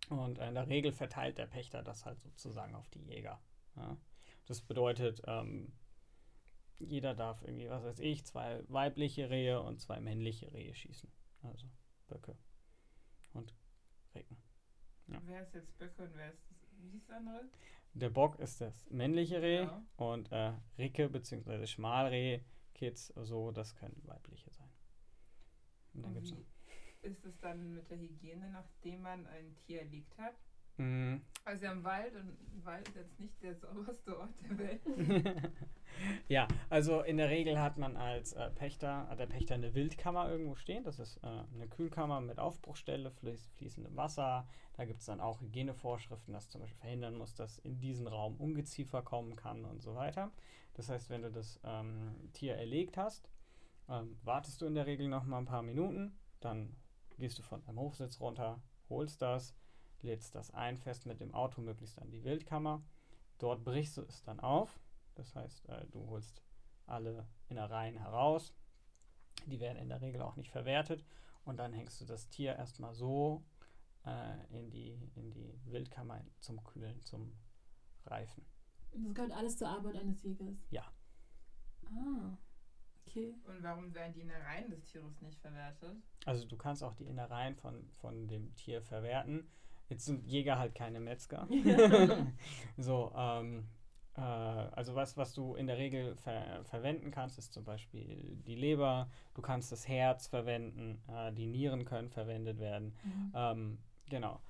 Und 0.08 0.38
in 0.38 0.54
der 0.54 0.68
Regel 0.68 0.92
verteilt 0.92 1.38
der 1.38 1.46
Pächter 1.46 1.82
das 1.82 2.04
halt 2.06 2.20
sozusagen 2.20 2.74
auf 2.74 2.88
die 2.90 3.02
Jäger. 3.02 3.40
Ja. 3.76 3.96
Das 4.46 4.60
bedeutet, 4.62 5.22
ähm, 5.26 5.72
jeder 6.78 7.14
darf 7.14 7.42
irgendwie, 7.42 7.68
was 7.68 7.82
weiß 7.82 7.98
ich, 8.00 8.24
zwei 8.24 8.62
weibliche 8.68 9.30
Rehe 9.30 9.60
und 9.60 9.80
zwei 9.80 9.98
männliche 10.00 10.52
Rehe 10.52 10.74
schießen. 10.74 11.10
Also 11.42 11.66
Böcke 12.06 12.36
und 13.32 13.54
Recken. 14.14 14.36
Ja. 15.08 15.20
Wer 15.24 15.42
ist 15.42 15.54
jetzt 15.54 15.76
Böcke 15.78 16.02
und 16.04 16.14
wer 16.14 16.30
ist 16.32 16.42
wie 16.78 16.90
hieß 16.90 17.06
das 17.06 17.16
andere? 17.16 17.48
Der 17.94 18.10
Bock 18.10 18.38
ist 18.38 18.60
das 18.60 18.88
männliche 18.90 19.40
Reh 19.40 19.62
Ja. 19.62 19.82
und 19.96 20.30
äh, 20.30 20.52
Ricke 20.78 21.08
bzw. 21.08 21.66
Schmalreh, 21.66 22.42
Kids, 22.74 23.06
so, 23.16 23.50
das 23.52 23.74
können 23.74 24.00
weibliche 24.04 24.50
sein. 24.52 24.68
Und 25.94 26.02
dann 26.02 26.10
Und 26.10 26.14
gibt's 26.14 26.30
noch. 26.32 26.44
Ist 27.02 27.24
es 27.24 27.38
dann 27.40 27.74
mit 27.74 27.90
der 27.90 27.98
Hygiene, 27.98 28.50
nachdem 28.50 29.02
man 29.02 29.26
ein 29.26 29.54
Tier 29.56 29.80
erlegt 29.80 30.16
hat? 30.18 30.34
Mm, 30.78 31.16
Also 31.44 31.64
ja, 31.64 31.72
im 31.72 31.84
Wald 31.84 32.14
und 32.16 32.36
im 32.52 32.64
Wald 32.64 32.86
ist 32.88 32.96
jetzt 32.96 33.18
nicht 33.18 33.42
der 33.42 33.54
sauberste 33.54 34.18
Ort 34.18 34.34
der 34.42 34.58
Welt. 34.58 34.82
ja, 36.28 36.46
also 36.68 37.00
in 37.02 37.16
der 37.16 37.30
Regel 37.30 37.58
hat 37.58 37.78
man 37.78 37.96
als 37.96 38.34
äh, 38.34 38.50
Pächter, 38.50 39.08
hat 39.08 39.18
der 39.18 39.26
Pächter 39.26 39.54
eine 39.54 39.74
Wildkammer 39.74 40.28
irgendwo 40.28 40.54
stehen. 40.54 40.84
Das 40.84 40.98
ist 40.98 41.16
äh, 41.22 41.26
eine 41.26 41.68
Kühlkammer 41.68 42.20
mit 42.20 42.38
Aufbruchstelle, 42.38 43.10
fließ, 43.10 43.48
fließendem 43.56 43.96
Wasser. 43.96 44.46
Da 44.74 44.84
gibt 44.84 45.00
es 45.00 45.06
dann 45.06 45.20
auch 45.20 45.40
Hygienevorschriften, 45.40 46.34
dass 46.34 46.50
zum 46.50 46.60
Beispiel 46.60 46.80
verhindern 46.80 47.16
muss, 47.16 47.34
dass 47.34 47.58
in 47.58 47.78
diesen 47.78 48.06
Raum 48.06 48.36
Ungeziefer 48.36 49.00
kommen 49.02 49.34
kann 49.36 49.64
und 49.64 49.80
so 49.80 49.94
weiter. 49.94 50.30
Das 50.74 50.90
heißt, 50.90 51.08
wenn 51.08 51.22
du 51.22 51.30
das 51.30 51.58
ähm, 51.64 52.30
Tier 52.34 52.54
erlegt 52.56 52.98
hast, 52.98 53.30
ähm, 53.88 54.18
wartest 54.24 54.60
du 54.60 54.66
in 54.66 54.74
der 54.74 54.86
Regel 54.86 55.08
noch 55.08 55.24
mal 55.24 55.38
ein 55.38 55.46
paar 55.46 55.62
Minuten, 55.62 56.18
dann 56.40 56.76
gehst 57.16 57.38
du 57.38 57.42
von 57.42 57.62
deinem 57.62 57.78
Hochsitz 57.78 58.20
runter, 58.20 58.60
holst 58.88 59.22
das, 59.22 59.54
lädst 60.02 60.34
das 60.34 60.50
ein, 60.52 60.76
fest 60.76 61.06
mit 61.06 61.20
dem 61.20 61.34
Auto 61.34 61.60
möglichst 61.60 61.98
an 61.98 62.10
die 62.10 62.24
Wildkammer. 62.24 62.82
Dort 63.38 63.64
brichst 63.64 63.96
du 63.96 64.02
es 64.02 64.22
dann 64.22 64.40
auf. 64.40 64.80
Das 65.14 65.34
heißt, 65.34 65.68
äh, 65.68 65.86
du 65.90 66.06
holst 66.08 66.42
alle 66.86 67.26
Innereien 67.48 67.96
heraus. 67.96 68.54
Die 69.46 69.60
werden 69.60 69.78
in 69.78 69.88
der 69.88 70.00
Regel 70.00 70.22
auch 70.22 70.36
nicht 70.36 70.50
verwertet. 70.50 71.04
Und 71.44 71.58
dann 71.58 71.72
hängst 71.72 72.00
du 72.00 72.04
das 72.04 72.28
Tier 72.28 72.56
erstmal 72.56 72.94
so 72.94 73.44
äh, 74.04 74.58
in, 74.58 74.70
die, 74.70 75.10
in 75.14 75.30
die 75.30 75.58
Wildkammer 75.66 76.20
zum 76.40 76.62
Kühlen, 76.64 77.00
zum 77.02 77.32
Reifen. 78.04 78.44
Das 78.92 79.14
gehört 79.14 79.32
alles 79.32 79.56
zur 79.56 79.68
Arbeit 79.68 79.96
eines 79.96 80.22
Jägers. 80.22 80.56
Ja. 80.70 80.84
Ah, 81.86 82.36
okay. 83.16 83.34
Und 83.46 83.62
warum 83.62 83.94
werden 83.94 84.12
die 84.12 84.20
Innereien 84.20 84.70
des 84.70 84.84
Tieres 84.84 85.20
nicht 85.22 85.40
verwertet? 85.40 85.96
Also 86.24 86.46
du 86.46 86.56
kannst 86.56 86.82
auch 86.82 86.94
die 86.94 87.04
Innereien 87.04 87.54
von, 87.56 87.88
von 88.00 88.28
dem 88.28 88.54
Tier 88.54 88.82
verwerten. 88.82 89.48
Jetzt 89.88 90.04
sind 90.04 90.26
Jäger 90.26 90.58
halt 90.58 90.74
keine 90.74 91.00
Metzger. 91.00 91.48
so, 92.76 93.12
ähm, 93.16 93.68
äh, 94.16 94.20
also 94.20 94.94
was, 94.94 95.16
was 95.16 95.32
du 95.32 95.54
in 95.54 95.66
der 95.66 95.78
Regel 95.78 96.16
ver 96.16 96.64
verwenden 96.64 97.10
kannst, 97.10 97.38
ist 97.38 97.52
zum 97.52 97.64
Beispiel 97.64 98.36
die 98.46 98.56
Leber, 98.56 99.08
du 99.34 99.42
kannst 99.42 99.70
das 99.72 99.86
Herz 99.86 100.26
verwenden, 100.26 101.00
äh, 101.08 101.32
die 101.32 101.46
Nieren 101.46 101.84
können 101.84 102.10
verwendet 102.10 102.58
werden. 102.58 102.94
Mhm. 103.04 103.32
Ähm, 103.34 103.78
genau. 104.08 104.40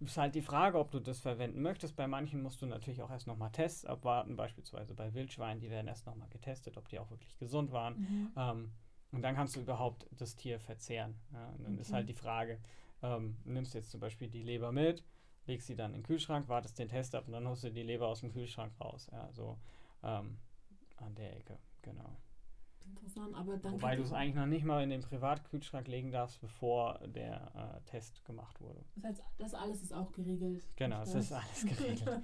Ist 0.00 0.16
halt 0.16 0.34
die 0.34 0.40
Frage, 0.40 0.78
ob 0.78 0.90
du 0.90 0.98
das 0.98 1.20
verwenden 1.20 1.60
möchtest. 1.60 1.94
Bei 1.94 2.06
manchen 2.06 2.42
musst 2.42 2.62
du 2.62 2.66
natürlich 2.66 3.02
auch 3.02 3.10
erst 3.10 3.26
nochmal 3.26 3.50
Tests 3.52 3.84
abwarten, 3.84 4.34
beispielsweise 4.34 4.94
bei 4.94 5.12
Wildschweinen, 5.12 5.60
die 5.60 5.70
werden 5.70 5.88
erst 5.88 6.06
nochmal 6.06 6.28
getestet, 6.30 6.78
ob 6.78 6.88
die 6.88 6.98
auch 6.98 7.10
wirklich 7.10 7.36
gesund 7.36 7.70
waren. 7.70 7.98
Mhm. 7.98 8.32
Ähm, 8.36 8.72
und 9.12 9.22
dann 9.22 9.34
kannst 9.34 9.56
du 9.56 9.60
überhaupt 9.60 10.06
das 10.10 10.36
Tier 10.36 10.58
verzehren. 10.58 11.20
Ja, 11.32 11.52
dann 11.58 11.76
ist 11.78 11.88
Okay. 11.88 11.96
halt 11.96 12.08
die 12.08 12.14
Frage, 12.14 12.60
ähm, 13.02 13.36
nimmst 13.44 13.74
jetzt 13.74 13.90
zum 13.90 14.00
Beispiel 14.00 14.28
die 14.28 14.42
Leber 14.42 14.72
mit, 14.72 15.04
legst 15.46 15.66
sie 15.66 15.76
dann 15.76 15.92
in 15.92 16.00
den 16.00 16.06
Kühlschrank, 16.06 16.48
wartest 16.48 16.78
den 16.78 16.88
Test 16.88 17.14
ab 17.14 17.26
und 17.26 17.32
dann 17.32 17.46
holst 17.46 17.64
du 17.64 17.70
die 17.70 17.82
Leber 17.82 18.08
aus 18.08 18.20
dem 18.20 18.32
Kühlschrank 18.32 18.72
raus. 18.80 19.08
Ja, 19.12 19.30
so 19.32 19.58
ähm, 20.02 20.38
an 20.96 21.14
der 21.14 21.36
Ecke, 21.36 21.58
genau. 21.82 22.16
Interessant, 22.86 23.34
aber 23.34 23.56
dann 23.56 23.74
Wobei 23.74 23.96
du 23.96 24.02
es 24.02 24.12
eigentlich 24.12 24.34
noch 24.34 24.46
nicht 24.46 24.64
mal 24.64 24.82
in 24.82 24.90
den 24.90 25.02
Privatkühlschrank 25.02 25.88
legen 25.88 26.10
darfst, 26.10 26.40
bevor 26.40 26.98
der 27.06 27.50
äh, 27.54 27.90
Test 27.90 28.24
gemacht 28.24 28.60
wurde. 28.60 28.80
Das 28.96 29.04
heißt, 29.04 29.22
das 29.38 29.54
alles 29.54 29.82
ist 29.82 29.92
auch 29.92 30.12
geregelt. 30.12 30.64
Genau, 30.76 31.02
es 31.02 31.14
ist 31.14 31.32
alles 31.32 31.66
geregelt. 31.66 32.22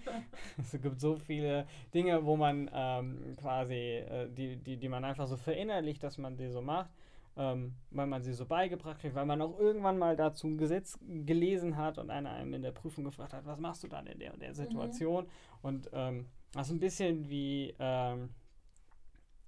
es 0.58 0.72
gibt 0.80 1.00
so 1.00 1.16
viele 1.16 1.66
Dinge, 1.94 2.24
wo 2.24 2.36
man 2.36 2.70
ähm, 2.72 3.36
quasi, 3.36 3.74
äh, 3.74 4.30
die, 4.30 4.56
die, 4.56 4.76
die 4.76 4.88
man 4.88 5.04
einfach 5.04 5.26
so 5.26 5.36
verinnerlicht, 5.36 6.02
dass 6.02 6.18
man 6.18 6.36
die 6.36 6.48
so 6.48 6.62
macht, 6.62 6.90
ähm, 7.36 7.74
weil 7.90 8.06
man 8.06 8.22
sie 8.22 8.32
so 8.32 8.46
beigebracht 8.46 9.00
kriegt, 9.00 9.14
weil 9.14 9.26
man 9.26 9.42
auch 9.42 9.58
irgendwann 9.58 9.98
mal 9.98 10.16
dazu 10.16 10.46
ein 10.46 10.58
Gesetz 10.58 10.98
gelesen 11.00 11.76
hat 11.76 11.98
und 11.98 12.10
einer 12.10 12.30
einem 12.30 12.54
in 12.54 12.62
der 12.62 12.72
Prüfung 12.72 13.04
gefragt 13.04 13.34
hat, 13.34 13.44
was 13.44 13.60
machst 13.60 13.84
du 13.84 13.88
dann 13.88 14.06
in 14.06 14.18
der 14.18 14.32
und 14.32 14.40
der 14.40 14.54
Situation? 14.54 15.26
Und 15.62 15.90
ähm, 15.92 16.26
das 16.52 16.68
ist 16.68 16.72
ein 16.72 16.80
bisschen 16.80 17.28
wie, 17.28 17.74
ähm, 17.78 18.30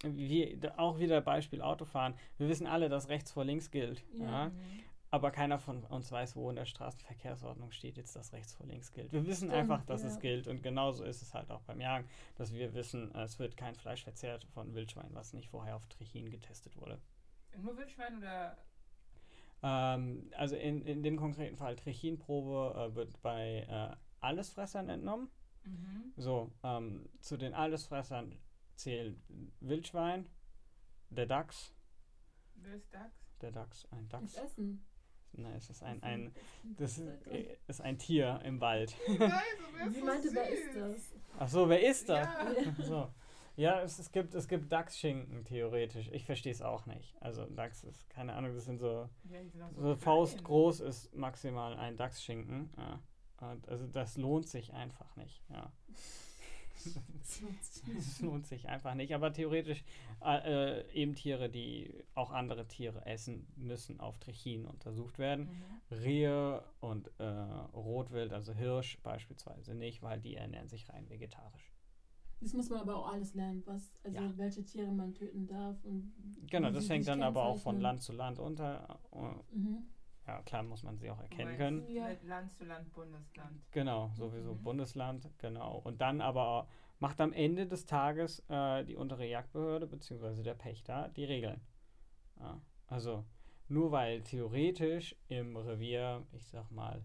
wie 0.03 0.59
auch 0.77 0.99
wieder 0.99 1.21
Beispiel 1.21 1.63
Autofahren. 1.63 2.15
Wir 2.37 2.49
wissen 2.49 2.67
alle, 2.67 2.89
dass 2.89 3.09
rechts 3.09 3.33
vor 3.33 3.45
links 3.45 3.71
gilt. 3.71 4.05
Ja. 4.13 4.47
Ja? 4.47 4.53
Aber 5.11 5.31
keiner 5.31 5.59
von 5.59 5.85
uns 5.85 6.13
weiß, 6.13 6.37
wo 6.37 6.51
in 6.51 6.57
der 6.57 6.67
Straßenverkehrsordnung 6.67 7.71
steht 7.73 7.97
jetzt, 7.97 8.15
dass 8.15 8.35
rechts 8.35 8.53
vor 8.53 8.67
links 8.67 8.93
gilt. 8.93 9.11
Wir 9.11 9.27
wissen 9.27 9.49
Stimmt, 9.49 9.55
einfach, 9.55 9.83
dass 9.87 10.03
ja. 10.03 10.09
es 10.09 10.21
gilt. 10.21 10.47
Und 10.49 10.63
genauso 10.63 11.03
ist 11.03 11.23
es 11.23 11.33
halt 11.33 11.51
auch 11.51 11.63
beim 11.63 11.81
Jagen, 11.81 12.07
dass 12.37 12.53
wir 12.53 12.75
wissen, 12.75 13.15
es 13.15 13.39
wird 13.39 13.57
kein 13.57 13.75
Fleisch 13.75 14.05
verzehrt 14.05 14.45
von 14.53 14.75
Wildschwein, 14.75 15.09
was 15.15 15.33
nicht 15.33 15.49
vorher 15.49 15.77
auf 15.77 15.87
Trichin 15.87 16.31
getestet 16.31 16.77
wurde. 16.77 17.01
Nur 17.57 17.77
Wildschwein 17.79 18.19
oder 18.19 18.59
Ähm, 19.63 20.31
also 20.37 20.57
in, 20.57 20.83
in 20.83 21.03
dem 21.03 21.17
konkreten 21.17 21.57
Fall 21.57 21.75
Trichinprobe 21.75 22.79
äh, 22.79 22.95
wird 22.95 23.21
bei 23.23 23.67
äh, 23.69 23.97
Allesfressern 24.21 24.89
entnommen. 24.89 25.31
mhm. 25.65 26.13
So, 26.17 26.53
ähm, 26.63 27.09
zu 27.21 27.37
den 27.37 27.55
Allesfressern 27.55 28.37
zählen 28.79 29.21
Wildschwein, 29.61 30.29
der 31.11 31.27
Dachs, 31.27 31.75
wer 32.57 32.75
ist 32.75 32.93
Dachs? 32.95 33.17
der 33.41 33.53
Dachs, 33.53 33.87
ein 33.91 34.09
Das 34.09 34.21
Dachs. 34.33 34.37
Essen. 34.37 34.85
Nein, 35.33 35.55
es 35.57 35.69
ist 35.71 35.83
ein, 35.83 36.01
Das 36.01 36.09
ein, 36.09 36.35
das 36.79 36.99
ist- 36.99 37.27
äh, 37.27 37.57
ist 37.67 37.81
ein 37.83 37.99
Tier 37.99 38.41
im 38.45 38.61
Wald. 38.61 38.97
Wie 39.07 39.99
so 39.99 40.05
meinte, 40.05 40.29
wer 40.33 40.49
ist 40.49 40.75
das? 40.75 41.15
Ach 41.39 41.49
so, 41.49 41.69
wer 41.69 41.87
ist 41.87 42.09
das? 42.09 42.27
Ja. 42.27 42.83
So. 42.85 43.15
Ja, 43.57 43.83
es, 43.83 43.99
es 43.99 44.11
gibt, 44.13 44.35
es 44.35 44.47
gibt 44.49 44.71
Dachsschinken 44.73 45.45
theoretisch. 45.45 46.09
Ich 46.13 46.25
verstehe 46.25 46.53
es 46.53 46.63
auch 46.63 46.87
nicht. 46.87 47.21
Also 47.21 47.45
Dachs 47.47 47.83
ist, 47.85 48.09
keine 48.09 48.35
Ahnung, 48.35 48.55
das 48.55 48.65
sind 48.65 48.79
so, 48.79 49.09
Ja, 49.25 49.41
sind 49.43 49.53
so 49.75 49.81
klein. 49.83 49.99
faustgroß 49.99 50.81
ist 50.81 51.13
maximal 51.15 51.77
ein 51.77 51.97
Dachsschinken. 51.97 52.71
Ja. 52.77 53.03
Und 53.49 53.69
also 53.69 53.87
das 53.87 54.17
lohnt 54.17 54.49
sich 54.49 54.73
einfach 54.73 55.15
nicht. 55.17 55.43
Ja. 55.51 55.73
Das 57.95 58.21
lohnt 58.21 58.47
sich 58.47 58.69
einfach 58.69 58.95
nicht. 58.95 59.15
Aber 59.15 59.33
theoretisch 59.33 59.85
äh, 60.25 60.81
äh, 60.81 60.93
eben 60.93 61.15
Tiere, 61.15 61.49
die 61.49 61.93
auch 62.15 62.31
andere 62.31 62.67
Tiere 62.67 63.05
essen, 63.07 63.47
müssen 63.57 64.01
auf 64.01 64.19
Trichin 64.19 64.67
untersucht 64.67 65.19
werden. 65.19 65.45
Mhm. 65.91 65.97
Rehe 65.97 66.63
und 66.81 67.11
äh, 67.19 67.25
Rotwild, 67.25 68.33
also 68.33 68.53
Hirsch 68.53 68.99
beispielsweise 69.03 69.75
nicht, 69.75 70.03
weil 70.03 70.21
die 70.21 70.35
ernähren 70.37 70.69
sich 70.69 70.89
rein 70.89 71.09
vegetarisch. 71.09 71.73
Das 72.41 72.53
muss 72.53 72.71
man 72.71 72.81
aber 72.81 72.95
auch 72.97 73.13
alles 73.13 73.35
lernen, 73.35 73.63
was, 73.67 73.93
also 74.05 74.17
Ja. 74.17 74.33
welche 74.37 74.65
Tiere 74.65 74.93
man 74.93 75.13
töten 75.13 75.47
darf 75.47 75.83
und 75.85 76.13
Genau, 76.51 76.71
das 76.71 76.89
hängt 76.89 77.09
dann 77.09 77.23
aber 77.23 77.43
auch 77.45 77.59
von. 77.59 77.81
Land 77.81 78.03
zu 78.03 78.13
Land 78.13 78.39
unter. 78.39 79.01
Äh, 79.13 79.57
Mhm. 79.57 79.83
Ja, 80.29 80.43
klar 80.43 80.63
muss 80.63 80.83
man 80.83 80.99
sie 80.99 81.11
auch 81.11 81.21
erkennen 81.21 81.57
können. 81.57 81.89
Ja. 81.89 82.07
Mit 82.09 82.23
Land 82.23 82.53
zu 82.53 82.65
Land, 82.67 82.93
Bundesland. 82.93 83.63
Genau, 83.71 84.11
sowieso 84.15 84.55
Mhm. 84.55 84.63
Bundesland, 84.63 85.31
genau. 85.39 85.79
Und 85.79 86.03
dann 86.03 86.21
aber 86.21 86.69
macht 86.99 87.19
am 87.23 87.33
Ende 87.33 87.67
des 87.67 87.87
Tages 87.87 88.45
äh, 88.51 88.85
die 88.85 88.95
untere 88.97 89.27
Jagdbehörde 89.27 89.87
bzw. 89.87 90.43
der 90.43 90.53
Pächter 90.55 91.09
die 91.17 91.25
Regeln. 91.25 91.63
Ja, 92.39 92.61
also 92.89 93.25
nur 93.69 93.91
weil 93.91 94.23
theoretisch 94.23 95.17
im 95.29 95.57
Revier, 95.57 96.27
ich 96.33 96.47
sag 96.49 96.71
mal, 96.71 97.03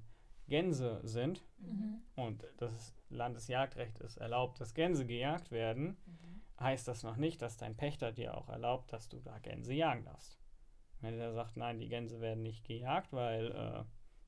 Gänse 0.49 0.99
sind 1.03 1.45
Mhm. 1.59 2.01
und 2.17 2.43
das 2.57 2.93
Landesjagdrecht 3.09 3.99
ist 3.99 4.17
erlaubt, 4.17 4.59
dass 4.59 4.73
Gänse 4.73 5.05
gejagt 5.05 5.49
werden, 5.51 5.95
Mhm. 6.05 6.41
heißt 6.59 6.89
das 6.89 7.03
noch 7.03 7.15
nicht, 7.15 7.41
dass 7.41 7.55
dein 7.55 7.77
Pächter 7.77 8.11
dir 8.11 8.35
auch 8.37 8.49
erlaubt, 8.49 8.91
dass 8.91 9.07
du 9.07 9.21
da 9.21 9.39
Gänse 9.39 9.73
jagen 9.73 10.03
darfst. 10.03 10.37
Wenn 11.03 11.17
der 11.17 11.33
sagt, 11.33 11.57
nein, 11.57 11.79
die 11.79 11.89
Gänse 11.89 12.21
werden 12.21 12.43
nicht 12.43 12.63
gejagt, 12.63 13.11
weil 13.11 13.51
äh, 13.51 13.83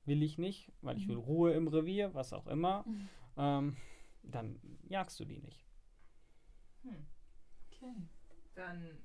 will 0.05 0.21
ich 0.21 0.38
nicht, 0.38 0.73
weil 0.81 0.97
ich 0.97 1.05
Mhm. 1.05 1.11
will 1.11 1.17
Ruhe 1.17 1.53
im 1.53 1.69
Revier, 1.69 2.13
was 2.13 2.33
auch 2.33 2.47
immer, 2.47 2.83
Mhm. 2.85 3.09
ähm, 3.38 3.77
dann 4.23 4.59
jagst 4.83 5.17
du 5.21 5.23
die 5.23 5.39
nicht. 5.39 5.65
Hm. 6.83 7.07
Okay. 7.71 7.95
Dann, 8.55 8.97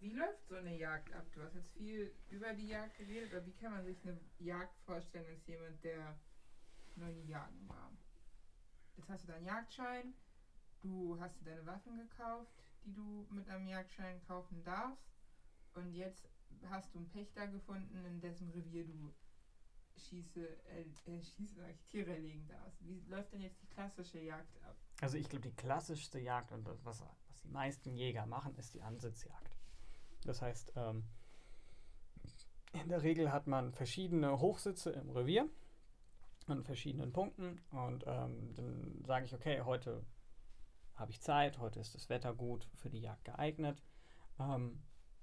wie 0.00 0.10
läuft 0.12 0.46
so 0.48 0.56
eine 0.56 0.76
Jagd 0.76 1.12
ab? 1.14 1.24
Du 1.32 1.42
hast 1.42 1.54
jetzt 1.54 1.72
viel 1.72 2.14
über 2.28 2.52
die 2.52 2.68
Jagd 2.68 2.98
geredet, 2.98 3.32
aber 3.32 3.46
wie 3.46 3.54
kann 3.54 3.72
man 3.72 3.84
sich 3.86 3.96
eine 4.04 4.20
Jagd 4.38 4.78
vorstellen 4.84 5.26
als 5.26 5.46
jemand, 5.46 5.82
der 5.82 6.14
noch 6.96 7.08
nie 7.08 7.26
jagen 7.26 7.66
war? 7.68 7.90
Jetzt 8.98 9.08
hast 9.08 9.24
du 9.24 9.28
deinen 9.28 9.46
Jagdschein, 9.46 10.12
du 10.82 11.18
hast 11.20 11.40
dir 11.40 11.44
deine 11.44 11.64
Waffen 11.64 11.96
gekauft, 11.96 12.52
die 12.84 12.92
du 12.92 13.26
mit 13.30 13.48
einem 13.48 13.66
Jagdschein 13.66 14.20
kaufen 14.26 14.62
darfst 14.62 15.08
und 15.74 15.94
jetzt 15.94 16.28
hast 16.68 16.94
du 16.94 16.98
einen 16.98 17.08
Pächter 17.08 17.46
gefunden, 17.48 18.04
in 18.04 18.20
dessen 18.20 18.50
Revier 18.50 18.86
du 18.86 19.12
schieße, 19.96 20.46
äh, 20.68 20.82
äh, 20.82 21.22
schieße, 21.22 21.54
sag 21.54 21.70
ich, 21.70 21.82
Tiere 21.84 22.12
erlegen 22.12 22.46
darfst. 22.48 22.86
Wie 22.86 23.00
läuft 23.08 23.32
denn 23.32 23.40
jetzt 23.40 23.62
die 23.62 23.66
klassische 23.68 24.20
Jagd 24.20 24.62
ab? 24.62 24.76
Also 25.00 25.16
ich 25.16 25.28
glaube, 25.28 25.48
die 25.48 25.54
klassischste 25.54 26.18
Jagd 26.18 26.52
und 26.52 26.66
das, 26.66 26.84
was, 26.84 27.00
was 27.00 27.40
die 27.42 27.48
meisten 27.48 27.94
Jäger 27.94 28.26
machen, 28.26 28.54
ist 28.56 28.74
die 28.74 28.82
Ansitzjagd. 28.82 29.56
Das 30.24 30.42
heißt, 30.42 30.72
ähm, 30.76 31.04
in 32.72 32.88
der 32.88 33.02
Regel 33.02 33.32
hat 33.32 33.46
man 33.46 33.72
verschiedene 33.72 34.38
Hochsitze 34.40 34.90
im 34.90 35.10
Revier. 35.10 35.48
an 36.46 36.62
verschiedenen 36.62 37.12
Punkten 37.12 37.60
und 37.70 38.04
ähm, 38.06 38.54
dann 38.54 39.02
sage 39.04 39.24
ich, 39.24 39.34
okay, 39.34 39.62
heute 39.62 40.04
habe 40.94 41.10
ich 41.10 41.20
Zeit, 41.20 41.58
heute 41.58 41.80
ist 41.80 41.94
das 41.94 42.08
Wetter 42.08 42.34
gut, 42.34 42.68
für 42.74 42.88
die 42.88 43.00
Jagd 43.00 43.24
geeignet. 43.24 43.82
Ähm, 44.38 44.80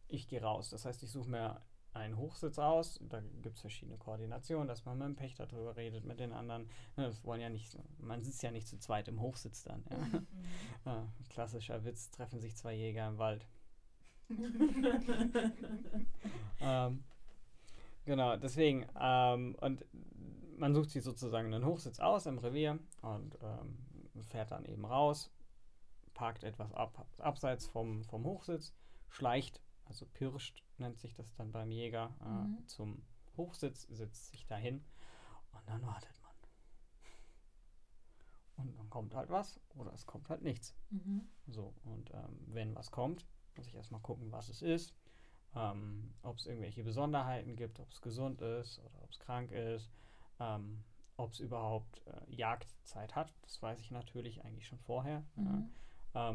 ich 0.07 0.27
gehe 0.27 0.41
raus. 0.41 0.69
Das 0.69 0.85
heißt, 0.85 1.03
ich 1.03 1.11
suche 1.11 1.29
mir 1.29 1.61
einen 1.93 2.17
Hochsitz 2.17 2.59
aus. 2.59 2.99
Da 3.09 3.21
gibt 3.41 3.55
es 3.55 3.61
verschiedene 3.61 3.97
Koordinationen, 3.97 4.67
dass 4.67 4.85
man 4.85 4.97
mit 4.97 5.07
dem 5.07 5.15
Pächter 5.15 5.47
drüber 5.47 5.75
redet, 5.75 6.05
mit 6.05 6.19
den 6.19 6.33
anderen. 6.33 6.63
Ne, 6.95 7.05
das 7.05 7.23
wollen 7.23 7.41
ja 7.41 7.49
nicht, 7.49 7.77
man 7.99 8.23
sitzt 8.23 8.43
ja 8.43 8.51
nicht 8.51 8.67
zu 8.67 8.77
zweit 8.79 9.07
im 9.07 9.21
Hochsitz 9.21 9.63
dann. 9.63 9.83
Ja. 9.89 9.97
Mhm. 9.97 10.27
Ah, 10.85 11.05
klassischer 11.29 11.85
Witz, 11.85 12.11
treffen 12.11 12.41
sich 12.41 12.57
zwei 12.57 12.73
Jäger 12.73 13.07
im 13.07 13.17
Wald. 13.17 13.47
ähm, 16.59 17.05
genau, 18.03 18.35
deswegen, 18.35 18.85
ähm, 18.99 19.55
und 19.61 19.85
man 20.57 20.73
sucht 20.73 20.89
sich 20.89 21.03
sozusagen 21.03 21.53
einen 21.53 21.65
Hochsitz 21.65 22.01
aus 22.01 22.25
im 22.25 22.37
Revier 22.37 22.79
und 23.01 23.37
ähm, 23.41 23.77
fährt 24.23 24.51
dann 24.51 24.65
eben 24.65 24.83
raus, 24.83 25.31
parkt 26.13 26.43
etwas 26.43 26.73
ab, 26.73 27.05
abseits 27.19 27.65
vom, 27.65 28.03
vom 28.03 28.25
Hochsitz, 28.25 28.73
schleicht, 29.07 29.61
also 29.93 30.07
pirscht 30.07 30.63
nennt 30.79 30.97
sich 30.99 31.13
das 31.13 31.31
dann 31.35 31.51
beim 31.51 31.69
Jäger, 31.69 32.15
äh, 32.21 32.25
Mhm. 32.25 32.67
zum 32.67 33.03
Hochsitz, 33.37 33.83
setzt 33.91 34.31
sich 34.31 34.47
dahin 34.47 34.83
und 35.51 35.69
dann 35.69 35.85
wartet 35.85 36.19
man. 36.23 36.31
Und 38.65 38.75
dann 38.77 38.89
kommt 38.89 39.13
halt 39.13 39.29
was 39.29 39.59
oder 39.75 39.93
es 39.93 40.05
kommt 40.07 40.29
halt 40.29 40.41
nichts. 40.41 40.75
Mhm. 40.89 41.27
So, 41.47 41.75
und 41.83 42.09
ähm, 42.11 42.39
wenn 42.47 42.73
was 42.75 42.89
kommt, 42.89 43.27
muss 43.55 43.67
ich 43.67 43.75
erstmal 43.75 44.01
gucken, 44.01 44.31
was 44.31 44.49
es 44.49 44.63
ist, 44.63 44.95
ähm, 45.55 46.15
ob 46.23 46.37
es 46.37 46.47
irgendwelche 46.47 46.83
Besonderheiten 46.83 47.55
gibt, 47.55 47.79
ob 47.79 47.91
es 47.91 48.01
gesund 48.01 48.41
ist 48.41 48.79
oder 48.79 49.03
ob 49.03 49.11
es 49.11 49.19
krank 49.19 49.51
ist, 49.51 49.91
ähm, 50.39 50.83
ob 51.17 51.33
es 51.33 51.39
überhaupt 51.39 52.01
äh, 52.07 52.31
Jagdzeit 52.33 53.15
hat. 53.15 53.31
Das 53.43 53.61
weiß 53.61 53.79
ich 53.79 53.91
natürlich 53.91 54.43
eigentlich 54.43 54.65
schon 54.65 54.79
vorher. 54.79 55.23
Mhm. 55.35 55.71
Ja. 56.15 56.31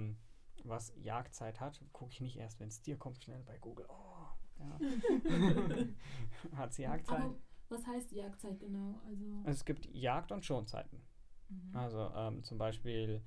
Was 0.65 0.93
Jagdzeit 0.97 1.61
hat, 1.61 1.81
gucke 1.93 2.13
ich 2.13 2.21
nicht 2.21 2.37
erst, 2.37 2.61
wenn 2.61 2.69
es 2.69 2.83
dir 2.83 2.97
kommt, 2.97 3.23
schnell 3.23 3.43
bei 3.45 3.59
Google. 3.59 3.87
Oh, 3.89 4.27
ja. 4.59 4.79
hat 6.57 6.73
sie 6.73 6.83
Jagdzeit? 6.83 7.21
Aber 7.21 7.35
was 7.69 7.87
heißt 7.87 8.13
Jagdzeit 8.13 8.59
genau? 8.61 9.01
Also 9.07 9.25
Es 9.45 9.65
gibt 9.65 9.87
Jagd- 9.95 10.33
und 10.33 10.45
Schonzeiten. 10.45 11.01
Mhm. 11.49 11.77
Also 11.77 12.11
ähm, 12.15 12.43
zum 12.45 12.59
Beispiel, 12.59 13.23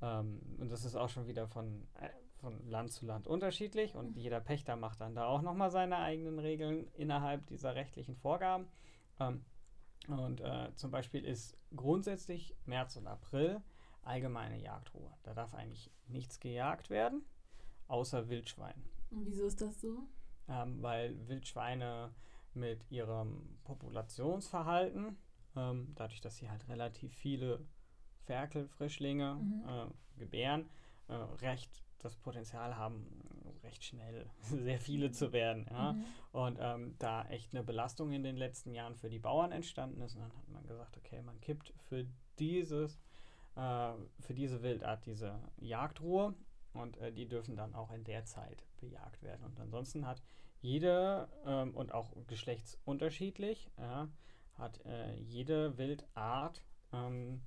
ähm, 0.00 0.40
und 0.58 0.70
das 0.70 0.84
ist 0.84 0.96
auch 0.96 1.08
schon 1.08 1.26
wieder 1.26 1.48
von, 1.48 1.86
äh, 1.94 2.08
von 2.36 2.66
Land 2.68 2.92
zu 2.92 3.06
Land 3.06 3.26
unterschiedlich 3.26 3.94
und 3.94 4.14
Mhm. 4.14 4.20
jeder 4.20 4.40
Pächter 4.40 4.76
macht 4.76 5.00
dann 5.00 5.14
da 5.14 5.26
auch 5.26 5.42
nochmal 5.42 5.70
seine 5.70 5.98
eigenen 5.98 6.38
Regeln 6.38 6.86
innerhalb 6.94 7.46
dieser 7.46 7.74
rechtlichen 7.74 8.14
Vorgaben. 8.16 8.66
Ähm, 9.18 9.44
und 10.08 10.40
äh, 10.40 10.72
zum 10.76 10.90
Beispiel 10.90 11.24
ist 11.24 11.56
grundsätzlich 11.74 12.54
März 12.64 12.96
und 12.96 13.06
April 13.06 13.60
allgemeine 14.06 14.60
Jagdruhe. 14.62 15.12
Da 15.22 15.34
darf 15.34 15.54
eigentlich 15.54 15.90
nichts 16.08 16.40
gejagt 16.40 16.90
werden, 16.90 17.22
außer 17.88 18.28
Wildschwein 18.28 18.82
und 19.10 19.26
wieso 19.26 19.46
ist 19.46 19.60
das 19.60 19.80
so? 19.80 20.02
ähm, 20.48 20.82
weil 20.82 21.16
Wildschweine 21.28 22.12
mit 22.54 22.90
ihrem 22.90 23.58
Populationsverhalten, 23.64 25.16
ähm, 25.56 25.92
dadurch, 25.94 26.20
dass 26.20 26.36
sie 26.36 26.50
halt 26.50 26.68
relativ 26.68 27.12
viele 27.14 27.66
Ferkel, 28.24 28.68
Frischlinge 28.68 29.34
Mhm. 29.36 29.64
äh, 29.68 29.86
gebären, 30.18 30.68
äh, 31.08 31.14
recht 31.14 31.82
das 31.98 32.16
Potenzial 32.16 32.76
haben, 32.76 33.06
recht 33.62 33.84
schnell 33.84 34.28
sehr 34.42 34.78
viele 34.80 35.10
zu 35.10 35.32
werden. 35.32 35.66
Ja? 35.70 35.92
Mhm. 35.92 36.04
Und 36.32 36.58
ähm, 36.60 36.94
da 36.98 37.26
echt 37.28 37.54
eine 37.54 37.62
Belastung 37.64 38.12
in 38.12 38.22
den 38.22 38.36
letzten 38.36 38.72
Jahren 38.74 38.96
für 38.96 39.08
die 39.10 39.18
Bauern 39.18 39.52
entstanden 39.52 40.00
ist, 40.02 40.14
und 40.14 40.22
dann 40.22 40.36
hat 40.36 40.48
man 40.48 40.66
gesagt, 40.66 40.96
okay, 40.96 41.22
man 41.22 41.40
kippt 41.40 41.72
für 41.88 42.06
dieses, 42.38 43.00
äh, 43.56 43.92
für 44.20 44.34
diese 44.34 44.62
Wildart 44.62 45.06
diese 45.06 45.40
Jagdruhe 45.56 46.34
und 46.74 46.96
äh, 46.98 47.12
die 47.12 47.28
dürfen 47.28 47.56
dann 47.56 47.74
auch 47.74 47.90
in 47.90 48.04
der 48.04 48.24
Zeit 48.24 48.64
bejagt 48.80 49.22
werden. 49.22 49.44
Und 49.44 49.58
ansonsten 49.58 50.06
hat 50.06 50.22
jede 50.60 51.28
ähm, 51.44 51.74
und 51.74 51.92
auch 51.92 52.14
geschlechtsunterschiedlich 52.26 53.70
ja, 53.78 54.08
hat 54.54 54.84
äh, 54.84 55.14
jede 55.16 55.76
Wildart 55.78 56.62
ähm, 56.92 57.42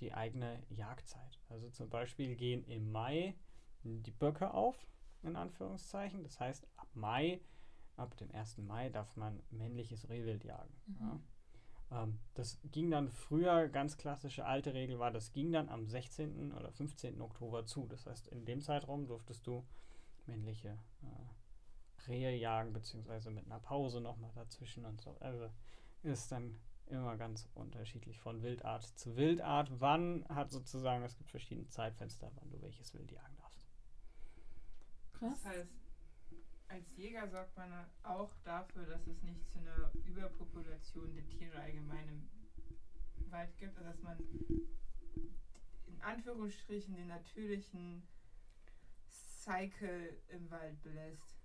die 0.00 0.12
eigene 0.12 0.62
Jagdzeit. 0.68 1.40
Also 1.48 1.70
zum 1.70 1.88
Beispiel 1.88 2.34
gehen 2.34 2.64
im 2.64 2.90
Mai 2.90 3.36
die 3.84 4.10
Böcke 4.10 4.52
auf, 4.52 4.86
in 5.22 5.36
Anführungszeichen. 5.36 6.22
Das 6.22 6.40
heißt, 6.40 6.66
ab 6.76 6.88
Mai, 6.94 7.40
ab 7.96 8.16
dem 8.16 8.30
1. 8.32 8.58
Mai 8.58 8.90
darf 8.90 9.16
man 9.16 9.42
männliches 9.50 10.08
Rehwild 10.08 10.44
jagen. 10.44 10.74
Mhm. 10.86 10.96
Ja. 11.00 11.20
Ähm, 11.92 12.18
das 12.34 12.58
ging 12.70 12.90
dann 12.90 13.08
früher, 13.08 13.68
ganz 13.68 13.96
klassische 13.96 14.44
alte 14.44 14.74
Regel 14.74 14.98
war, 14.98 15.10
das 15.10 15.32
ging 15.32 15.52
dann 15.52 15.68
am 15.68 15.86
16. 15.86 16.52
oder 16.52 16.72
15. 16.72 17.20
Oktober 17.20 17.66
zu. 17.66 17.86
Das 17.86 18.06
heißt, 18.06 18.28
in 18.28 18.44
dem 18.44 18.60
Zeitraum 18.60 19.06
durftest 19.06 19.46
du 19.46 19.64
männliche 20.26 20.78
äh, 21.02 22.08
Rehe 22.08 22.36
jagen, 22.36 22.72
beziehungsweise 22.72 23.30
mit 23.30 23.46
einer 23.46 23.60
Pause 23.60 24.00
nochmal 24.00 24.32
dazwischen 24.34 24.84
und 24.84 25.00
so. 25.00 25.16
Also 25.20 25.50
ist 26.02 26.32
dann 26.32 26.56
immer 26.86 27.16
ganz 27.16 27.48
unterschiedlich 27.54 28.18
von 28.18 28.42
Wildart 28.42 28.84
zu 28.98 29.16
Wildart. 29.16 29.70
Wann 29.80 30.24
hat 30.28 30.50
sozusagen, 30.50 31.04
es 31.04 31.16
gibt 31.16 31.30
verschiedene 31.30 31.68
Zeitfenster, 31.68 32.30
wann 32.34 32.50
du 32.50 32.60
welches 32.60 32.92
Wild 32.94 33.10
jagen 33.10 33.36
darfst. 33.36 33.68
Krass. 35.12 35.42
Das 35.42 35.52
heißt, 35.52 35.81
als 36.72 36.96
Jäger 36.96 37.28
sorgt 37.28 37.56
man 37.56 37.70
auch 38.02 38.34
dafür, 38.44 38.86
dass 38.86 39.06
es 39.06 39.22
nicht 39.22 39.46
zu 39.50 39.58
einer 39.58 39.90
Überpopulation 40.06 41.14
der 41.14 41.28
Tiere 41.28 41.58
allgemein 41.60 42.08
im 42.08 43.30
Wald 43.30 43.56
gibt, 43.58 43.76
also 43.78 43.90
dass 43.90 44.02
man 44.02 44.18
in 45.86 46.00
Anführungsstrichen 46.00 46.96
den 46.96 47.08
natürlichen 47.08 48.02
Cycle 49.08 50.16
im 50.28 50.50
Wald 50.50 50.82
belässt. 50.82 51.36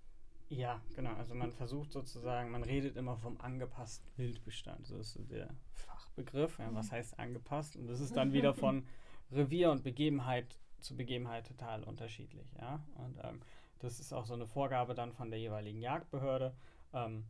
Ja, 0.49 0.81
genau. 0.95 1.13
Also 1.15 1.35
man 1.35 1.51
versucht 1.51 1.91
sozusagen, 1.91 2.51
man 2.51 2.63
redet 2.63 2.95
immer 2.95 3.17
vom 3.17 3.39
angepassten 3.41 4.09
Wildbestand. 4.15 4.87
So 4.87 4.97
ist 4.97 5.11
so 5.11 5.23
der 5.23 5.53
Fachbegriff. 5.73 6.57
Ja, 6.59 6.73
was 6.73 6.91
heißt 6.91 7.19
angepasst? 7.19 7.75
Und 7.75 7.87
das 7.87 7.99
ist 7.99 8.15
dann 8.15 8.31
wieder 8.31 8.53
von 8.53 8.87
Revier 9.31 9.71
und 9.71 9.83
Begebenheit 9.83 10.57
zu 10.79 10.95
Begebenheit 10.95 11.47
total 11.47 11.83
unterschiedlich. 11.83 12.47
Ja, 12.53 12.85
und 12.95 13.17
ähm, 13.23 13.41
das 13.79 13.99
ist 13.99 14.13
auch 14.13 14.25
so 14.25 14.33
eine 14.33 14.47
Vorgabe 14.47 14.95
dann 14.95 15.13
von 15.13 15.29
der 15.29 15.39
jeweiligen 15.39 15.81
Jagdbehörde. 15.81 16.55
Ähm, 16.93 17.25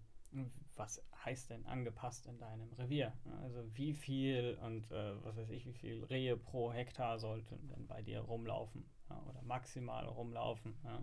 was 0.75 1.01
heißt 1.25 1.49
denn 1.49 1.65
angepasst 1.65 2.27
in 2.27 2.37
deinem 2.37 2.71
Revier? 2.73 3.13
Also 3.41 3.63
wie 3.75 3.93
viel 3.93 4.57
und 4.61 4.91
äh, 4.91 5.23
was 5.23 5.37
weiß 5.37 5.49
ich, 5.49 5.65
wie 5.65 5.73
viel 5.73 6.03
Rehe 6.05 6.37
pro 6.37 6.71
Hektar 6.71 7.17
sollten 7.17 7.67
denn 7.69 7.87
bei 7.87 8.01
dir 8.01 8.19
rumlaufen 8.19 8.85
ja, 9.09 9.21
oder 9.23 9.41
maximal 9.41 10.05
rumlaufen? 10.05 10.77
Ja? 10.83 11.01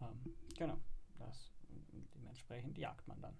Ähm, 0.00 0.34
genau, 0.56 0.78
das 1.18 1.52
dementsprechend 2.14 2.78
jagt 2.78 3.06
man 3.08 3.20
dann. 3.20 3.36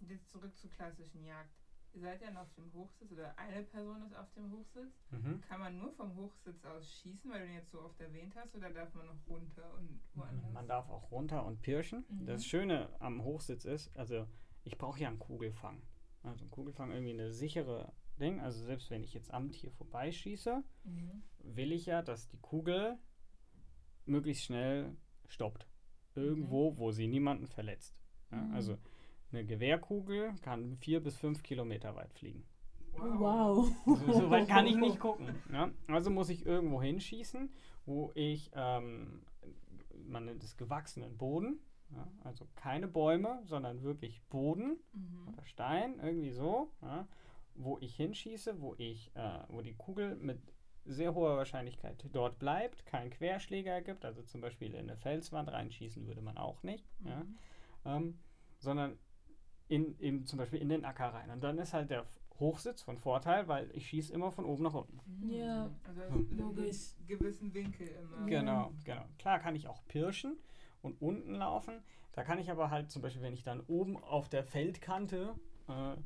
Jetzt 0.00 0.30
zurück 0.30 0.56
zur 0.56 0.70
klassischen 0.70 1.24
Jagd. 1.24 1.65
Ihr 1.94 2.00
seid 2.02 2.20
ja 2.20 2.30
noch 2.30 2.42
auf 2.42 2.54
dem 2.54 2.72
Hochsitz 2.74 3.10
oder 3.12 3.38
eine 3.38 3.62
Person 3.62 4.02
ist 4.02 4.14
auf 4.14 4.30
dem 4.34 4.52
Hochsitz. 4.52 4.92
Mhm. 5.10 5.40
Kann 5.48 5.60
man 5.60 5.78
nur 5.78 5.92
vom 5.92 6.14
Hochsitz 6.16 6.62
aus 6.64 6.90
schießen, 7.00 7.30
weil 7.30 7.40
du 7.40 7.46
ihn 7.46 7.54
jetzt 7.54 7.70
so 7.70 7.80
oft 7.80 7.98
erwähnt 8.00 8.34
hast, 8.36 8.54
oder 8.54 8.68
darf 8.70 8.92
man 8.94 9.06
noch 9.06 9.26
runter 9.26 9.74
und 9.78 10.00
woanders? 10.14 10.52
Man 10.52 10.68
darf 10.68 10.88
auch 10.90 11.10
runter 11.10 11.44
und 11.46 11.62
pirschen. 11.62 12.04
Mhm. 12.08 12.26
Das 12.26 12.44
Schöne 12.44 12.88
am 13.00 13.22
Hochsitz 13.24 13.64
ist, 13.64 13.96
also 13.96 14.26
ich 14.64 14.76
brauche 14.76 15.00
ja 15.00 15.08
einen 15.08 15.18
Kugelfang. 15.18 15.80
Also 16.22 16.44
ein 16.44 16.50
Kugelfang 16.50 16.90
irgendwie 16.90 17.12
eine 17.14 17.32
sichere 17.32 17.92
Ding. 18.20 18.40
Also 18.40 18.62
selbst 18.64 18.90
wenn 18.90 19.02
ich 19.04 19.14
jetzt 19.14 19.32
am 19.32 19.50
Tier 19.52 19.70
vorbeischieße, 19.72 20.62
Mhm. 20.84 21.22
will 21.38 21.72
ich 21.72 21.86
ja, 21.86 22.02
dass 22.02 22.28
die 22.28 22.38
Kugel 22.38 22.98
möglichst 24.04 24.44
schnell 24.44 24.96
stoppt. 25.28 25.66
Irgendwo, 26.14 26.76
wo 26.78 26.92
sie 26.92 27.06
niemanden 27.06 27.46
verletzt. 27.46 27.96
Ja, 28.30 28.38
Mhm. 28.38 28.54
also 28.54 28.78
eine 29.32 29.44
Gewehrkugel 29.44 30.34
kann 30.42 30.76
vier 30.76 31.02
bis 31.02 31.16
fünf 31.16 31.42
Kilometer 31.42 31.94
weit 31.96 32.12
fliegen. 32.14 32.44
Wow. 32.98 33.70
So, 33.84 34.12
so 34.12 34.30
weit 34.30 34.48
kann 34.48 34.66
ich 34.66 34.76
nicht 34.76 34.98
gucken. 35.00 35.34
Ja? 35.52 35.70
Also 35.88 36.10
muss 36.10 36.28
ich 36.30 36.46
irgendwo 36.46 36.80
hinschießen, 36.80 37.50
wo 37.84 38.10
ich, 38.14 38.50
ähm, 38.54 39.22
man 40.06 40.24
nennt 40.24 40.42
es 40.42 40.56
gewachsenen 40.56 41.18
Boden, 41.18 41.60
ja? 41.90 42.08
also 42.24 42.46
keine 42.54 42.88
Bäume, 42.88 43.40
sondern 43.44 43.82
wirklich 43.82 44.22
Boden 44.30 44.78
Mhm. 44.92 45.28
oder 45.28 45.44
Stein, 45.44 45.98
irgendwie 46.00 46.30
so, 46.30 46.72
ja? 46.80 47.06
wo 47.54 47.76
ich 47.80 47.94
hinschieße, 47.96 48.60
wo 48.60 48.74
ich, 48.78 49.14
äh, 49.14 49.40
wo 49.48 49.60
die 49.60 49.74
Kugel 49.74 50.16
mit 50.16 50.40
sehr 50.86 51.14
hoher 51.14 51.36
Wahrscheinlichkeit 51.36 52.02
dort 52.12 52.38
bleibt, 52.38 52.86
keinen 52.86 53.10
Querschläger 53.10 53.82
gibt, 53.82 54.04
also 54.04 54.22
zum 54.22 54.40
Beispiel 54.40 54.72
in 54.72 54.88
eine 54.88 54.96
Felswand 54.96 55.50
reinschießen 55.50 56.06
würde 56.06 56.22
man 56.22 56.38
auch 56.38 56.62
nicht, 56.62 56.86
ja? 57.04 57.24
Mhm. 57.24 57.38
ähm, 57.84 58.18
sondern 58.58 58.98
in, 59.68 59.98
in, 59.98 60.26
zum 60.26 60.38
Beispiel 60.38 60.60
in 60.60 60.68
den 60.68 60.84
Acker 60.84 61.12
rein. 61.14 61.30
Und 61.30 61.42
dann 61.42 61.58
ist 61.58 61.72
halt 61.72 61.90
der 61.90 62.06
Hochsitz 62.38 62.82
von 62.82 62.98
Vorteil, 62.98 63.48
weil 63.48 63.70
ich 63.74 63.86
schieße 63.88 64.12
immer 64.12 64.30
von 64.30 64.44
oben 64.44 64.62
nach 64.64 64.74
unten. 64.74 65.00
Mhm. 65.06 65.30
Ja. 65.30 65.70
Also 65.84 66.02
Hm. 66.02 66.28
einen 66.30 66.38
Logisch. 66.38 66.94
gewissen 67.06 67.52
Winkel 67.54 67.88
immer. 67.88 68.26
Genau, 68.26 68.72
genau. 68.84 69.04
Klar 69.18 69.38
kann 69.40 69.56
ich 69.56 69.66
auch 69.68 69.82
pirschen 69.88 70.36
und 70.82 71.00
unten 71.00 71.34
laufen. 71.34 71.82
Da 72.12 72.22
kann 72.24 72.38
ich 72.38 72.50
aber 72.50 72.70
halt 72.70 72.90
zum 72.90 73.02
Beispiel, 73.02 73.22
wenn 73.22 73.34
ich 73.34 73.42
dann 73.42 73.60
oben 73.66 73.96
auf 73.96 74.28
der 74.28 74.44
Feldkante 74.44 75.34
äh, 75.68 75.96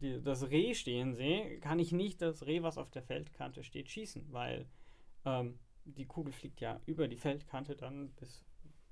die, 0.00 0.20
das 0.22 0.50
Reh 0.50 0.74
stehen 0.74 1.14
sehe, 1.14 1.58
kann 1.60 1.78
ich 1.80 1.90
nicht 1.92 2.22
das 2.22 2.46
Reh, 2.46 2.62
was 2.62 2.78
auf 2.78 2.90
der 2.90 3.02
Feldkante 3.02 3.64
steht, 3.64 3.88
schießen, 3.88 4.32
weil 4.32 4.66
ähm, 5.24 5.58
die 5.84 6.06
Kugel 6.06 6.32
fliegt 6.32 6.60
ja 6.60 6.80
über 6.86 7.08
die 7.08 7.16
Feldkante 7.16 7.74
dann 7.74 8.10
bis 8.10 8.44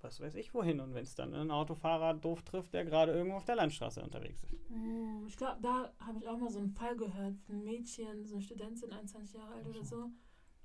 was 0.07 0.21
weiß 0.21 0.37
ich 0.37 0.55
wohin. 0.55 0.81
Und 0.81 0.95
wenn 0.95 1.03
es 1.03 1.15
dann 1.15 1.35
einen 1.35 1.51
Autofahrer 1.51 2.15
doof 2.15 2.43
trifft, 2.43 2.73
der 2.73 2.85
gerade 2.85 3.13
irgendwo 3.13 3.37
auf 3.37 3.45
der 3.45 3.57
Landstraße 3.57 4.03
unterwegs 4.03 4.43
ist. 4.45 4.55
Oh, 4.71 5.27
ich 5.27 5.37
glaube, 5.37 5.61
da 5.61 5.93
habe 5.99 6.19
ich 6.19 6.29
auch 6.29 6.39
mal 6.39 6.51
so 6.51 6.61
einen 6.61 6.71
Fall 6.71 6.97
gehört. 6.97 7.35
Ein 7.49 7.65
Mädchen, 7.65 8.25
so 8.25 8.37
eine 8.37 8.43
Studentin, 8.43 8.93
21 8.93 9.35
Jahre 9.35 9.55
alt 9.55 9.67
oder 9.67 9.85
so, 9.85 10.11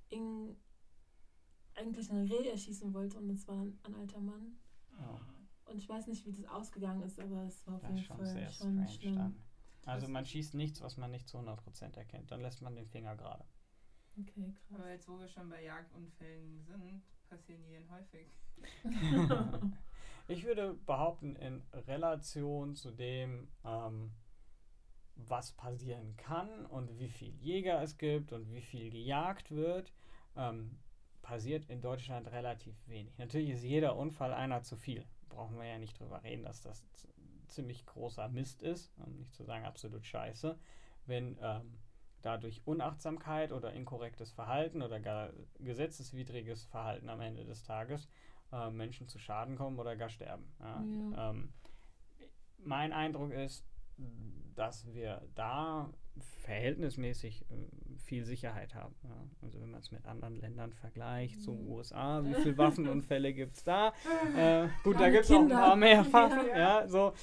in, 0.09 0.55
eigentlich 1.75 2.09
ein 2.11 2.27
Reh 2.27 2.49
erschießen 2.49 2.93
wollte 2.93 3.17
und 3.17 3.29
es 3.29 3.47
war 3.47 3.55
dann 3.55 3.79
ein 3.83 3.95
alter 3.95 4.19
Mann. 4.19 4.57
Ja. 4.99 5.19
Und 5.65 5.77
ich 5.77 5.89
weiß 5.89 6.07
nicht, 6.07 6.25
wie 6.25 6.31
das 6.31 6.45
ausgegangen 6.45 7.01
ist, 7.01 7.19
aber 7.19 7.43
es 7.45 7.65
war 7.65 7.75
auf 7.75 7.83
jeden 7.83 8.03
Fall 8.03 8.25
sehr 8.25 8.49
schon 8.49 8.73
strange 8.73 8.89
schlimm. 8.89 9.15
dann. 9.15 9.41
Also 9.85 10.07
man 10.07 10.25
schießt 10.25 10.53
nichts, 10.53 10.81
was 10.81 10.97
man 10.97 11.11
nicht 11.11 11.27
zu 11.27 11.37
100% 11.37 11.97
erkennt. 11.97 12.29
Dann 12.29 12.41
lässt 12.41 12.61
man 12.61 12.75
den 12.75 12.85
Finger 12.85 13.15
gerade. 13.15 13.45
Okay, 14.19 14.53
Aber 14.69 14.79
krass. 14.79 14.89
jetzt, 14.91 15.07
wo 15.07 15.17
wir 15.17 15.27
schon 15.27 15.49
bei 15.49 15.63
Jagdunfällen 15.63 16.61
sind, 16.61 17.01
passieren 17.31 17.89
häufig? 17.89 18.27
Ich 20.27 20.45
würde 20.45 20.75
behaupten, 20.85 21.35
in 21.35 21.61
Relation 21.87 22.75
zu 22.75 22.91
dem, 22.91 23.49
ähm, 23.65 24.11
was 25.15 25.51
passieren 25.51 26.15
kann 26.15 26.65
und 26.67 26.99
wie 26.99 27.09
viel 27.09 27.33
Jäger 27.35 27.81
es 27.81 27.97
gibt 27.97 28.31
und 28.31 28.49
wie 28.49 28.61
viel 28.61 28.91
gejagt 28.91 29.51
wird, 29.51 29.91
ähm, 30.37 30.79
passiert 31.21 31.69
in 31.69 31.81
Deutschland 31.81 32.31
relativ 32.31 32.75
wenig. 32.87 33.17
Natürlich 33.17 33.49
ist 33.49 33.63
jeder 33.63 33.97
Unfall 33.97 34.33
einer 34.33 34.63
zu 34.63 34.77
viel. 34.77 35.05
Brauchen 35.27 35.57
wir 35.57 35.65
ja 35.65 35.77
nicht 35.77 35.99
drüber 35.99 36.23
reden, 36.23 36.43
dass 36.43 36.61
das 36.61 36.83
ziemlich 37.47 37.85
großer 37.85 38.29
Mist 38.29 38.61
ist, 38.61 38.93
um 38.99 39.17
nicht 39.17 39.33
zu 39.35 39.43
sagen 39.43 39.65
absolut 39.65 40.05
scheiße, 40.05 40.57
wenn 41.07 41.37
ähm, 41.41 41.77
dadurch 42.21 42.61
Unachtsamkeit 42.65 43.51
oder 43.51 43.73
inkorrektes 43.73 44.31
Verhalten 44.31 44.81
oder 44.81 44.99
gar 44.99 45.29
gesetzeswidriges 45.59 46.65
Verhalten 46.65 47.09
am 47.09 47.21
Ende 47.21 47.43
des 47.45 47.63
Tages 47.63 48.07
äh, 48.51 48.69
Menschen 48.69 49.07
zu 49.07 49.19
Schaden 49.19 49.55
kommen 49.55 49.79
oder 49.79 49.95
gar 49.95 50.09
sterben. 50.09 50.45
Ja. 50.59 50.83
Ja. 51.11 51.29
Ähm, 51.29 51.53
mein 52.63 52.93
Eindruck 52.93 53.31
ist, 53.31 53.65
dass 54.55 54.91
wir 54.93 55.21
da 55.35 55.89
verhältnismäßig 56.43 57.45
äh, 57.49 57.97
viel 57.97 58.25
Sicherheit 58.25 58.75
haben. 58.75 58.95
Ja. 59.03 59.15
Also 59.41 59.61
wenn 59.61 59.71
man 59.71 59.79
es 59.79 59.91
mit 59.91 60.05
anderen 60.05 60.35
Ländern 60.35 60.73
vergleicht, 60.73 61.39
Mhm. 61.47 61.71
USA, 61.71 62.23
wie 62.25 62.33
viele 62.35 62.57
Waffenunfälle 62.57 63.33
gibt 63.33 63.57
es 63.57 63.63
da? 63.63 63.93
Äh, 64.35 64.67
gut, 64.83 64.99
da 64.99 65.09
gibt 65.09 65.25
es 65.25 65.31
auch 65.31 65.41
ein 65.41 65.49
paar 65.49 65.75
mehr. 65.75 66.05
Waffen. 66.13 66.47
Ja, 66.55 66.87
so. 66.87 67.13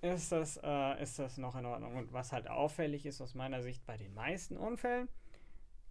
Ist 0.00 0.30
das, 0.30 0.60
äh, 0.62 1.02
ist 1.02 1.18
das 1.18 1.38
noch 1.38 1.56
in 1.56 1.66
Ordnung. 1.66 1.96
Und 1.96 2.12
was 2.12 2.32
halt 2.32 2.48
auffällig 2.48 3.04
ist 3.04 3.20
aus 3.20 3.34
meiner 3.34 3.62
Sicht 3.62 3.84
bei 3.84 3.96
den 3.96 4.14
meisten 4.14 4.56
Unfällen, 4.56 5.08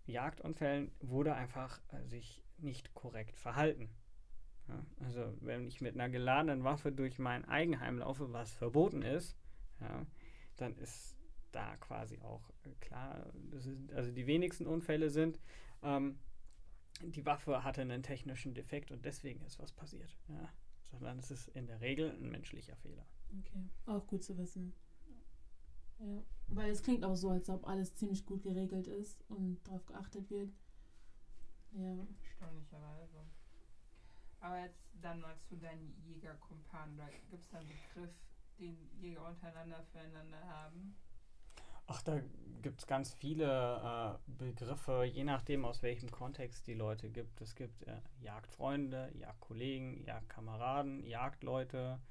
Jagdunfällen, 0.06 0.92
wurde 1.02 1.34
einfach 1.34 1.82
äh, 1.92 2.06
sich 2.06 2.42
nicht 2.58 2.94
korrekt 2.94 3.38
verhalten. 3.38 3.90
Ja, 4.70 4.86
also 5.06 5.34
wenn 5.42 5.68
ich 5.68 5.82
mit 5.82 5.96
einer 5.96 6.10
geladenen 6.10 6.64
Waffe 6.64 6.92
durch 6.92 7.20
mein 7.20 7.46
Eigenheim 7.46 8.00
laufe, 8.00 8.32
was 8.34 8.54
verboten 8.54 9.02
ist, 9.02 9.38
ja, 9.80 10.06
dann 10.58 10.76
ist 10.78 11.18
da 11.52 11.76
quasi 11.78 12.20
auch 12.20 12.50
äh, 12.66 12.74
klar, 12.80 13.32
ist, 13.52 13.70
also 13.94 14.12
die 14.12 14.28
wenigsten 14.28 14.66
Unfälle 14.66 15.10
sind, 15.10 15.40
ähm, 15.84 16.20
die 17.02 17.26
Waffe 17.26 17.64
hatte 17.64 17.82
einen 17.82 18.04
technischen 18.04 18.54
Defekt 18.54 18.92
und 18.92 19.06
deswegen 19.06 19.42
ist 19.46 19.60
was 19.60 19.72
passiert. 19.72 20.18
Ja, 20.30 20.50
sondern 20.84 21.20
es 21.20 21.30
ist 21.32 21.50
in 21.50 21.68
der 21.68 21.82
Regel 21.82 22.12
ein 22.12 22.30
menschlicher 22.32 22.76
Fehler. 22.78 23.06
Okay, 23.40 23.70
auch 23.86 24.06
gut 24.08 24.24
zu 24.24 24.38
wissen. 24.38 24.74
Ja, 26.00 26.24
weil 26.50 26.72
es 26.72 26.84
klingt 26.84 27.04
auch 27.04 27.16
so, 27.16 27.30
als 27.30 27.50
ob 27.50 27.68
alles 27.68 27.96
ziemlich 27.96 28.26
gut 28.26 28.44
geregelt 28.44 28.88
ist 28.88 29.24
und 29.30 29.60
darauf 29.66 29.86
geachtet 29.86 30.30
wird. 30.30 30.52
Ja. 31.72 32.08
Erstaunlicherweise. 32.24 33.26
Aber 34.40 34.60
jetzt 34.60 34.88
dann 35.02 35.20
mal 35.22 35.38
zu 35.40 35.58
deinen 35.58 35.96
Jägerkumpanen. 36.06 36.98
Da 36.98 37.08
gibt 37.30 37.44
es 37.44 37.50
da 37.50 37.58
einen 37.60 37.68
Begriff, 37.68 38.14
den 38.60 38.90
Jäger 39.00 39.28
untereinander 39.28 39.84
füreinander 39.92 40.42
haben? 40.48 40.96
Ach, 41.88 42.02
da 42.02 42.20
gibt 42.62 42.82
es 42.82 42.88
ganz 42.88 43.14
viele 43.14 43.46
äh, 43.48 44.32
Begriffe, 44.32 45.04
je 45.06 45.24
nachdem, 45.24 45.64
aus 45.64 45.82
welchem 45.84 46.12
Kontext 46.12 46.68
die 46.68 46.74
Leute 46.74 47.10
gibt. 47.10 47.40
Es 47.40 47.56
gibt 47.56 47.84
äh, 47.84 48.02
Jagdfreunde, 48.20 49.12
Jagdkollegen, 49.16 50.04
Jagdkameraden, 50.04 51.06
Jagdleute, 51.06 52.02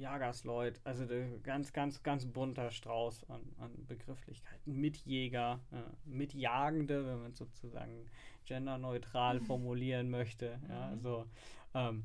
Jagersleut, 0.00 0.80
also 0.84 1.04
der 1.04 1.28
ganz, 1.40 1.72
ganz, 1.72 2.02
ganz 2.02 2.26
bunter 2.26 2.70
Strauß 2.70 3.28
an, 3.30 3.42
an 3.58 3.86
Begrifflichkeiten. 3.86 4.74
Mitjäger, 4.80 5.60
äh, 5.72 5.76
Mitjagende, 6.04 7.06
wenn 7.06 7.20
man 7.22 7.32
es 7.32 7.38
sozusagen 7.38 8.06
genderneutral 8.46 9.40
formulieren 9.40 10.10
möchte. 10.10 10.58
Ja, 10.68 10.86
Mhm. 10.86 10.92
also, 10.92 11.26
ähm, 11.74 12.04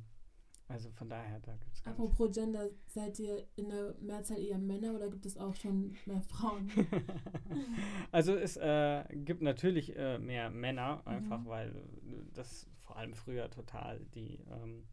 also 0.68 0.90
von 0.92 1.10
daher, 1.10 1.40
da 1.42 1.56
gibt 1.58 1.74
es 1.76 1.86
Apropos 1.86 2.32
Gender, 2.34 2.70
seid 2.88 3.20
ihr 3.20 3.46
in 3.56 3.70
der 3.70 3.94
Mehrzahl 4.00 4.40
eher 4.40 4.58
Männer 4.58 4.94
oder 4.96 5.10
gibt 5.10 5.26
es 5.26 5.38
auch 5.38 5.56
schon 5.56 5.96
mehr 6.06 6.22
Frauen? 6.22 6.70
also 8.12 8.36
es 8.36 8.58
äh, 8.58 9.04
gibt 9.14 9.42
natürlich 9.42 9.96
äh, 9.96 10.18
mehr 10.18 10.50
Männer, 10.50 11.02
einfach 11.06 11.40
Mhm. 11.42 11.46
weil 11.48 11.70
äh, 11.70 12.24
das 12.34 12.68
vor 12.80 12.98
allem 12.98 13.14
früher 13.14 13.50
total 13.50 14.00
die, 14.16 14.40
ähm, 14.52 14.88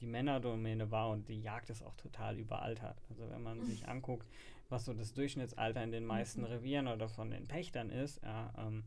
die 0.00 0.06
Männerdomäne 0.06 0.90
war 0.90 1.10
und 1.10 1.28
die 1.28 1.40
Jagd 1.40 1.70
ist 1.70 1.82
auch 1.82 1.94
total 1.96 2.38
überaltert. 2.38 3.00
Also 3.10 3.28
wenn 3.30 3.42
man 3.42 3.64
sich 3.64 3.88
anguckt, 3.88 4.26
was 4.68 4.84
so 4.84 4.92
das 4.94 5.12
Durchschnittsalter 5.12 5.82
in 5.82 5.92
den 5.92 6.04
meisten 6.06 6.40
Mhm. 6.40 6.46
Revieren 6.46 6.88
oder 6.88 7.08
von 7.08 7.30
den 7.30 7.46
Pächtern 7.46 7.90
ist, 7.90 8.22
ja, 8.22 8.52
ähm, 8.58 8.84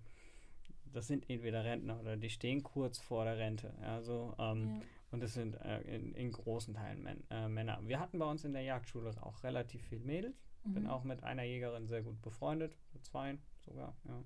das 0.94 1.08
sind 1.08 1.30
entweder 1.30 1.64
Rentner 1.64 2.00
oder 2.00 2.18
die 2.18 2.30
stehen 2.30 2.64
kurz 2.64 3.00
vor 3.00 3.26
der 3.26 3.38
Rente. 3.38 3.74
Also, 3.82 4.34
ähm, 4.40 4.68
ja. 4.68 4.82
und 5.12 5.22
das 5.22 5.34
sind 5.34 5.56
äh, 5.62 5.82
in, 5.82 6.14
in 6.16 6.32
großen 6.32 6.74
Teilen 6.74 7.04
Män 7.04 7.24
äh, 7.30 7.48
Männer. 7.48 7.80
Wir 7.84 8.00
hatten 8.00 8.20
bei 8.20 8.26
uns 8.30 8.44
in 8.46 8.54
der 8.54 8.64
Jagdschule 8.64 9.12
auch 9.22 9.44
relativ 9.44 9.82
viel 9.84 10.00
Mädels. 10.00 10.36
Bin 10.64 10.84
Mhm. 10.84 10.90
auch 10.90 11.04
mit 11.04 11.24
einer 11.24 11.44
Jägerin 11.44 11.88
sehr 11.88 12.02
gut 12.02 12.22
befreundet, 12.22 12.76
mit 12.94 13.06
zwei 13.06 13.38
sogar, 13.66 13.96
ja. 14.06 14.24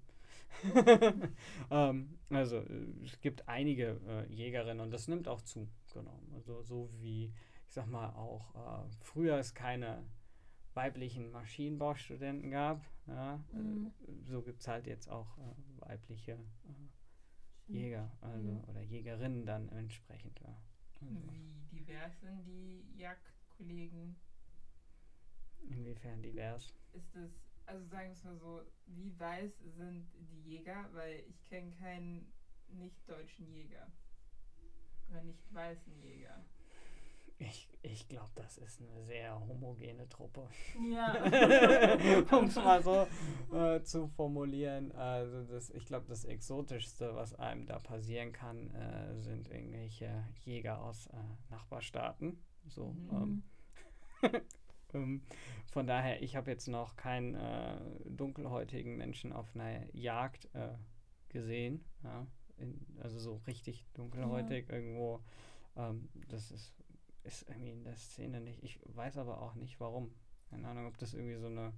ähm, 1.72 2.18
also 2.30 2.64
es 3.06 3.20
gibt 3.22 3.48
einige 3.48 4.00
äh, 4.08 4.34
Jägerinnen 4.34 4.80
und 4.82 4.92
das 4.92 5.08
nimmt 5.08 5.28
auch 5.28 5.42
zu, 5.42 5.68
genau. 5.94 6.20
Also 6.34 6.62
so 6.64 6.90
wie, 7.00 7.34
ich 7.68 7.74
sag 7.74 7.88
mal, 7.88 8.10
auch 8.16 8.86
äh, 8.86 8.90
früher 9.02 9.38
es 9.38 9.54
keine 9.54 10.04
weiblichen 10.74 11.32
Maschinenbaustudenten 11.32 12.52
gab, 12.52 12.86
ja, 13.08 13.44
Mhm. 13.52 13.92
äh, 14.08 14.12
so 14.24 14.42
gibt 14.42 14.62
es 14.62 14.68
halt 14.68 14.88
jetzt 14.88 15.10
auch 15.10 15.38
äh, 15.38 15.54
weibliche 15.82 16.34
äh, 16.34 17.74
Jäger 17.74 18.12
also, 18.22 18.52
Mhm. 18.52 18.64
oder 18.70 18.82
Jägerinnen 18.82 19.46
dann 19.46 19.70
entsprechend, 19.70 20.40
ja. 20.42 20.58
Also, 21.02 21.20
Wie 21.72 21.80
divers 21.80 22.20
sind 22.22 22.46
die 22.46 22.86
Jagdkollegen? 22.98 24.16
inwiefern 25.70 26.22
divers. 26.22 26.74
Ist 26.94 27.16
es, 27.16 27.32
also 27.66 27.86
sagen 27.88 28.08
wir 28.10 28.14
es 28.14 28.24
mal 28.24 28.38
so, 28.38 28.62
wie 28.88 29.18
weiß 29.20 29.52
sind 29.78 30.08
die 30.30 30.42
Jäger? 30.42 30.90
Weil 30.94 31.24
ich 31.28 31.44
kenne 31.46 31.72
keinen 31.72 32.32
nicht-deutschen 32.68 33.48
Jäger. 33.48 33.92
Oder 35.12 35.24
nicht 35.24 35.54
weißen 35.54 36.02
Jäger. 36.02 36.44
Ich, 37.38 37.68
ich 37.82 38.08
glaube, 38.08 38.30
das 38.36 38.60
ist 38.60 38.80
eine 38.82 39.04
sehr 39.04 39.40
homogene 39.40 40.08
Truppe. 40.10 40.48
Ja. 40.92 41.16
um 42.38 42.46
es 42.46 42.56
mal 42.56 42.84
so 42.84 43.08
äh, 43.56 43.82
zu 43.82 44.08
formulieren. 44.10 44.92
Also 44.92 45.44
das, 45.46 45.72
ich 45.72 45.86
glaube, 45.86 46.06
das 46.08 46.24
Exotischste, 46.24 47.16
was 47.16 47.34
einem 47.34 47.66
da 47.66 47.80
passieren 47.80 48.32
kann, 48.32 48.70
äh, 48.76 49.20
sind 49.22 49.50
irgendwelche 49.50 50.24
Jäger 50.44 50.82
aus 50.84 51.08
äh, 51.08 51.18
Nachbarstaaten. 51.50 52.38
So, 52.68 52.92
Mhm. 52.94 53.44
ähm, 54.22 54.32
ähm, 54.94 55.22
von 55.72 55.88
daher, 55.88 56.22
ich 56.22 56.36
habe 56.36 56.52
jetzt 56.52 56.68
noch 56.68 56.96
keinen 56.96 57.34
äh, 57.34 57.80
dunkelhäutigen 58.06 58.98
Menschen 58.98 59.34
auf 59.34 59.56
einer 59.56 59.84
Jagd 59.96 60.48
äh, 60.54 60.76
gesehen. 61.30 61.84
Ja? 62.04 62.28
In, 62.62 62.80
also 63.02 63.20
so 63.20 63.36
richtig 63.48 63.86
dunkelhäutig 63.94 64.70
irgendwo. 64.70 65.22
Ähm, 65.76 66.10
das 66.30 66.52
ist, 66.52 66.74
ist 67.24 67.50
irgendwie 67.50 67.72
in 67.72 67.84
der 67.84 67.96
Szene 67.98 68.42
nicht. 68.42 68.64
Ich 68.64 68.80
weiß 68.86 69.18
aber 69.18 69.42
auch 69.42 69.56
nicht 69.56 69.80
warum. 69.80 70.14
Keine 70.50 70.68
Ahnung, 70.68 70.88
ob 70.88 70.98
das 70.98 71.14
irgendwie 71.14 71.38
so 71.38 71.48
eine 71.48 71.74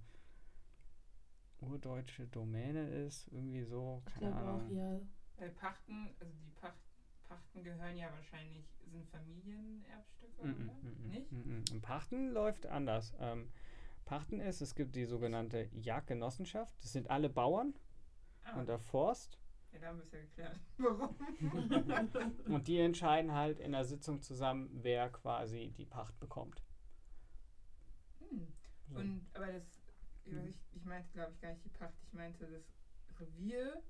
urdeutsche 1.61 2.27
Domäne 2.27 2.87
ist. 3.05 3.27
Irgendwie 3.31 3.63
so, 3.63 4.01
Ich 4.07 4.13
keine 4.13 4.35
auch, 4.35 4.37
Ahnung. 4.39 4.75
ja. 4.75 4.99
Weil 5.37 5.49
Pachten, 5.51 6.09
also 6.19 6.33
die 6.45 6.51
Pacht, 6.61 6.77
Pachten 7.27 7.63
gehören 7.63 7.97
ja 7.97 8.11
wahrscheinlich, 8.11 8.65
sind 8.91 9.07
Familienerbstücke, 9.09 10.41
Mm, 10.41 10.47
oder? 10.47 10.73
mm, 10.81 11.07
mm, 11.07 11.09
Nicht? 11.09 11.31
mm, 11.31 11.35
mm. 11.59 11.63
Und 11.71 11.81
Pachten 11.81 12.31
läuft 12.31 12.65
anders. 12.67 13.13
Ähm, 13.19 13.49
Pachten 14.05 14.39
ist, 14.39 14.61
es 14.61 14.75
gibt 14.75 14.95
die 14.95 15.05
sogenannte 15.05 15.69
Jagdgenossenschaft. 15.73 16.75
Das 16.83 16.91
sind 16.91 17.09
alle 17.09 17.29
Bauern 17.29 17.73
Ah, 18.43 18.59
und 18.59 18.67
der 18.69 18.79
Forst. 18.79 19.39
Ja, 19.73 19.79
da 19.79 19.87
haben 19.87 19.97
wir 19.97 20.03
es 20.05 20.11
ja 20.11 20.19
geklärt. 20.21 20.59
Warum? 20.77 21.15
Und 22.53 22.67
die 22.67 22.79
entscheiden 22.79 23.33
halt 23.33 23.59
in 23.59 23.71
der 23.71 23.85
Sitzung 23.85 24.21
zusammen, 24.21 24.69
wer 24.81 25.09
quasi 25.09 25.73
die 25.77 25.85
Pacht 25.85 26.19
bekommt. 26.19 26.61
Hm. 28.19 28.47
So. 28.89 28.99
Und, 28.99 29.25
aber 29.33 29.47
das 29.51 29.81
Ich, 30.25 30.57
ich 30.73 30.85
meinte, 30.85 31.09
glaube 31.13 31.31
ich, 31.33 31.41
gar 31.41 31.49
nicht 31.51 31.65
die 31.65 31.69
Pacht. 31.69 31.93
Ich 32.03 32.13
meinte 32.13 32.47
das 32.47 32.63
Revier, 33.19 33.81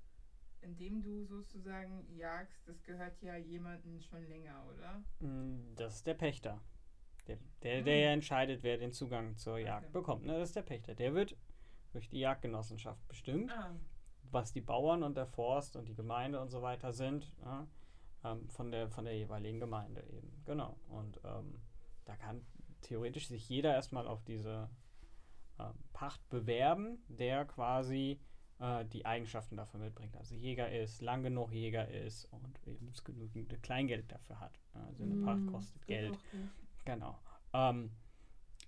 in 0.61 0.75
dem 0.77 1.01
du 1.01 1.23
sozusagen 1.25 2.05
jagst, 2.15 2.67
das 2.67 2.81
gehört 2.83 3.21
ja 3.21 3.35
jemandem 3.35 3.99
schon 4.01 4.23
länger, 4.27 4.63
oder? 4.73 5.03
Mm, 5.19 5.75
Das 5.75 5.95
ist 5.95 6.07
der 6.07 6.13
Pächter. 6.15 6.61
Der, 7.27 7.37
der, 7.61 7.81
der 7.83 8.11
entscheidet, 8.13 8.63
wer 8.63 8.77
den 8.77 8.91
Zugang 8.91 9.37
zur 9.37 9.57
Jagd 9.57 9.85
Okay. 9.85 9.93
bekommt. 9.93 10.25
Ne? 10.25 10.37
Das 10.39 10.49
ist 10.49 10.55
der 10.55 10.61
Pächter. 10.63 10.93
Der 10.95 11.13
wird 11.13 11.37
durch 11.91 12.09
die 12.09 12.19
Jagdgenossenschaft 12.19 13.07
bestimmt, 13.07 13.51
Ah, 13.51 13.73
was 14.33 14.51
die 14.51 14.61
Bauern 14.61 15.03
und 15.03 15.15
der 15.15 15.27
Forst 15.27 15.75
und 15.75 15.87
die 15.87 15.95
Gemeinde 15.95 16.41
und 16.41 16.49
so 16.49 16.61
weiter 16.61 16.93
sind. 16.93 17.33
Ja? 17.43 17.67
Ähm, 18.23 18.49
von, 18.49 18.71
der, 18.71 18.89
von 18.89 19.05
der 19.05 19.17
jeweiligen 19.17 19.59
Gemeinde 19.59 20.03
eben. 20.11 20.31
Genau. 20.45 20.77
Und 20.89 21.19
ähm, 21.23 21.59
da 22.05 22.15
kann 22.15 22.45
theoretisch 22.81 23.27
sich 23.27 23.47
jeder 23.47 23.73
erstmal 23.73 24.07
auf 24.07 24.23
diese 24.23 24.69
ähm, 25.59 25.73
Pacht 25.93 26.27
bewerben, 26.29 27.03
der 27.07 27.45
quasi 27.45 28.19
äh, 28.59 28.85
die 28.85 29.05
Eigenschaften 29.05 29.57
dafür 29.57 29.79
mitbringt. 29.79 30.15
Also 30.17 30.35
Jäger 30.35 30.71
ist, 30.71 31.01
lang 31.01 31.23
genug 31.23 31.51
Jäger 31.51 31.87
ist 31.87 32.25
und 32.25 32.59
eben 32.65 32.87
das 32.87 33.03
genügende 33.03 33.57
Kleingeld 33.57 34.11
dafür 34.11 34.39
hat. 34.39 34.59
Also 34.73 35.03
eine 35.03 35.15
Pacht 35.15 35.41
Mm, 35.41 35.47
kostet 35.47 35.85
geht 35.87 35.99
Geld. 35.99 36.19
Genau. 36.85 37.19
Ähm, 37.53 37.91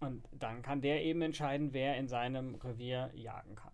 und 0.01 0.27
dann 0.31 0.61
kann 0.61 0.81
der 0.81 1.03
eben 1.03 1.21
entscheiden, 1.21 1.73
wer 1.73 1.97
in 1.97 2.07
seinem 2.07 2.55
Revier 2.55 3.11
jagen 3.15 3.55
kann. 3.55 3.73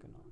Genau. 0.00 0.24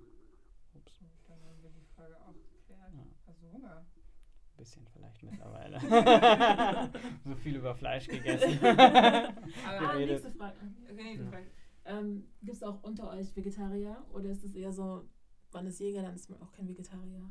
Ups, 0.75 0.99
gut, 0.99 1.09
dann 1.29 1.39
haben 1.43 1.63
wir 1.63 1.71
die 1.71 1.85
Frage 1.95 2.17
auch 2.21 2.35
geklärt. 2.51 2.93
Ja. 2.95 3.07
Also 3.27 3.51
Hunger. 3.53 3.77
ein 3.79 4.57
bisschen 4.57 4.87
vielleicht 4.93 5.23
mittlerweile. 5.23 5.81
so 7.25 7.35
viel 7.37 7.57
über 7.57 7.75
Fleisch 7.75 8.07
gegessen. 8.09 8.59
Ah, 8.63 9.79
Geredet. 9.93 10.23
nächste 10.23 10.31
Frage. 10.39 10.57
Okay, 10.91 11.03
nächste 11.03 11.25
Ja. 11.25 11.31
Frage. 11.31 11.47
Ähm, 11.87 12.29
Gibt 12.41 12.57
es 12.57 12.63
auch 12.63 12.83
unter 12.83 13.11
euch 13.11 13.35
Vegetarier 13.37 14.05
oder 14.13 14.31
ist 14.31 14.45
es 14.45 14.55
eher 14.55 14.73
so, 14.73 15.09
man 15.53 15.67
ist 15.67 15.81
Jäger, 15.81 16.03
dann 16.03 16.15
ist 16.15 16.31
man 16.31 16.41
auch 16.41 16.51
kein 16.53 16.67
Vegetarier? 16.69 17.31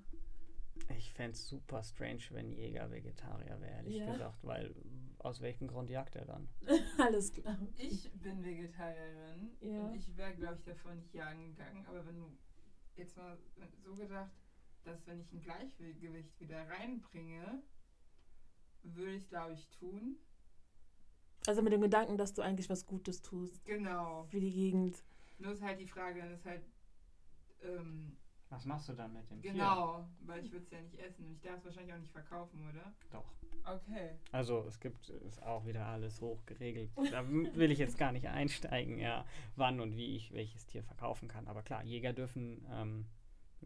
Ich 0.98 1.14
fände 1.14 1.32
es 1.34 1.48
super 1.48 1.84
strange, 1.84 2.24
wenn 2.32 2.52
Jäger 2.52 2.90
Vegetarier 2.92 3.60
wäre, 3.62 3.72
ehrlich 3.76 3.98
Ja. 3.98 4.12
gesagt, 4.12 4.44
weil 4.44 4.76
aus 5.20 5.40
welchem 5.42 5.68
Grund 5.68 5.90
jagt 5.90 6.16
er 6.16 6.26
dann? 6.26 6.50
Alles 6.98 7.32
klar. 7.32 7.58
Ich 7.78 8.12
bin 8.14 8.44
Vegetarierin 8.44 9.52
Ja. 9.62 9.86
und 9.86 9.96
ich 9.96 10.16
wäre, 10.18 10.34
glaube 10.36 10.56
ich, 10.56 10.64
davor 10.64 10.94
nicht 10.96 11.14
jagen 11.14 11.46
gegangen. 11.56 11.86
Aber 11.86 12.06
wenn 12.06 12.18
du 12.18 12.38
jetzt 12.96 13.16
mal 13.18 13.38
so 13.84 13.96
gedacht, 13.96 14.32
dass 14.84 15.06
wenn 15.08 15.20
ich 15.22 15.32
ein 15.32 15.42
Gleichgewicht 15.42 16.40
wieder 16.40 16.68
reinbringe, 16.68 17.64
würde 18.84 19.14
ich, 19.16 19.30
glaube 19.30 19.54
ich, 19.54 19.70
tun. 19.70 20.18
Also 21.48 21.62
mit 21.62 21.72
dem 21.74 21.82
Gedanken, 21.82 22.18
dass 22.18 22.34
du 22.34 22.42
eigentlich 22.42 22.70
was 22.70 22.86
Gutes 22.86 23.22
tust 23.22 23.64
Genau. 23.66 24.26
für 24.26 24.40
die 24.40 24.52
Gegend. 24.52 25.04
Nur 25.40 25.54
ist 25.54 25.62
halt 25.62 25.80
die 25.80 25.88
Frage, 25.88 26.20
dann 26.20 26.32
ist 26.34 26.46
halt, 26.46 26.64
ähm, 27.62 28.18
Was 28.54 28.66
machst 28.66 28.88
du 28.88 28.94
dann 28.94 29.14
mit 29.14 29.30
dem 29.32 29.42
Tier? 29.42 29.52
genau, 29.52 30.08
weil 30.22 30.46
ich 30.46 30.52
würde 30.52 30.64
es 30.66 30.72
ja 30.72 30.80
nicht 30.80 31.00
essen. 31.00 31.26
Und 31.26 31.34
ich 31.34 31.42
darf 31.42 31.58
es 31.58 31.66
wahrscheinlich 31.66 31.94
auch 31.94 32.00
nicht 32.00 32.12
verkaufen, 32.12 32.60
oder? 32.70 32.94
Doch. 33.12 33.26
Okay. 33.66 34.12
Also 34.32 34.66
es 34.68 34.80
gibt, 34.80 35.10
ist 35.10 35.42
auch 35.42 35.66
wieder 35.66 35.88
alles 35.88 36.22
hoch 36.22 36.46
geregelt. 36.46 36.92
Da 37.12 37.28
will 37.28 37.72
ich 37.72 37.80
jetzt 37.80 37.98
gar 37.98 38.12
nicht 38.12 38.28
einsteigen, 38.28 39.00
ja, 39.00 39.26
wann 39.56 39.80
und 39.80 39.96
wie 39.96 40.16
ich 40.16 40.34
welches 40.34 40.66
Tier 40.66 40.84
verkaufen 40.84 41.28
kann. 41.28 41.48
Aber 41.48 41.64
klar, 41.64 41.84
Jäger 41.84 42.14
dürfen 42.14 42.66
ähm, 42.70 43.06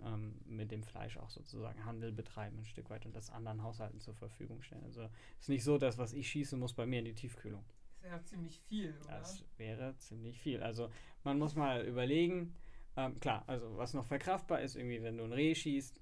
ähm, 0.06 0.40
mit 0.46 0.72
dem 0.72 0.84
Fleisch 0.84 1.18
auch 1.18 1.30
sozusagen 1.30 1.84
Handel 1.84 2.12
betreiben, 2.12 2.60
ein 2.60 2.66
Stück 2.66 2.90
weit 2.90 3.06
und 3.06 3.16
das 3.16 3.30
anderen 3.30 3.64
Haushalten 3.64 4.00
zur 4.00 4.14
Verfügung 4.14 4.62
stellen. 4.62 4.84
Also 4.84 5.10
ist 5.40 5.50
nicht 5.50 5.64
so, 5.64 5.78
dass 5.78 5.98
was 5.98 6.14
ich 6.14 6.30
schieße, 6.30 6.56
muss 6.56 6.74
bei 6.74 6.86
mir 6.86 7.00
in 7.00 7.06
die 7.06 7.16
Tiefkühlung. 7.16 7.66
Das 8.02 8.12
ja 8.12 8.24
ziemlich 8.24 8.60
viel, 8.62 8.96
oder? 9.04 9.20
Das 9.20 9.44
wäre 9.58 9.98
ziemlich 9.98 10.40
viel. 10.40 10.62
Also 10.62 10.90
man 11.24 11.40
muss 11.40 11.56
mal 11.56 11.84
überlegen, 11.86 12.54
ähm, 12.98 13.20
klar, 13.20 13.44
also 13.48 13.78
was 13.78 13.94
noch 13.94 14.06
verkraftbar 14.06 14.62
ist, 14.62 14.76
irgendwie, 14.76 15.02
wenn 15.02 15.18
du 15.18 15.24
ein 15.24 15.32
Reh 15.34 15.56
schießt, 15.56 16.02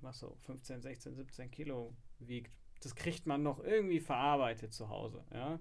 was 0.00 0.18
so 0.18 0.36
15, 0.40 0.80
16, 0.80 1.14
17 1.14 1.50
Kilo 1.50 1.94
wiegt, 2.18 2.52
das 2.80 2.94
kriegt 2.94 3.26
man 3.26 3.42
noch 3.42 3.60
irgendwie 3.60 4.00
verarbeitet 4.00 4.72
zu 4.72 4.88
Hause, 4.88 5.24
ja. 5.32 5.60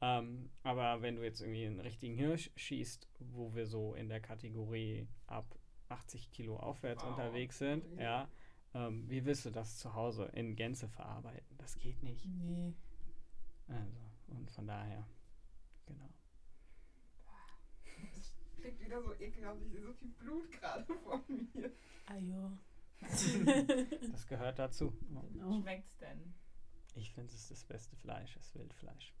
Ähm, 0.00 0.50
aber 0.62 1.02
wenn 1.02 1.16
du 1.16 1.24
jetzt 1.24 1.40
irgendwie 1.40 1.66
einen 1.66 1.80
richtigen 1.80 2.14
Hirsch 2.14 2.50
schießt, 2.54 3.08
wo 3.18 3.54
wir 3.54 3.66
so 3.66 3.94
in 3.94 4.08
der 4.08 4.20
Kategorie 4.20 5.08
ab 5.26 5.58
80 5.88 6.30
Kilo 6.30 6.56
aufwärts 6.56 7.02
Wow. 7.02 7.10
unterwegs 7.10 7.58
sind, 7.58 7.84
ja, 7.98 8.28
ähm, 8.74 9.08
wie 9.08 9.24
willst 9.24 9.44
du 9.46 9.50
das 9.50 9.78
zu 9.78 9.94
Hause 9.94 10.26
in 10.34 10.54
Gänze 10.54 10.88
verarbeiten? 10.88 11.56
Das 11.58 11.76
geht 11.78 12.02
nicht. 12.02 12.26
Nee. 12.26 12.74
Also, 13.66 13.98
und 14.28 14.50
von 14.50 14.66
daher, 14.66 15.08
genau. 15.86 16.10
Das 18.68 18.76
klingt 18.76 18.80
wieder 18.90 19.02
so 19.02 19.14
ekelhaft. 19.14 19.62
Ich 19.62 19.70
sehe 19.70 19.82
so 19.82 19.92
viel 19.94 20.08
Blut 20.10 20.52
gerade 20.52 20.84
vor 21.04 21.24
mir. 21.28 21.72
Ah 22.06 22.16
ja. 22.16 22.52
Das 24.10 24.26
gehört 24.26 24.58
dazu. 24.58 24.92
Genau. 25.32 25.60
Schmeckt's 25.62 25.96
denn? 25.98 26.34
Ich 26.94 27.12
finde, 27.12 27.28
es 27.28 27.34
ist 27.40 27.50
das 27.50 27.64
beste 27.64 27.96
Fleisch, 27.96 28.34
das 28.34 28.54
Wildfleisch. 28.54 29.14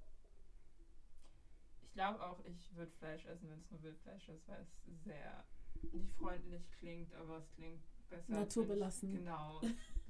Ich 1.82 1.92
glaube 1.92 2.22
auch, 2.22 2.44
ich 2.44 2.74
würde 2.76 2.92
Fleisch 2.92 3.24
essen, 3.24 3.48
wenn 3.48 3.60
es 3.60 3.70
nur 3.70 3.82
Wildfleisch 3.82 4.28
ist, 4.28 4.46
weil 4.48 4.60
es 4.60 5.04
sehr 5.04 5.44
nicht 5.92 6.12
freundlich 6.16 6.70
klingt, 6.72 7.14
aber 7.14 7.38
es 7.38 7.50
klingt 7.52 7.82
besser. 8.10 8.32
Naturbelassen. 8.32 9.10
Ich, 9.10 9.18
genau. 9.18 9.60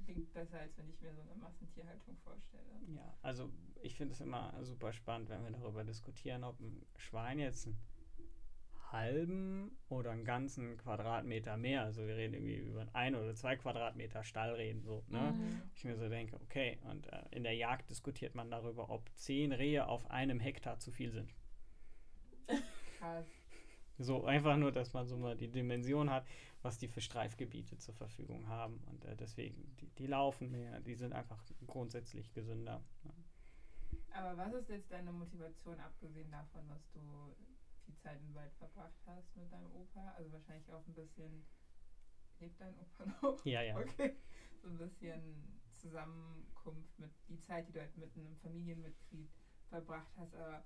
Klingt 0.03 0.33
besser, 0.33 0.59
als 0.59 0.77
wenn 0.77 0.89
ich 0.89 0.99
mir 0.99 1.13
so 1.13 1.21
eine 1.21 1.35
Massentierhaltung 1.35 2.17
vorstelle. 2.17 2.81
Ja, 2.87 3.15
also 3.21 3.51
ich 3.81 3.95
finde 3.95 4.13
es 4.13 4.21
immer 4.21 4.53
super 4.65 4.91
spannend, 4.91 5.29
wenn 5.29 5.43
wir 5.43 5.51
darüber 5.51 5.83
diskutieren, 5.83 6.43
ob 6.43 6.59
ein 6.59 6.85
Schwein 6.97 7.39
jetzt 7.39 7.67
einen 7.67 7.77
halben 8.91 9.77
oder 9.87 10.11
einen 10.11 10.25
ganzen 10.25 10.77
Quadratmeter 10.77 11.57
mehr, 11.57 11.83
also 11.83 12.05
wir 12.07 12.15
reden 12.15 12.33
irgendwie 12.33 12.55
über 12.55 12.81
einen 12.81 12.95
ein 12.95 13.15
oder 13.15 13.35
zwei 13.35 13.55
Quadratmeter 13.55 14.23
Stall 14.23 14.55
reden, 14.55 14.81
so, 14.81 15.03
ne? 15.07 15.33
Mhm. 15.33 15.61
Ich 15.75 15.83
mir 15.83 15.95
so 15.95 16.09
denke, 16.09 16.35
okay, 16.41 16.79
und 16.89 17.07
äh, 17.07 17.21
in 17.31 17.43
der 17.43 17.55
Jagd 17.55 17.89
diskutiert 17.89 18.35
man 18.35 18.49
darüber, 18.49 18.89
ob 18.89 19.09
zehn 19.15 19.51
Rehe 19.51 19.87
auf 19.87 20.09
einem 20.09 20.39
Hektar 20.39 20.79
zu 20.79 20.91
viel 20.91 21.11
sind. 21.11 21.33
Krass. 22.97 23.25
So 23.97 24.23
einfach 24.23 24.55
nur, 24.55 24.71
dass 24.71 24.93
man 24.93 25.07
so 25.07 25.17
mal 25.17 25.35
die 25.35 25.49
Dimension 25.49 26.09
hat, 26.09 26.25
was 26.61 26.77
die 26.77 26.87
für 26.87 27.01
Streifgebiete 27.01 27.77
zur 27.77 27.93
Verfügung 27.93 28.47
haben. 28.47 28.81
Und 28.87 29.03
äh, 29.05 29.15
deswegen, 29.15 29.75
die, 29.81 29.89
die 29.89 30.07
laufen 30.07 30.51
mehr, 30.51 30.79
die 30.79 30.95
sind 30.95 31.13
einfach 31.13 31.43
grundsätzlich 31.67 32.31
gesünder. 32.33 32.81
Ja. 33.03 33.11
Aber 34.11 34.37
was 34.37 34.53
ist 34.53 34.69
jetzt 34.69 34.91
deine 34.91 35.11
Motivation, 35.11 35.79
abgesehen 35.79 36.31
davon, 36.31 36.67
dass 36.69 36.89
du 36.91 37.35
viel 37.89 37.97
Zeit 37.97 38.21
im 38.21 38.35
Wald 38.35 38.53
verbracht 38.53 38.99
hast 39.07 39.35
mit 39.35 39.51
deinem 39.51 39.71
Opa? 39.71 40.11
Also 40.11 40.31
wahrscheinlich 40.31 40.71
auch 40.71 40.85
ein 40.87 40.93
bisschen. 40.93 41.43
Lebt 42.39 42.61
dein 42.61 42.77
Opa 42.77 43.05
noch? 43.21 43.45
Ja, 43.45 43.61
ja. 43.63 43.75
Okay. 43.77 44.15
So 44.61 44.69
ein 44.69 44.77
bisschen 44.77 45.59
Zusammenkunft 45.73 46.99
mit 46.99 47.11
die 47.27 47.39
Zeit, 47.39 47.67
die 47.67 47.71
du 47.71 47.79
halt 47.79 47.97
mit 47.97 48.15
einem 48.15 48.35
Familienmitglied 48.37 49.29
verbracht 49.69 50.11
hast. 50.17 50.35
Aber 50.35 50.63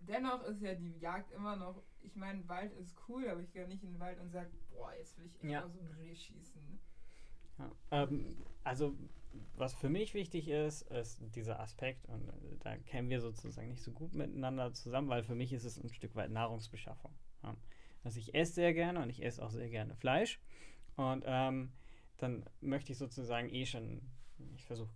dennoch 0.00 0.42
ist 0.44 0.60
ja 0.60 0.74
die 0.74 0.98
Jagd 0.98 1.30
immer 1.32 1.56
noch. 1.56 1.82
Ich 2.00 2.16
meine, 2.16 2.46
Wald 2.48 2.72
ist 2.72 2.96
cool, 3.08 3.28
aber 3.28 3.40
ich 3.40 3.52
gehe 3.52 3.66
nicht 3.68 3.82
in 3.84 3.92
den 3.92 4.00
Wald 4.00 4.18
und 4.18 4.30
sage, 4.30 4.50
boah, 4.70 4.92
jetzt 4.94 5.16
will 5.18 5.26
ich 5.26 5.34
echt 5.36 5.44
Ja. 5.44 5.68
so 5.68 5.80
ein 5.80 5.92
Reh 5.92 6.14
schießen. 6.14 6.78
Ja. 7.58 7.70
Ähm, 7.90 8.44
also, 8.64 8.96
was 9.56 9.74
für 9.74 9.88
mich 9.88 10.14
wichtig 10.14 10.48
ist, 10.48 10.82
ist 10.82 11.20
dieser 11.34 11.60
Aspekt, 11.60 12.06
und 12.06 12.28
äh, 12.28 12.56
da 12.60 12.76
kämen 12.76 13.10
wir 13.10 13.20
sozusagen 13.20 13.68
nicht 13.68 13.82
so 13.82 13.92
gut 13.92 14.14
miteinander 14.14 14.72
zusammen, 14.72 15.08
weil 15.08 15.22
für 15.22 15.34
mich 15.34 15.52
ist 15.52 15.64
es 15.64 15.82
ein 15.82 15.90
Stück 15.90 16.14
weit 16.16 16.30
Nahrungsbeschaffung. 16.30 17.12
Ja. 17.42 17.56
Also 18.02 18.18
ich 18.18 18.34
esse 18.34 18.54
sehr 18.54 18.74
gerne 18.74 19.02
und 19.02 19.10
ich 19.10 19.22
esse 19.22 19.44
auch 19.44 19.50
sehr 19.50 19.68
gerne 19.68 19.94
Fleisch. 19.94 20.40
Und 20.96 21.24
ähm, 21.26 21.72
dann 22.18 22.44
möchte 22.60 22.92
ich 22.92 22.98
sozusagen 22.98 23.48
eh 23.48 23.66
schon, 23.66 24.02
ich 24.54 24.64
versuche, 24.64 24.92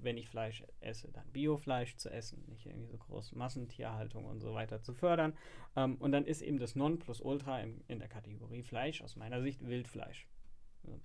wenn 0.00 0.16
ich 0.16 0.28
Fleisch 0.28 0.64
esse, 0.80 1.10
dann 1.12 1.30
Biofleisch 1.30 1.96
zu 1.96 2.10
essen, 2.10 2.44
nicht 2.48 2.66
irgendwie 2.66 2.88
so 2.88 2.98
groß 2.98 3.32
Massentierhaltung 3.32 4.24
und 4.24 4.40
so 4.40 4.54
weiter 4.54 4.82
zu 4.82 4.92
fördern. 4.92 5.36
Ähm, 5.76 5.96
und 5.96 6.12
dann 6.12 6.24
ist 6.24 6.42
eben 6.42 6.58
das 6.58 6.74
Nonplusultra 6.74 7.60
im, 7.60 7.82
in 7.86 8.00
der 8.00 8.08
Kategorie 8.08 8.62
Fleisch 8.62 9.02
aus 9.02 9.16
meiner 9.16 9.40
Sicht 9.40 9.66
Wildfleisch. 9.66 10.26
So. 10.82 11.00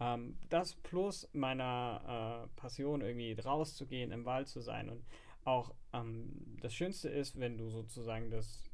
Ähm, 0.00 0.38
das 0.48 0.74
plus 0.74 1.28
meiner 1.32 2.46
äh, 2.46 2.60
Passion, 2.60 3.00
irgendwie 3.00 3.32
rauszugehen, 3.32 4.12
im 4.12 4.24
Wald 4.24 4.48
zu 4.48 4.60
sein. 4.60 4.88
Und 4.88 5.04
auch 5.44 5.74
ähm, 5.92 6.56
das 6.60 6.74
Schönste 6.74 7.08
ist, 7.08 7.38
wenn 7.38 7.56
du 7.56 7.68
sozusagen 7.70 8.30
das 8.30 8.68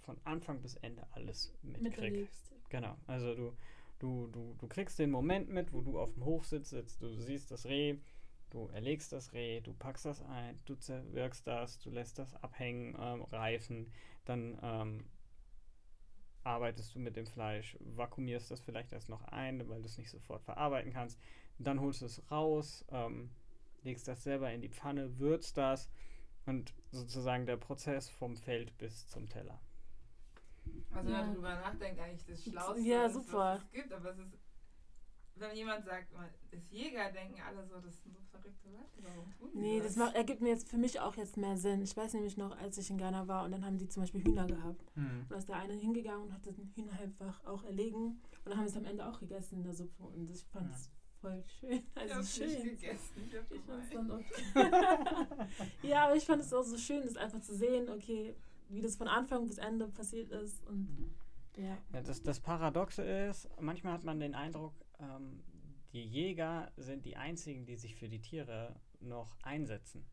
von 0.00 0.16
Anfang 0.24 0.60
bis 0.62 0.76
Ende 0.76 1.06
alles 1.12 1.52
mitkriegst. 1.62 2.52
Genau. 2.70 2.96
Also 3.06 3.34
du, 3.34 3.56
du, 3.98 4.28
du, 4.28 4.54
du 4.58 4.66
kriegst 4.68 4.98
den 4.98 5.10
Moment 5.10 5.50
mit, 5.50 5.72
wo 5.72 5.82
du 5.82 5.98
auf 5.98 6.12
dem 6.14 6.24
Hof 6.24 6.46
sitzt, 6.46 6.70
sitzt, 6.70 7.02
du 7.02 7.14
siehst 7.14 7.50
das 7.50 7.66
Reh, 7.66 7.96
du 8.50 8.68
erlegst 8.68 9.12
das 9.12 9.32
Reh, 9.32 9.60
du 9.60 9.72
packst 9.74 10.06
das 10.06 10.22
ein, 10.22 10.58
du 10.64 10.74
zerwirkst 10.74 11.46
das, 11.46 11.78
du 11.78 11.90
lässt 11.90 12.18
das 12.18 12.34
abhängen, 12.42 12.96
ähm, 12.98 13.22
reifen, 13.24 13.92
dann 14.24 14.58
ähm, 14.62 15.04
arbeitest 16.44 16.94
du 16.94 16.98
mit 16.98 17.16
dem 17.16 17.26
Fleisch, 17.26 17.76
vakuumierst 17.80 18.50
das 18.50 18.60
vielleicht 18.60 18.92
erst 18.92 19.08
noch 19.08 19.24
ein, 19.24 19.68
weil 19.68 19.80
du 19.82 19.86
es 19.86 19.98
nicht 19.98 20.10
sofort 20.10 20.42
verarbeiten 20.42 20.92
kannst. 20.92 21.20
Dann 21.58 21.80
holst 21.80 22.00
du 22.00 22.06
es 22.06 22.22
raus, 22.30 22.84
ähm, 22.90 23.30
legst 23.82 24.08
das 24.08 24.22
selber 24.22 24.50
in 24.52 24.60
die 24.62 24.68
Pfanne, 24.68 25.18
würzt 25.18 25.56
das 25.56 25.90
und 26.46 26.74
sozusagen 26.90 27.46
der 27.46 27.56
Prozess 27.56 28.08
vom 28.08 28.36
Feld 28.36 28.76
bis 28.78 29.06
zum 29.08 29.28
Teller. 29.28 29.60
Also 30.90 31.10
Ja. 31.10 31.18
wenn 31.18 31.26
man 31.26 31.34
drüber 31.34 31.54
nachdenkt, 31.56 32.00
eigentlich 32.00 32.24
das 32.24 32.42
Schlauste, 32.44 32.80
Ja, 32.80 33.04
was 33.04 33.16
es 33.16 33.70
gibt. 33.70 33.92
Aber 33.92 34.10
es 34.10 34.18
ist, 34.18 34.38
wenn 35.40 35.56
jemand 35.56 35.84
sagt, 35.84 36.12
man 36.12 36.28
ist 36.50 36.70
Jäger, 36.70 37.10
denken 37.12 37.40
alle 37.40 37.64
so, 37.66 37.76
das 37.80 38.02
sind 38.02 38.14
so 38.14 38.20
verrückte 38.30 38.68
Leute. 38.68 39.02
Warum 39.02 39.32
tun 39.32 39.50
die 39.52 39.58
Nee, 39.58 39.80
das 39.80 39.96
macht, 39.96 40.14
ergibt 40.14 40.40
mir 40.40 40.50
jetzt 40.50 40.68
für 40.68 40.78
mich 40.78 41.00
auch 41.00 41.16
jetzt 41.16 41.36
mehr 41.36 41.56
Sinn. 41.56 41.82
Ich 41.82 41.96
weiß 41.96 42.14
nämlich 42.14 42.36
noch, 42.36 42.56
als 42.58 42.78
ich 42.78 42.90
in 42.90 42.98
Ghana 42.98 43.26
war 43.28 43.44
und 43.44 43.52
dann 43.52 43.64
haben 43.64 43.78
die 43.78 43.88
zum 43.88 44.02
Beispiel 44.02 44.22
Hühner 44.24 44.46
gehabt. 44.46 44.92
Hm. 44.94 45.22
Und 45.22 45.30
da 45.30 45.36
ist 45.36 45.48
der 45.48 45.56
eine 45.56 45.74
hingegangen 45.74 46.24
und 46.24 46.32
hat 46.32 46.44
den 46.46 46.72
Hühner 46.74 46.92
einfach 47.00 47.44
auch 47.46 47.64
erlegen. 47.64 47.96
Und 47.96 48.20
dann 48.44 48.56
haben 48.56 48.64
wir 48.64 48.70
es 48.70 48.76
am 48.76 48.84
Ende 48.84 49.06
auch 49.06 49.20
gegessen 49.20 49.56
in 49.56 49.62
der 49.64 49.74
Suppe. 49.74 50.02
Und 50.04 50.30
ich 50.30 50.44
fand 50.44 50.72
es 50.72 50.90
voll 51.20 51.42
schön. 51.60 51.82
Ich 51.94 52.14
Also 52.14 52.18
nicht 52.20 52.52
schön. 52.52 52.64
gegessen. 52.64 53.30
Ich 53.30 53.36
hab 53.36 53.52
Ich 53.52 53.94
dann 53.94 54.10
auch 54.10 54.20
ja, 55.82 56.06
aber 56.06 56.16
ich 56.16 56.24
fand 56.24 56.42
es 56.42 56.52
auch 56.52 56.62
so 56.62 56.76
schön, 56.76 57.02
das 57.02 57.16
einfach 57.16 57.40
zu 57.40 57.54
sehen, 57.54 57.88
okay, 57.90 58.34
wie 58.68 58.80
das 58.80 58.96
von 58.96 59.08
Anfang 59.08 59.46
bis 59.46 59.58
Ende 59.58 59.88
passiert 59.88 60.30
ist. 60.30 60.64
Und 60.66 61.12
ja. 61.56 61.76
Ja, 61.92 62.02
das, 62.02 62.22
das 62.22 62.40
Paradoxe 62.40 63.02
ist, 63.02 63.48
manchmal 63.60 63.94
hat 63.94 64.04
man 64.04 64.20
den 64.20 64.34
Eindruck, 64.34 64.72
ähm, 65.00 65.42
die 65.92 66.04
Jäger 66.04 66.70
sind 66.76 67.04
die 67.04 67.16
einzigen, 67.16 67.66
die 67.66 67.76
sich 67.76 67.96
für 67.96 68.08
die 68.08 68.20
Tiere 68.20 68.76
noch 69.00 69.36
einsetzen. 69.42 70.04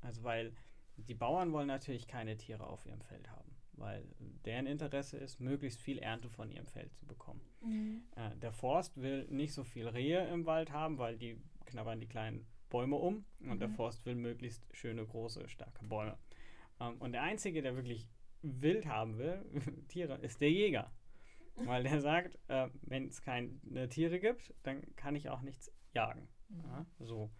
Also 0.00 0.22
weil 0.22 0.52
die 0.96 1.14
Bauern 1.14 1.52
wollen 1.52 1.68
natürlich 1.68 2.06
keine 2.08 2.36
Tiere 2.36 2.66
auf 2.66 2.84
ihrem 2.84 3.00
Feld 3.02 3.30
haben, 3.30 3.54
weil 3.72 4.04
deren 4.44 4.66
Interesse 4.66 5.16
ist, 5.18 5.40
möglichst 5.40 5.80
viel 5.80 5.98
Ernte 5.98 6.28
von 6.28 6.50
ihrem 6.50 6.66
Feld 6.66 6.94
zu 6.94 7.06
bekommen. 7.06 7.40
Äh, 8.16 8.36
der 8.36 8.52
Forst 8.52 9.00
will 9.00 9.26
nicht 9.30 9.52
so 9.54 9.64
viel 9.64 9.88
Rehe 9.88 10.26
im 10.28 10.46
Wald 10.46 10.72
haben, 10.72 10.98
weil 10.98 11.16
die 11.16 11.40
knabbern 11.66 12.00
die 12.00 12.08
kleinen 12.08 12.46
Bäume 12.68 12.96
um 12.96 13.24
und 13.40 13.60
der 13.60 13.68
Mhm. 13.68 13.74
Forst 13.74 14.04
will 14.06 14.14
möglichst 14.14 14.64
schöne, 14.72 15.06
große, 15.06 15.48
starke 15.48 15.84
Bäume. 15.84 16.18
Ähm, 16.80 16.96
und 16.98 17.12
der 17.12 17.22
Einzige, 17.22 17.62
der 17.62 17.76
wirklich 17.76 18.08
wild 18.42 18.86
haben 18.86 19.18
will, 19.18 19.44
Tiere, 19.88 20.16
ist 20.18 20.40
der 20.40 20.50
Jäger. 20.50 20.90
Weil 21.66 21.82
der 21.82 22.00
sagt, 22.00 22.38
äh, 22.48 22.68
wenn 22.82 23.08
es 23.08 23.22
keine 23.22 23.88
Tiere 23.88 24.18
gibt, 24.18 24.54
dann 24.62 24.82
kann 24.96 25.16
ich 25.16 25.28
auch 25.28 25.42
nichts 25.42 25.72
jagen. 25.92 26.28
Mhm. 26.48 26.62
Ja, 26.64 26.86
so. 26.98 27.30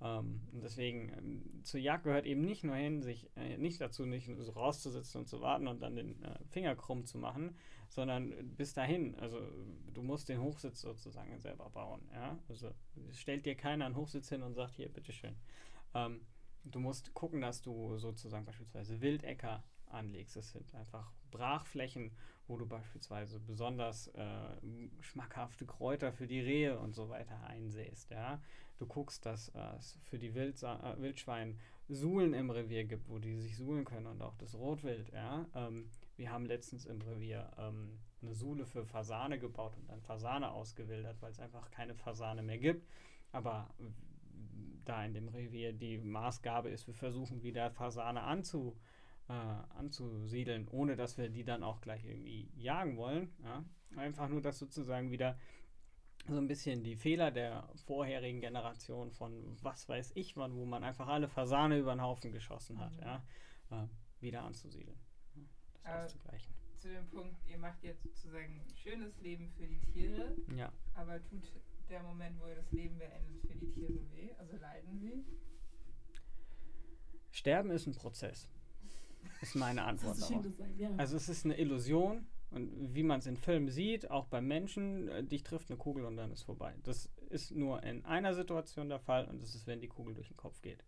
Ähm, 0.00 0.42
und 0.52 0.62
deswegen, 0.62 1.12
ähm, 1.16 1.64
zur 1.64 1.80
Jagd 1.80 2.04
gehört 2.04 2.26
eben 2.26 2.42
nicht 2.42 2.64
nur 2.64 2.76
hin, 2.76 3.02
sich 3.02 3.30
äh, 3.36 3.56
nicht 3.56 3.80
dazu, 3.80 4.04
nicht 4.04 4.30
so 4.38 4.52
rauszusitzen 4.52 5.20
und 5.20 5.26
zu 5.26 5.40
warten 5.40 5.68
und 5.68 5.80
dann 5.80 5.96
den 5.96 6.22
äh, 6.22 6.38
Finger 6.50 6.76
krumm 6.76 7.06
zu 7.06 7.18
machen, 7.18 7.56
sondern 7.88 8.34
bis 8.56 8.74
dahin, 8.74 9.14
also 9.16 9.40
du 9.94 10.02
musst 10.02 10.28
den 10.28 10.40
Hochsitz 10.40 10.80
sozusagen 10.82 11.38
selber 11.38 11.70
bauen. 11.70 12.06
Ja? 12.12 12.38
Also 12.48 12.72
stellt 13.12 13.46
dir 13.46 13.54
keiner 13.54 13.86
einen 13.86 13.96
Hochsitz 13.96 14.28
hin 14.28 14.42
und 14.42 14.54
sagt, 14.54 14.74
hier, 14.74 14.88
bitteschön. 14.90 15.36
Ähm, 15.94 16.26
du 16.64 16.78
musst 16.78 17.14
gucken, 17.14 17.40
dass 17.40 17.62
du 17.62 17.96
sozusagen 17.96 18.44
beispielsweise 18.44 19.00
Wildäcker 19.00 19.64
anlegst. 19.86 20.36
Das 20.36 20.50
sind 20.50 20.74
einfach 20.74 21.10
Brachflächen, 21.30 22.12
wo 22.48 22.56
du 22.56 22.66
beispielsweise 22.66 23.40
besonders 23.40 24.08
äh, 24.08 24.90
schmackhafte 25.00 25.66
Kräuter 25.66 26.12
für 26.12 26.26
die 26.26 26.40
Rehe 26.40 26.78
und 26.78 26.94
so 26.94 27.08
weiter 27.08 27.42
einsäst. 27.44 28.10
Ja? 28.10 28.40
Du 28.78 28.86
guckst, 28.86 29.26
dass 29.26 29.48
äh, 29.50 29.76
es 29.78 29.98
für 30.04 30.18
die 30.18 30.34
Wildsa 30.34 30.94
äh, 30.94 31.00
Wildschweine 31.00 31.56
Suhlen 31.88 32.34
im 32.34 32.50
Revier 32.50 32.84
gibt, 32.84 33.08
wo 33.08 33.18
die 33.18 33.36
sich 33.36 33.56
suhlen 33.56 33.84
können 33.84 34.06
und 34.06 34.22
auch 34.22 34.36
das 34.36 34.54
Rotwild. 34.54 35.12
Ja? 35.12 35.46
Ähm, 35.54 35.90
wir 36.16 36.30
haben 36.30 36.46
letztens 36.46 36.86
im 36.86 37.00
Revier 37.02 37.50
ähm, 37.58 37.98
eine 38.22 38.34
Suhle 38.34 38.66
für 38.66 38.84
Fasane 38.84 39.38
gebaut 39.38 39.76
und 39.76 39.88
dann 39.88 40.00
Fasane 40.02 40.50
ausgewildert, 40.50 41.20
weil 41.20 41.30
es 41.30 41.38
einfach 41.38 41.70
keine 41.70 41.94
Fasane 41.94 42.42
mehr 42.42 42.58
gibt. 42.58 42.86
Aber 43.32 43.68
da 44.84 45.04
in 45.04 45.14
dem 45.14 45.28
Revier 45.28 45.72
die 45.72 45.98
Maßgabe 45.98 46.70
ist, 46.70 46.86
wir 46.86 46.94
versuchen 46.94 47.42
wieder 47.42 47.70
Fasane 47.70 48.22
anzu, 48.22 48.76
äh, 49.28 49.32
anzusiedeln, 49.32 50.68
ohne 50.68 50.96
dass 50.96 51.18
wir 51.18 51.28
die 51.28 51.44
dann 51.44 51.62
auch 51.62 51.80
gleich 51.80 52.04
irgendwie 52.04 52.48
jagen 52.56 52.96
wollen. 52.96 53.32
Ja? 53.42 53.64
Einfach 53.96 54.28
nur, 54.28 54.40
dass 54.40 54.58
sozusagen 54.58 55.10
wieder 55.10 55.38
so 56.28 56.36
ein 56.38 56.48
bisschen 56.48 56.82
die 56.82 56.96
Fehler 56.96 57.30
der 57.30 57.68
vorherigen 57.86 58.40
Generation 58.40 59.12
von 59.12 59.56
was 59.62 59.88
weiß 59.88 60.12
ich 60.16 60.36
wann, 60.36 60.54
wo 60.56 60.64
man 60.64 60.82
einfach 60.82 61.06
alle 61.08 61.28
Fasane 61.28 61.78
über 61.78 61.94
den 61.94 62.02
Haufen 62.02 62.32
geschossen 62.32 62.78
hat, 62.80 62.92
Mhm. 62.96 63.02
ja, 63.02 63.24
äh, 63.70 63.86
wieder 64.20 64.42
anzusiedeln. 64.42 64.98
Ja, 65.34 65.42
das 65.84 65.84
Aber- 65.94 66.04
auszugleichen. 66.04 66.54
Zu 66.78 66.88
dem 66.88 67.08
Punkt, 67.08 67.36
ihr 67.48 67.58
macht 67.58 67.82
jetzt 67.82 68.02
sozusagen 68.02 68.60
ein 68.60 68.76
schönes 68.76 69.18
Leben 69.20 69.50
für 69.50 69.66
die 69.66 69.80
Tiere, 69.80 70.36
Ja. 70.56 70.70
aber 70.94 71.24
tut 71.24 71.42
der 71.88 72.02
Moment, 72.02 72.38
wo 72.40 72.46
ihr 72.46 72.56
das 72.56 72.70
Leben 72.72 72.98
beendet, 72.98 73.40
für 73.46 73.54
die 73.56 73.70
Tiere 73.70 74.10
weh? 74.12 74.32
Also 74.38 74.56
leiden 74.56 74.98
sie? 74.98 75.24
Sterben 77.30 77.70
ist 77.70 77.86
ein 77.86 77.94
Prozess. 77.94 78.48
Ist 79.40 79.54
meine 79.54 79.84
Antwort 79.84 80.20
darauf. 80.20 80.42
gesagt, 80.42 80.78
ja. 80.78 80.90
Also 80.96 81.16
es 81.16 81.28
ist 81.28 81.44
eine 81.44 81.58
Illusion 81.58 82.26
und 82.50 82.94
wie 82.94 83.02
man 83.02 83.18
es 83.18 83.26
in 83.26 83.36
Filmen 83.36 83.68
sieht, 83.68 84.10
auch 84.10 84.26
beim 84.26 84.46
Menschen, 84.46 85.08
äh, 85.08 85.24
dich 85.24 85.42
trifft 85.42 85.70
eine 85.70 85.78
Kugel 85.78 86.04
und 86.04 86.16
dann 86.16 86.30
ist 86.30 86.42
vorbei. 86.42 86.74
Das 86.82 87.06
ist 87.28 87.50
nur 87.50 87.82
in 87.82 88.04
einer 88.04 88.34
Situation 88.34 88.88
der 88.88 89.00
Fall 89.00 89.26
und 89.26 89.42
das 89.42 89.54
ist, 89.54 89.66
wenn 89.66 89.80
die 89.80 89.88
Kugel 89.88 90.14
durch 90.14 90.28
den 90.28 90.36
Kopf 90.36 90.62
geht. 90.62 90.84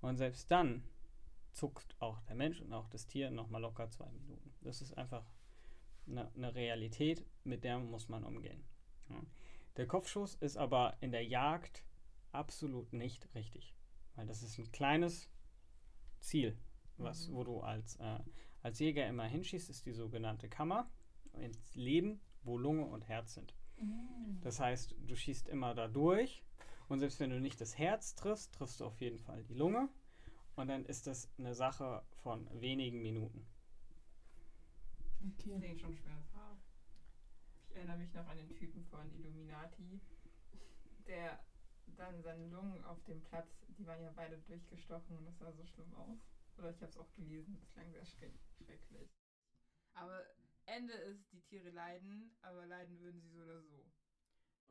Und 0.00 0.16
selbst 0.16 0.50
dann 0.50 0.84
zuckt 1.52 1.96
auch 2.00 2.20
der 2.22 2.36
Mensch 2.36 2.60
und 2.60 2.72
auch 2.72 2.88
das 2.88 3.06
Tier 3.06 3.30
nochmal 3.30 3.62
locker 3.62 3.88
zwei 3.90 4.10
Minuten. 4.10 4.54
Das 4.60 4.82
ist 4.82 4.96
einfach 4.96 5.24
eine, 6.06 6.30
eine 6.34 6.54
Realität, 6.54 7.24
mit 7.44 7.64
der 7.64 7.78
muss 7.78 8.08
man 8.08 8.24
umgehen. 8.24 8.64
Ja. 9.08 9.20
Der 9.76 9.86
Kopfschuss 9.86 10.34
ist 10.36 10.56
aber 10.56 10.96
in 11.00 11.12
der 11.12 11.24
Jagd 11.24 11.84
absolut 12.32 12.92
nicht 12.92 13.28
richtig, 13.34 13.74
weil 14.14 14.26
das 14.26 14.42
ist 14.42 14.58
ein 14.58 14.70
kleines 14.70 15.30
Ziel, 16.20 16.56
was, 17.02 17.32
wo 17.32 17.44
du 17.44 17.60
als, 17.60 17.96
äh, 17.96 18.18
als 18.62 18.78
Jäger 18.78 19.06
immer 19.06 19.24
hinschießt, 19.24 19.70
ist 19.70 19.86
die 19.86 19.92
sogenannte 19.92 20.48
Kammer 20.48 20.90
ins 21.34 21.74
Leben, 21.74 22.20
wo 22.42 22.58
Lunge 22.58 22.84
und 22.84 23.08
Herz 23.08 23.34
sind. 23.34 23.54
Mhm. 23.78 24.40
Das 24.42 24.60
heißt, 24.60 24.94
du 24.98 25.14
schießt 25.14 25.48
immer 25.48 25.74
da 25.74 25.88
durch 25.88 26.44
und 26.88 26.98
selbst 26.98 27.20
wenn 27.20 27.30
du 27.30 27.40
nicht 27.40 27.60
das 27.60 27.78
Herz 27.78 28.14
triffst, 28.14 28.54
triffst 28.54 28.80
du 28.80 28.84
auf 28.84 29.00
jeden 29.00 29.18
Fall 29.18 29.44
die 29.44 29.54
Lunge 29.54 29.88
und 30.56 30.68
dann 30.68 30.84
ist 30.84 31.06
das 31.06 31.30
eine 31.38 31.54
Sache 31.54 32.02
von 32.22 32.48
wenigen 32.60 33.00
Minuten. 33.02 33.46
Okay. 35.22 35.58
klingt 35.58 35.80
schon 35.80 35.96
schmerzhaft. 35.96 36.64
Ich 37.68 37.76
erinnere 37.76 37.98
mich 37.98 38.12
noch 38.12 38.26
an 38.26 38.36
den 38.38 38.54
Typen 38.56 38.84
von 38.84 39.12
Illuminati, 39.14 40.00
der 41.06 41.38
dann 41.96 42.22
seine 42.22 42.46
Lungen 42.46 42.82
auf 42.84 43.02
dem 43.04 43.22
Platz, 43.22 43.48
die 43.78 43.86
waren 43.86 44.02
ja 44.02 44.10
beide 44.14 44.38
durchgestochen 44.38 45.16
und 45.16 45.24
das 45.26 45.38
sah 45.38 45.52
so 45.52 45.64
schlimm 45.64 45.92
aus. 45.94 46.18
Oder 46.60 46.70
ich 46.70 46.80
habe 46.82 46.90
es 46.90 46.98
auch 46.98 47.12
gelesen, 47.14 47.56
das 47.58 47.70
klang 47.72 47.90
sehr 47.90 48.04
schreck 48.04 48.38
schrecklich. 48.62 49.08
Aber 49.94 50.22
Ende 50.66 50.92
ist, 50.92 51.32
die 51.32 51.40
Tiere 51.40 51.70
leiden, 51.70 52.30
aber 52.42 52.66
leiden 52.66 53.00
würden 53.00 53.20
sie 53.20 53.30
so 53.30 53.42
oder 53.42 53.62
so. 53.62 53.84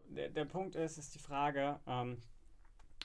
Der, 0.09 0.29
der 0.29 0.45
Punkt 0.45 0.75
ist, 0.75 0.97
ist 0.97 1.13
die 1.15 1.19
Frage, 1.19 1.79
ähm, 1.87 2.21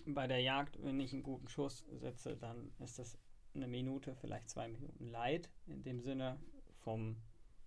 bei 0.06 0.26
der 0.26 0.40
Jagd, 0.40 0.82
wenn 0.82 1.00
ich 1.00 1.12
einen 1.12 1.22
guten 1.22 1.48
Schuss 1.48 1.84
setze, 1.90 2.36
dann 2.36 2.72
ist 2.78 2.98
das 2.98 3.18
eine 3.54 3.68
Minute, 3.68 4.14
vielleicht 4.14 4.48
zwei 4.48 4.68
Minuten 4.68 5.06
Leid, 5.06 5.50
in 5.66 5.82
dem 5.82 6.00
Sinne 6.00 6.38
vom, 6.80 7.16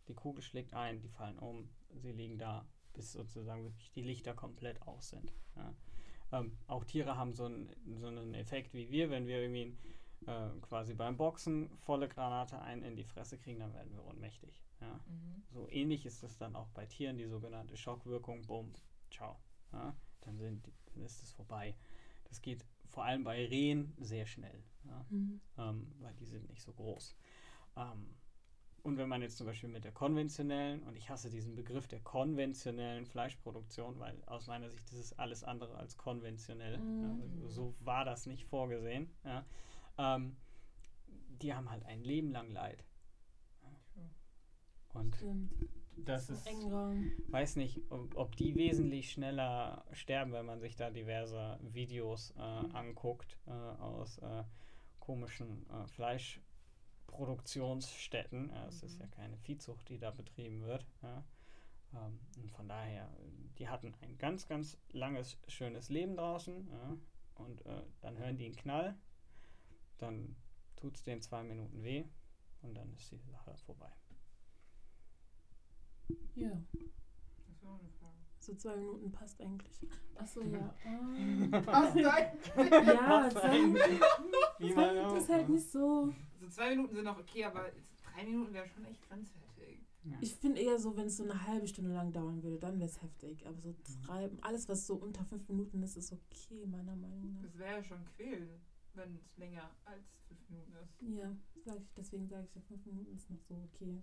die 0.07 0.13
Kugel 0.13 0.43
schlägt 0.43 0.73
ein, 0.73 1.01
die 1.01 1.09
fallen 1.09 1.39
um, 1.39 1.69
sie 1.95 2.11
liegen 2.11 2.37
da, 2.37 2.67
bis 2.93 3.13
sozusagen 3.13 3.63
wirklich 3.63 3.91
die 3.91 4.01
Lichter 4.01 4.33
komplett 4.33 4.81
aus 4.83 5.09
sind. 5.09 5.33
Ja. 5.55 5.73
Ähm, 6.31 6.57
auch 6.67 6.83
Tiere 6.83 7.17
haben 7.17 7.33
so 7.33 7.45
einen, 7.45 7.73
so 7.95 8.07
einen 8.07 8.33
Effekt 8.33 8.73
wie 8.73 8.89
wir, 8.89 9.09
wenn 9.09 9.27
wir 9.27 9.41
irgendwie 9.41 9.77
äh, 10.27 10.49
quasi 10.61 10.93
beim 10.93 11.17
Boxen 11.17 11.69
volle 11.77 12.07
Granate 12.07 12.61
ein 12.61 12.83
in 12.83 12.95
die 12.95 13.03
Fresse 13.05 13.37
kriegen, 13.37 13.59
dann 13.59 13.73
werden 13.73 13.93
wir 13.93 14.05
ohnmächtig. 14.05 14.61
Ja. 14.81 14.99
Mhm. 15.07 15.43
So 15.49 15.67
ähnlich 15.69 16.05
ist 16.05 16.21
es 16.23 16.37
dann 16.37 16.55
auch 16.55 16.69
bei 16.69 16.85
Tieren, 16.85 17.17
die 17.17 17.25
sogenannte 17.25 17.75
Schockwirkung, 17.77 18.45
bumm, 18.45 18.73
ciao. 19.09 19.39
Ja, 19.73 19.95
dann, 20.21 20.37
sind, 20.37 20.69
dann 20.93 21.03
ist 21.03 21.23
es 21.23 21.31
vorbei. 21.31 21.75
Das 22.25 22.41
geht 22.41 22.65
vor 22.89 23.03
allem 23.05 23.23
bei 23.23 23.45
Rehen 23.45 23.93
sehr 23.99 24.25
schnell, 24.25 24.63
ja, 24.85 25.05
Mhm. 25.09 25.41
ähm, 25.57 25.95
weil 25.99 26.13
die 26.15 26.25
sind 26.25 26.47
nicht 26.49 26.61
so 26.61 26.73
groß. 26.73 27.15
Ähm, 27.75 28.15
und 28.83 28.97
wenn 28.97 29.09
man 29.09 29.21
jetzt 29.21 29.37
zum 29.37 29.47
Beispiel 29.47 29.69
mit 29.69 29.83
der 29.83 29.91
konventionellen, 29.91 30.83
und 30.83 30.95
ich 30.95 31.09
hasse 31.09 31.29
diesen 31.29 31.55
Begriff 31.55 31.87
der 31.87 31.99
konventionellen 31.99 33.05
Fleischproduktion, 33.05 33.99
weil 33.99 34.23
aus 34.25 34.47
meiner 34.47 34.69
Sicht 34.69 34.89
ist 34.91 34.99
es 34.99 35.13
alles 35.19 35.43
andere 35.43 35.75
als 35.75 35.97
konventionell. 35.97 36.77
Mhm. 36.77 37.41
Ja, 37.41 37.49
so 37.49 37.75
war 37.81 38.05
das 38.05 38.25
nicht 38.25 38.45
vorgesehen. 38.45 39.09
Ja. 39.25 39.45
Ähm, 39.97 40.37
die 41.41 41.53
haben 41.53 41.69
halt 41.69 41.85
ein 41.85 42.03
Leben 42.03 42.31
lang 42.31 42.51
Leid. 42.51 42.83
Und 44.93 45.15
Stimmt. 45.15 45.51
das 45.97 46.29
ist 46.29 46.47
weiß 47.27 47.57
nicht, 47.57 47.81
ob, 47.91 48.15
ob 48.15 48.35
die 48.35 48.55
wesentlich 48.55 49.11
schneller 49.11 49.85
sterben, 49.91 50.31
wenn 50.31 50.45
man 50.45 50.59
sich 50.59 50.75
da 50.75 50.89
diverse 50.89 51.59
Videos 51.61 52.31
äh, 52.37 52.63
Mhm. 52.63 52.75
anguckt 52.75 53.37
äh, 53.45 53.51
aus 53.51 54.17
äh, 54.19 54.43
komischen 54.99 55.69
äh, 55.69 55.85
Fleischproduktionsstätten. 55.87 58.49
Es 58.67 58.81
ist 58.83 58.95
Mhm. 58.95 59.01
ja 59.01 59.07
keine 59.07 59.37
Viehzucht, 59.37 59.87
die 59.89 59.99
da 59.99 60.11
betrieben 60.11 60.63
wird. 60.63 60.85
Ja. 61.03 61.23
Ähm, 61.93 62.19
und 62.41 62.51
von 62.51 62.67
daher, 62.67 63.09
die 63.59 63.67
hatten 63.69 63.93
ein 64.01 64.17
ganz, 64.17 64.47
ganz 64.47 64.77
langes, 64.89 65.37
schönes 65.47 65.89
Leben 65.89 66.15
draußen. 66.15 66.67
Ja. 66.71 66.97
Und 67.35 67.63
äh, 67.65 67.83
dann 68.01 68.17
hören 68.17 68.37
die 68.37 68.45
einen 68.45 68.55
Knall, 68.55 68.97
dann 69.97 70.35
tut 70.75 70.95
es 70.95 71.03
denen 71.03 71.21
zwei 71.21 71.43
Minuten 71.43 71.83
weh 71.83 72.05
und 72.61 72.75
dann 72.75 72.93
ist 72.93 73.11
die 73.11 73.17
Sache 73.17 73.55
vorbei. 73.65 73.91
Ja, 76.35 76.51
Das 77.47 77.63
war 77.63 77.73
auch 77.75 77.79
eine 77.79 77.89
Frage. 77.89 78.13
so 78.39 78.55
zwei 78.55 78.75
Minuten 78.77 79.11
passt 79.11 79.41
eigentlich. 79.41 79.85
Achso, 80.15 80.41
ja. 80.41 80.73
ähm, 80.85 81.51
Passt 81.65 81.97
eigentlich. 81.97 82.55
ja, 82.55 82.93
Passt 82.93 83.37
zwei 83.37 83.49
eigentlich. 83.49 83.83
Minuten 83.87 84.01
Wie 84.59 84.73
zwei 84.73 84.87
Minuten 84.93 85.05
auch, 85.09 85.17
ist 85.17 85.29
halt 85.29 85.49
ne? 85.49 85.55
nicht 85.55 85.69
so. 85.71 86.13
So 86.39 86.47
zwei 86.47 86.69
Minuten 86.69 86.95
sind 86.95 87.03
noch 87.03 87.19
okay, 87.19 87.43
aber 87.43 87.71
drei 88.03 88.23
Minuten 88.25 88.53
wäre 88.53 88.67
schon 88.69 88.85
echt 88.85 89.01
grenzwertig. 89.09 89.81
Ja. 90.03 90.17
Ich 90.21 90.35
finde 90.35 90.61
eher 90.61 90.79
so, 90.79 90.95
wenn 90.95 91.07
es 91.07 91.17
so 91.17 91.23
eine 91.23 91.45
halbe 91.47 91.67
Stunde 91.67 91.91
lang 91.91 92.13
dauern 92.13 92.41
würde, 92.41 92.57
dann 92.59 92.79
wäre 92.79 92.87
es 92.89 93.01
heftig. 93.01 93.45
Aber 93.45 93.59
so 93.59 93.75
drei, 94.05 94.29
alles, 94.41 94.69
was 94.69 94.87
so 94.87 94.95
unter 94.95 95.25
fünf 95.25 95.45
Minuten 95.49 95.83
ist, 95.83 95.97
ist 95.97 96.13
okay, 96.13 96.65
meiner 96.65 96.95
Meinung 96.95 97.33
nach. 97.33 97.41
Das 97.41 97.57
wäre 97.57 97.77
ja 97.77 97.83
schon 97.83 98.05
quälend, 98.15 98.61
wenn 98.97 99.15
es 99.15 99.37
länger 99.37 99.71
als 99.85 100.19
fünf 100.27 100.49
Minuten 100.49 100.73
ist. 100.73 101.01
Ja, 101.01 101.35
sag 101.63 101.79
ich, 101.79 101.93
deswegen 101.95 102.27
sage 102.27 102.45
ich 102.45 102.55
ja, 102.55 102.61
fünf 102.61 102.85
Minuten 102.85 103.15
ist 103.15 103.29
noch 103.29 103.41
so 103.41 103.55
okay. 103.55 104.01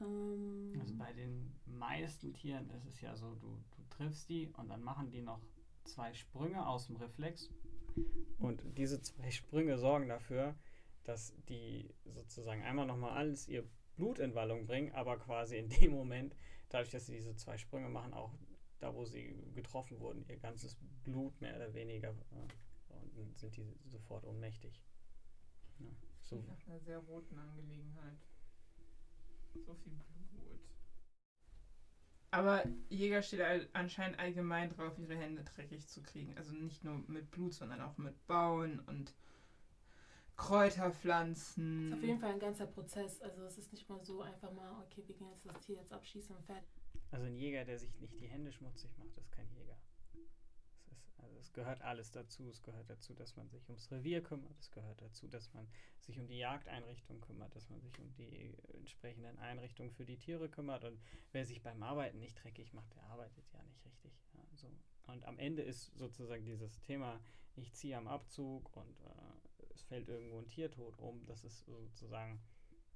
Ähm, 0.00 0.72
Also 0.80 0.94
bei 0.96 1.12
den 1.12 1.54
meisten 1.66 2.32
Tieren 2.32 2.70
ist 2.70 2.86
es 2.86 3.00
ja 3.00 3.16
so, 3.16 3.34
du, 3.34 3.48
du 3.76 3.82
triffst 3.90 4.28
die 4.28 4.48
und 4.56 4.68
dann 4.68 4.82
machen 4.82 5.10
die 5.10 5.22
noch 5.22 5.40
zwei 5.84 6.12
Sprünge 6.14 6.66
aus 6.66 6.86
dem 6.86 6.96
Reflex. 6.96 7.50
Und 8.38 8.62
diese 8.76 9.00
zwei 9.02 9.30
Sprünge 9.30 9.78
sorgen 9.78 10.08
dafür, 10.08 10.54
dass 11.04 11.34
die 11.48 11.94
sozusagen 12.04 12.62
einmal 12.62 12.86
nochmal 12.86 13.12
alles 13.12 13.48
ihr 13.48 13.68
Blut 13.96 14.20
in 14.20 14.34
Wallung 14.34 14.66
bringen, 14.66 14.92
aber 14.92 15.18
quasi 15.18 15.56
in 15.56 15.68
dem 15.68 15.92
Moment, 15.92 16.36
dadurch, 16.68 16.90
dass 16.90 17.06
sie 17.06 17.14
diese 17.16 17.34
zwei 17.34 17.58
Sprünge 17.58 17.88
machen, 17.88 18.12
auch 18.14 18.32
da, 18.78 18.94
wo 18.94 19.04
sie 19.04 19.34
getroffen 19.54 19.98
wurden, 19.98 20.24
ihr 20.28 20.36
ganzes 20.36 20.78
Blut 21.02 21.40
mehr 21.40 21.56
oder 21.56 21.74
weniger 21.74 22.14
dann 23.18 23.34
sind 23.36 23.56
die 23.56 23.76
sofort 23.86 24.24
ohnmächtig. 24.24 24.80
Ja, 25.78 25.86
so. 26.22 26.36
Nach 26.48 26.66
einer 26.66 26.80
sehr 26.80 26.98
roten 26.98 27.38
Angelegenheit. 27.38 28.18
So 29.66 29.74
viel 29.74 29.92
Blut. 30.32 30.60
Aber 32.30 32.62
Jäger 32.90 33.22
steht 33.22 33.40
all- 33.40 33.68
anscheinend 33.72 34.18
allgemein 34.18 34.68
drauf, 34.70 34.98
ihre 34.98 35.16
Hände 35.16 35.42
dreckig 35.44 35.86
zu 35.88 36.02
kriegen. 36.02 36.36
Also 36.36 36.52
nicht 36.52 36.84
nur 36.84 36.98
mit 37.08 37.30
Blut, 37.30 37.54
sondern 37.54 37.80
auch 37.80 37.96
mit 37.96 38.26
Bauen 38.26 38.80
und 38.80 39.14
Kräuterpflanzen. 40.36 41.88
ist 41.88 41.94
auf 41.94 42.02
jeden 42.02 42.20
Fall 42.20 42.32
ein 42.32 42.38
ganzer 42.38 42.66
Prozess. 42.66 43.20
Also 43.22 43.42
es 43.44 43.58
ist 43.58 43.72
nicht 43.72 43.88
mal 43.88 44.00
so 44.04 44.22
einfach 44.22 44.52
mal, 44.52 44.82
okay, 44.84 45.02
wir 45.06 45.14
gehen 45.16 45.28
jetzt 45.30 45.44
das 45.46 45.58
Tier 45.60 45.76
jetzt 45.76 45.92
abschießen 45.92 46.34
und 46.36 46.44
fertig. 46.44 46.68
Also 47.10 47.26
ein 47.26 47.36
Jäger, 47.36 47.64
der 47.64 47.78
sich 47.78 47.98
nicht 48.00 48.20
die 48.20 48.26
Hände 48.28 48.52
schmutzig 48.52 48.90
macht, 48.98 49.16
ist 49.16 49.32
kein 49.32 49.48
Jäger. 49.56 49.76
Also 51.18 51.38
es 51.38 51.52
gehört 51.52 51.82
alles 51.82 52.10
dazu. 52.10 52.48
Es 52.48 52.62
gehört 52.62 52.88
dazu, 52.88 53.14
dass 53.14 53.36
man 53.36 53.48
sich 53.48 53.68
ums 53.68 53.90
Revier 53.90 54.22
kümmert. 54.22 54.58
Es 54.58 54.70
gehört 54.70 55.00
dazu, 55.00 55.28
dass 55.28 55.52
man 55.54 55.68
sich 56.00 56.18
um 56.18 56.26
die 56.26 56.38
Jagdeinrichtung 56.38 57.20
kümmert, 57.20 57.54
dass 57.54 57.68
man 57.70 57.80
sich 57.80 57.98
um 57.98 58.12
die 58.14 58.54
entsprechenden 58.74 59.38
Einrichtungen 59.38 59.92
für 59.92 60.04
die 60.04 60.18
Tiere 60.18 60.48
kümmert. 60.48 60.84
Und 60.84 61.00
wer 61.32 61.44
sich 61.44 61.62
beim 61.62 61.82
Arbeiten 61.82 62.18
nicht 62.18 62.42
dreckig 62.42 62.72
macht, 62.72 62.94
der 62.94 63.04
arbeitet 63.04 63.44
ja 63.52 63.62
nicht 63.62 63.84
richtig. 63.84 64.12
Ja, 64.34 64.44
so. 64.54 64.70
Und 65.06 65.24
am 65.24 65.38
Ende 65.38 65.62
ist 65.62 65.96
sozusagen 65.96 66.44
dieses 66.44 66.80
Thema, 66.80 67.20
ich 67.56 67.72
ziehe 67.72 67.96
am 67.96 68.06
Abzug 68.06 68.76
und 68.76 69.00
äh, 69.00 69.64
es 69.74 69.82
fällt 69.82 70.08
irgendwo 70.08 70.38
ein 70.38 70.48
Tier 70.48 70.70
tot 70.70 70.98
um, 70.98 71.24
das 71.26 71.44
ist 71.44 71.64
sozusagen 71.64 72.40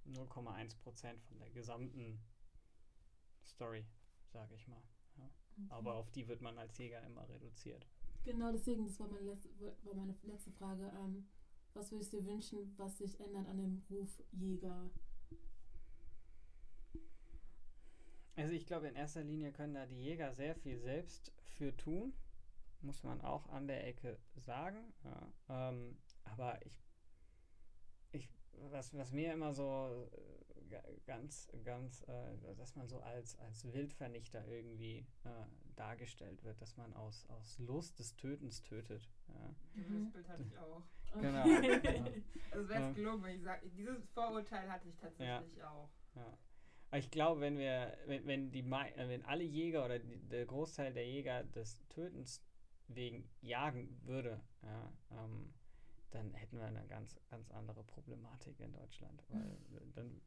0,1 0.06 0.76
Prozent 0.78 1.22
von 1.22 1.38
der 1.38 1.50
gesamten 1.50 2.22
Story, 3.44 3.86
sage 4.26 4.54
ich 4.54 4.68
mal. 4.68 4.82
Ja. 5.16 5.30
Aber 5.70 5.94
auf 5.94 6.10
die 6.10 6.28
wird 6.28 6.40
man 6.40 6.58
als 6.58 6.76
Jäger 6.78 7.02
immer 7.02 7.28
reduziert. 7.28 7.86
Genau 8.24 8.52
deswegen, 8.52 8.84
das 8.84 8.98
war 9.00 9.08
meine 9.08 9.26
letzte, 9.26 9.48
war 9.84 9.94
meine 9.94 10.14
letzte 10.22 10.50
Frage. 10.52 10.92
Ähm, 10.98 11.26
was 11.74 11.90
würdest 11.90 12.12
du 12.12 12.18
dir 12.20 12.26
wünschen, 12.26 12.72
was 12.76 12.98
sich 12.98 13.18
ändert 13.20 13.48
an 13.48 13.58
dem 13.58 13.82
Ruf 13.90 14.22
Jäger? 14.32 14.90
Also 18.36 18.54
ich 18.54 18.66
glaube, 18.66 18.88
in 18.88 18.94
erster 18.94 19.22
Linie 19.22 19.52
können 19.52 19.74
da 19.74 19.86
die 19.86 20.02
Jäger 20.02 20.32
sehr 20.32 20.54
viel 20.54 20.78
selbst 20.78 21.32
für 21.44 21.76
tun, 21.76 22.12
muss 22.80 23.02
man 23.02 23.20
auch 23.20 23.48
an 23.48 23.66
der 23.66 23.86
Ecke 23.86 24.18
sagen. 24.36 24.92
Ja. 25.04 25.70
Ähm, 25.70 25.98
aber 26.24 26.64
ich, 26.64 26.80
ich 28.12 28.28
was, 28.70 28.94
was 28.94 29.12
mir 29.12 29.32
immer 29.32 29.52
so 29.52 30.08
äh, 30.12 30.64
ga- 30.68 30.84
ganz, 31.06 31.48
ganz, 31.64 32.02
äh, 32.02 32.54
dass 32.56 32.76
man 32.76 32.88
so 32.88 33.00
als, 33.00 33.36
als 33.38 33.64
Wildvernichter 33.72 34.46
irgendwie 34.46 35.06
äh, 35.24 35.46
dargestellt 35.82 36.44
wird, 36.44 36.60
dass 36.60 36.76
man 36.76 36.92
aus, 36.94 37.26
aus 37.28 37.58
Lust 37.58 37.98
des 37.98 38.14
Tötens 38.14 38.62
tötet. 38.62 39.08
Ja. 39.28 39.54
Das 39.74 40.12
Bild 40.12 40.28
hatte 40.28 40.42
ich 40.44 40.56
auch. 40.58 40.82
Genau. 41.20 41.44
Okay. 41.44 42.22
Also 42.52 42.68
wäre 42.68 42.80
Ja. 42.80 42.88
es 42.90 42.94
gelogen, 42.94 43.22
wenn 43.24 43.36
ich 43.36 43.42
sage, 43.42 43.68
dieses 43.70 44.08
Vorurteil 44.10 44.70
hatte 44.70 44.88
ich 44.88 44.96
tatsächlich 44.96 45.62
auch. 45.64 45.90
Ja. 46.14 46.38
Aber 46.88 46.98
ich 46.98 47.10
glaube, 47.10 47.40
wenn 47.40 47.58
wir, 47.58 47.96
wenn, 48.06 48.26
wenn 48.26 48.50
die 48.52 48.60
äh, 48.60 49.08
wenn 49.08 49.24
alle 49.24 49.42
Jäger 49.42 49.84
oder 49.84 49.98
die, 49.98 50.16
der 50.28 50.46
Großteil 50.46 50.92
der 50.92 51.06
Jäger 51.06 51.42
des 51.44 51.82
Tötens 51.88 52.42
wegen 52.88 53.28
jagen 53.40 53.98
würde, 54.04 54.40
ja, 54.62 54.92
ähm, 55.10 55.52
dann 56.10 56.32
hätten 56.34 56.58
wir 56.58 56.66
eine 56.66 56.86
ganz, 56.86 57.16
ganz 57.30 57.50
andere 57.50 57.82
Problematik 57.84 58.60
in 58.60 58.72
Deutschland. 58.72 59.24
Weil 59.30 59.58
dann 59.94 60.20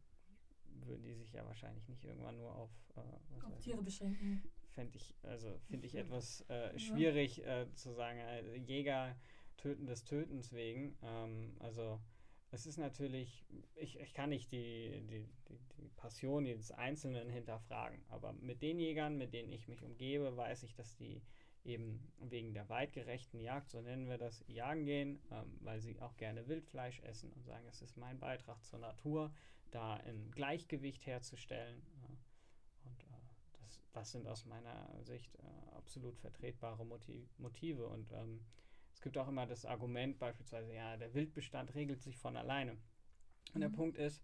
würden 0.83 1.03
die 1.03 1.13
sich 1.13 1.31
ja 1.31 1.45
wahrscheinlich 1.45 1.87
nicht 1.87 2.03
irgendwann 2.03 2.37
nur 2.37 2.53
auf, 2.55 2.71
äh, 2.95 3.01
was 3.29 3.43
Auf 3.45 3.59
Tiere 3.59 3.81
beschränken. 3.81 4.43
Fände 4.75 4.97
ich, 4.97 5.15
also 5.23 5.57
finde 5.69 5.87
ich 5.87 5.93
Ja. 5.93 6.01
etwas 6.01 6.41
äh, 6.49 6.77
schwierig 6.77 7.43
äh, 7.45 7.65
zu 7.73 7.93
sagen, 7.93 8.19
äh, 8.19 8.55
Jäger 8.57 9.15
töten 9.57 9.87
des 9.87 10.03
Tötens 10.03 10.51
wegen. 10.53 10.95
Ähm, 11.01 11.55
also 11.59 11.99
es 12.51 12.65
ist 12.67 12.77
natürlich, 12.77 13.45
ich, 13.75 13.99
ich 13.99 14.13
kann 14.13 14.29
nicht 14.29 14.51
die, 14.51 15.01
die, 15.09 15.27
die, 15.49 15.59
die 15.77 15.89
Passion 15.95 16.45
jedes 16.45 16.71
Einzelnen 16.71 17.29
hinterfragen, 17.29 18.03
aber 18.09 18.33
mit 18.33 18.61
den 18.61 18.79
Jägern, 18.79 19.17
mit 19.17 19.33
denen 19.33 19.51
ich 19.51 19.67
mich 19.67 19.81
umgebe, 19.83 20.35
weiß 20.37 20.63
ich, 20.63 20.75
dass 20.75 20.95
die 20.95 21.21
eben 21.63 21.99
wegen 22.19 22.53
der 22.53 22.69
weitgerechten 22.69 23.39
Jagd, 23.39 23.71
so 23.71 23.81
nennen 23.81 24.07
wir 24.07 24.19
das, 24.19 24.43
jagen 24.47 24.85
gehen, 24.85 25.19
ähm, 25.31 25.57
weil 25.61 25.81
sie 25.81 25.99
auch 25.99 26.15
gerne 26.17 26.47
Wildfleisch 26.47 26.99
essen 27.01 27.31
und 27.33 27.43
sagen, 27.43 27.65
es 27.67 27.81
ist 27.81 27.97
mein 27.97 28.19
Beitrag 28.19 28.63
zur 28.63 28.79
Natur, 28.79 29.33
da 29.71 29.95
ein 29.95 30.31
Gleichgewicht 30.31 31.05
herzustellen. 31.07 31.81
Das, 33.95 34.11
sind 34.11 34.27
aus 34.27 34.45
meiner 34.45 34.89
Sicht 35.03 35.35
äh, 35.35 35.75
absolut 35.75 36.17
vertretbare 36.17 36.85
Motiv 36.85 37.27
Motive. 37.39 37.87
Und 37.87 38.11
ähm, 38.11 38.45
es 38.93 39.01
gibt 39.01 39.17
auch 39.17 39.27
immer 39.27 39.45
das 39.45 39.65
Argument 39.65 40.19
beispielsweise, 40.19 40.73
ja, 40.73 40.97
der 40.97 41.13
Wildbestand 41.13 41.73
regelt 41.75 42.01
sich 42.01 42.17
von 42.17 42.35
alleine. 42.37 42.77
Und 43.53 43.61
der 43.61 43.69
Mhm. 43.69 43.73
Punkt 43.73 43.97
ist, 43.97 44.23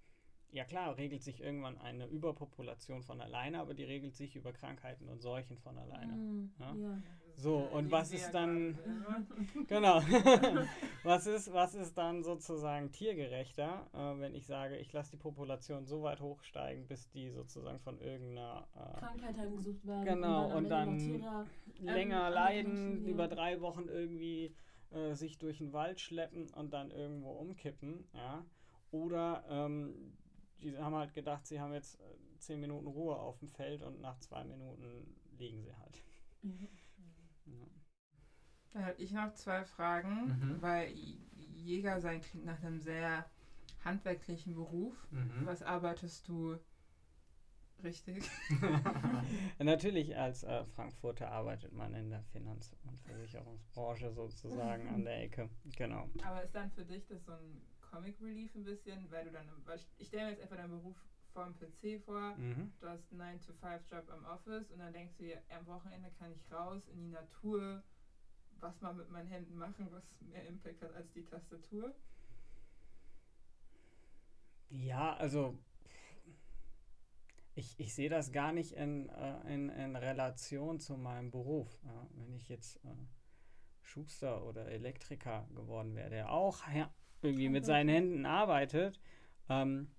ja 0.50 0.66
klar, 0.66 0.98
regelt 0.98 1.24
sich 1.24 1.42
irgendwann 1.42 1.78
eine 1.78 2.08
Überpopulation 2.08 3.04
von 3.04 3.22
alleine, 3.22 3.60
aber 3.60 3.74
die 3.74 3.86
regelt 3.86 4.16
sich 4.16 4.36
über 4.36 4.52
Krankheiten 4.54 5.08
und 5.08 5.22
Seuchen 5.22 5.58
von 5.58 5.78
alleine. 5.78 6.14
Mm, 6.14 6.52
Ja. 6.60 6.76
ja. 6.76 7.04
So, 7.38 7.58
und 7.58 7.92
was 7.92 8.12
ist 8.12 8.32
dann- 8.32 8.76
selber. 8.76 9.26
Genau. 9.68 10.02
was, 11.04 11.28
ist, 11.28 11.54
was 11.54 11.76
ist 11.76 11.98
dann 11.98 12.24
sozusagen 12.24 12.92
tiergerechter, 12.92 13.88
äh, 13.94 14.20
wenn 14.20 14.36
ich 14.36 14.46
sage, 14.46 14.78
ich 14.78 14.92
lasse 14.94 15.12
die 15.12 15.18
Population 15.18 15.86
so 15.86 16.04
weit 16.04 16.20
hochsteigen, 16.22 16.88
bis 16.88 17.10
die 17.10 17.30
sozusagen 17.32 17.80
von 17.80 18.00
irgendeiner 18.00 18.68
äh, 18.76 19.00
Krankheit 19.00 19.38
heimgesucht 19.38 19.86
werden. 19.86 20.06
Genau, 20.06 20.56
und 20.56 20.70
dann- 20.70 21.18
noch 21.20 21.46
Tiere, 21.76 21.94
länger 21.94 22.24
andere 22.26 22.34
leiden, 22.36 23.06
über 23.06 23.28
drei 23.28 23.62
Wochen 23.62 23.88
irgendwie 23.88 24.54
äh, 24.92 25.14
sich 25.14 25.38
durch 25.38 25.60
den 25.60 25.74
Wald 25.74 26.00
schleppen 26.00 26.50
und 26.54 26.72
dann 26.74 26.92
irgendwo 26.92 27.32
umkippen, 27.32 28.06
ja. 28.14 28.46
Oder 28.92 29.44
ähm, 29.50 30.14
die 30.62 30.78
haben 30.78 30.96
halt 30.96 31.14
gedacht, 31.14 31.48
sie 31.48 31.60
haben 31.62 31.74
jetzt 31.74 31.96
äh, 32.00 32.04
zehn 32.40 32.60
Minuten 32.60 32.88
Ruhe 32.88 33.16
auf 33.16 33.40
dem 33.40 33.48
Feld 33.48 33.82
und 33.84 34.02
nach 34.02 34.20
zwei 34.20 34.44
Minuten 34.44 35.16
liegen 35.38 35.62
sie 35.62 35.74
halt. 35.76 36.04
Ja. 36.44 36.50
Dann 38.74 38.86
habe 38.86 39.02
ich 39.02 39.12
noch 39.12 39.34
zwei 39.34 39.64
Fragen, 39.66 40.28
Mhm. 40.28 40.62
weil 40.62 40.90
Jäger 40.92 42.00
sein 42.00 42.22
klingt 42.22 42.46
nach 42.46 42.62
einem 42.64 42.80
sehr 42.80 43.30
handwerklichen 43.84 44.56
Beruf. 44.56 45.08
Mhm. 45.12 45.46
Was 45.46 45.62
arbeitest 45.62 46.28
du 46.28 46.58
richtig? 47.84 48.30
Natürlich 49.60 50.16
als 50.16 50.44
äh, 50.44 50.64
Frankfurter 50.66 51.32
arbeitet 51.32 51.74
man 51.74 51.94
in 51.96 52.10
der 52.10 52.24
Finanz- 52.24 52.76
und 52.86 53.00
Versicherungsbranche 53.02 54.12
sozusagen 54.14 54.88
an 54.88 55.04
der 55.04 55.24
Ecke. 55.24 55.50
Genau. 55.76 56.10
Aber 56.26 56.44
ist 56.44 56.56
dann 56.56 56.72
für 56.72 56.86
dich 56.86 57.06
das 57.08 57.26
so 57.26 57.34
ein 57.34 57.62
Comic 57.82 58.22
Relief 58.22 58.56
ein 58.56 58.64
bisschen, 58.64 59.10
weil 59.12 59.26
du 59.26 59.32
dann, 59.32 59.48
weil 59.66 59.80
ich, 59.98 60.08
stelle 60.08 60.26
mir 60.26 60.32
jetzt 60.32 60.42
einfach 60.44 60.58
deinen 60.58 60.72
Beruf 60.72 60.96
vorm 61.34 61.54
PC 61.58 62.00
vor, 62.04 62.36
Mhm. 62.38 62.72
du 62.80 62.88
hast 62.88 63.12
einen 63.12 63.22
9-to-5-Job 63.40 64.10
am 64.10 64.26
Office 64.26 64.70
und 64.72 64.80
dann 64.80 64.94
denkst 64.94 65.16
du 65.18 65.24
dir, 65.24 65.42
am 65.58 65.66
Wochenende 65.66 66.10
kann 66.12 66.32
ich 66.32 66.52
raus 66.52 66.88
in 66.88 67.00
die 67.00 67.10
Natur, 67.10 67.82
was 68.62 68.80
mal 68.82 68.94
mit 68.94 69.10
meinen 69.10 69.28
Händen 69.28 69.58
machen, 69.58 69.88
was 69.92 70.04
mehr 70.22 70.46
Impact 70.48 70.82
hat 70.82 70.94
als 70.96 71.12
die 71.14 71.26
Tastatur. 71.26 71.94
Ja, 74.70 75.16
also 75.16 75.58
ich, 77.56 77.80
ich 77.80 77.94
sehe 77.94 78.10
das 78.10 78.32
gar 78.32 78.54
nicht 78.54 78.72
in, 78.72 79.10
äh, 79.10 79.54
in, 79.54 79.70
in 79.70 79.96
Relation 79.96 80.80
zu 80.80 80.98
meinem 80.98 81.32
Beruf. 81.32 81.68
Ja. 81.84 82.08
Wenn 82.12 82.34
ich 82.34 82.48
jetzt 82.48 82.78
äh, 82.86 82.90
Schuster 83.82 84.46
oder 84.46 84.68
Elektriker 84.68 85.48
geworden 85.54 85.96
wäre, 85.96 86.10
der 86.10 86.32
auch 86.32 86.66
ja, 86.74 86.94
irgendwie 87.22 87.50
mit 87.50 87.66
seinen 87.66 87.90
Händen 87.90 88.26
arbeitet 88.26 89.00
ähm, 89.50 89.92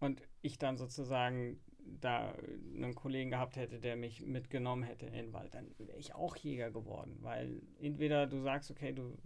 und 0.00 0.22
ich 0.42 0.58
dann 0.58 0.76
sozusagen 0.76 1.60
da 2.00 2.34
einen 2.74 2.94
Kollegen 2.94 3.30
gehabt 3.30 3.56
hätte, 3.56 3.78
der 3.78 3.96
mich 3.96 4.24
mitgenommen 4.24 4.82
hätte 4.82 5.06
in 5.06 5.12
den 5.12 5.32
Wald, 5.32 5.54
dann 5.54 5.74
wäre 5.78 5.98
ich 5.98 6.14
auch 6.14 6.36
Jäger 6.36 6.70
geworden. 6.70 7.16
Weil 7.20 7.62
entweder 7.80 8.26
du 8.26 8.40
sagst, 8.42 8.70
okay, 8.70 8.92
du 8.92 9.16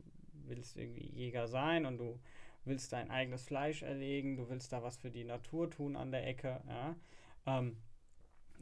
willst 0.46 0.76
irgendwie 0.76 1.06
Jäger 1.06 1.46
sein 1.48 1.86
und 1.86 1.98
du 1.98 2.18
willst 2.64 2.92
dein 2.92 3.10
eigenes 3.10 3.44
Fleisch 3.44 3.82
erlegen, 3.82 4.36
du 4.36 4.48
willst 4.48 4.72
da 4.72 4.82
was 4.82 4.96
für 4.96 5.10
die 5.10 5.24
Natur 5.24 5.70
tun 5.70 5.96
an 5.96 6.10
der 6.10 6.26
Ecke, 6.26 6.62
ja, 6.66 6.96
ähm, 7.46 7.76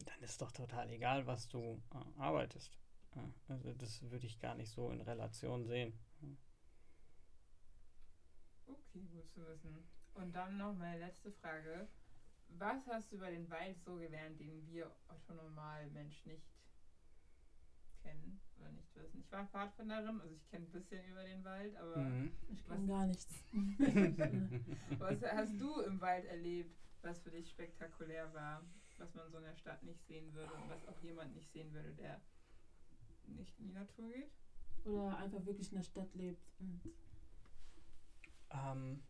dann 0.05 0.23
ist 0.23 0.41
doch 0.41 0.53
total 0.53 0.91
egal, 0.91 1.27
was 1.27 1.49
du 1.49 1.81
äh, 1.93 2.21
arbeitest. 2.21 2.79
Ja, 3.15 3.29
also 3.49 3.73
das 3.73 4.03
würde 4.11 4.27
ich 4.27 4.39
gar 4.39 4.55
nicht 4.55 4.71
so 4.71 4.91
in 4.91 5.01
Relation 5.01 5.65
sehen. 5.65 5.99
Okay, 8.67 9.07
gut 9.13 9.31
zu 9.31 9.47
wissen. 9.47 9.89
Und 10.15 10.35
dann 10.35 10.59
noch 10.59 10.75
meine 10.75 10.99
letzte 10.99 11.33
Frage. 11.33 11.89
Was 12.49 12.87
hast 12.87 13.13
du 13.13 13.17
über 13.17 13.31
den 13.31 13.51
Wald 13.51 13.81
so 13.85 13.97
gelernt, 13.97 14.41
den 14.41 14.67
wir 14.67 14.91
Otto-Normal-Mensch 15.09 16.25
nicht 16.27 16.45
kennen 18.03 18.41
oder 18.59 18.71
nicht 18.71 18.95
wissen? 18.97 19.21
Ich 19.21 19.31
war 19.33 19.47
Pfadfinderin, 19.47 20.21
also 20.21 20.33
ich 20.33 20.47
kenne 20.49 20.65
ein 20.67 20.71
bisschen 20.71 21.05
über 21.07 21.25
den 21.25 21.45
Wald, 21.45 21.77
aber 21.77 21.97
Mhm. 21.97 22.31
Ich 22.53 22.65
kann 22.67 22.87
gar 22.87 23.05
nichts. 23.07 23.27
was 24.99 25.23
hast 25.23 25.61
du 25.61 25.81
im 25.81 26.01
Wald 26.01 26.25
erlebt, 26.25 26.75
was 27.03 27.21
für 27.21 27.31
dich 27.31 27.51
spektakulär 27.51 28.33
war, 28.33 28.65
was 28.99 29.13
man 29.15 29.29
so 29.31 29.39
in 29.39 29.45
der 29.45 29.57
Stadt 29.57 29.83
nicht 29.83 30.05
sehen 30.07 30.33
würde 30.33 30.53
und 30.55 30.69
was 30.69 30.87
auch 30.87 31.01
jemand 31.03 31.35
nicht 31.35 31.51
sehen 31.53 31.73
würde, 31.73 31.93
der 31.93 32.21
nicht 33.25 33.59
in 33.59 33.67
die 33.67 33.73
Natur 33.73 34.11
geht? 34.11 34.31
Oder 34.85 35.17
einfach 35.19 35.45
wirklich 35.45 35.71
in 35.73 35.77
der 35.79 35.83
Stadt 35.83 36.15
lebt. 36.15 36.49
Und 36.59 36.81
Ähm, 38.51 39.03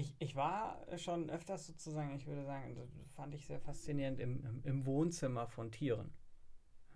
ich, 0.00 0.16
ich 0.18 0.34
war 0.34 0.78
schon 0.96 1.28
öfters 1.30 1.66
sozusagen, 1.66 2.14
ich 2.16 2.26
würde 2.26 2.44
sagen, 2.44 2.74
das 2.74 2.88
fand 3.14 3.34
ich 3.34 3.46
sehr 3.46 3.60
faszinierend 3.60 4.18
im, 4.18 4.42
im, 4.44 4.62
im 4.64 4.86
Wohnzimmer 4.86 5.46
von 5.46 5.70
Tieren. 5.70 6.12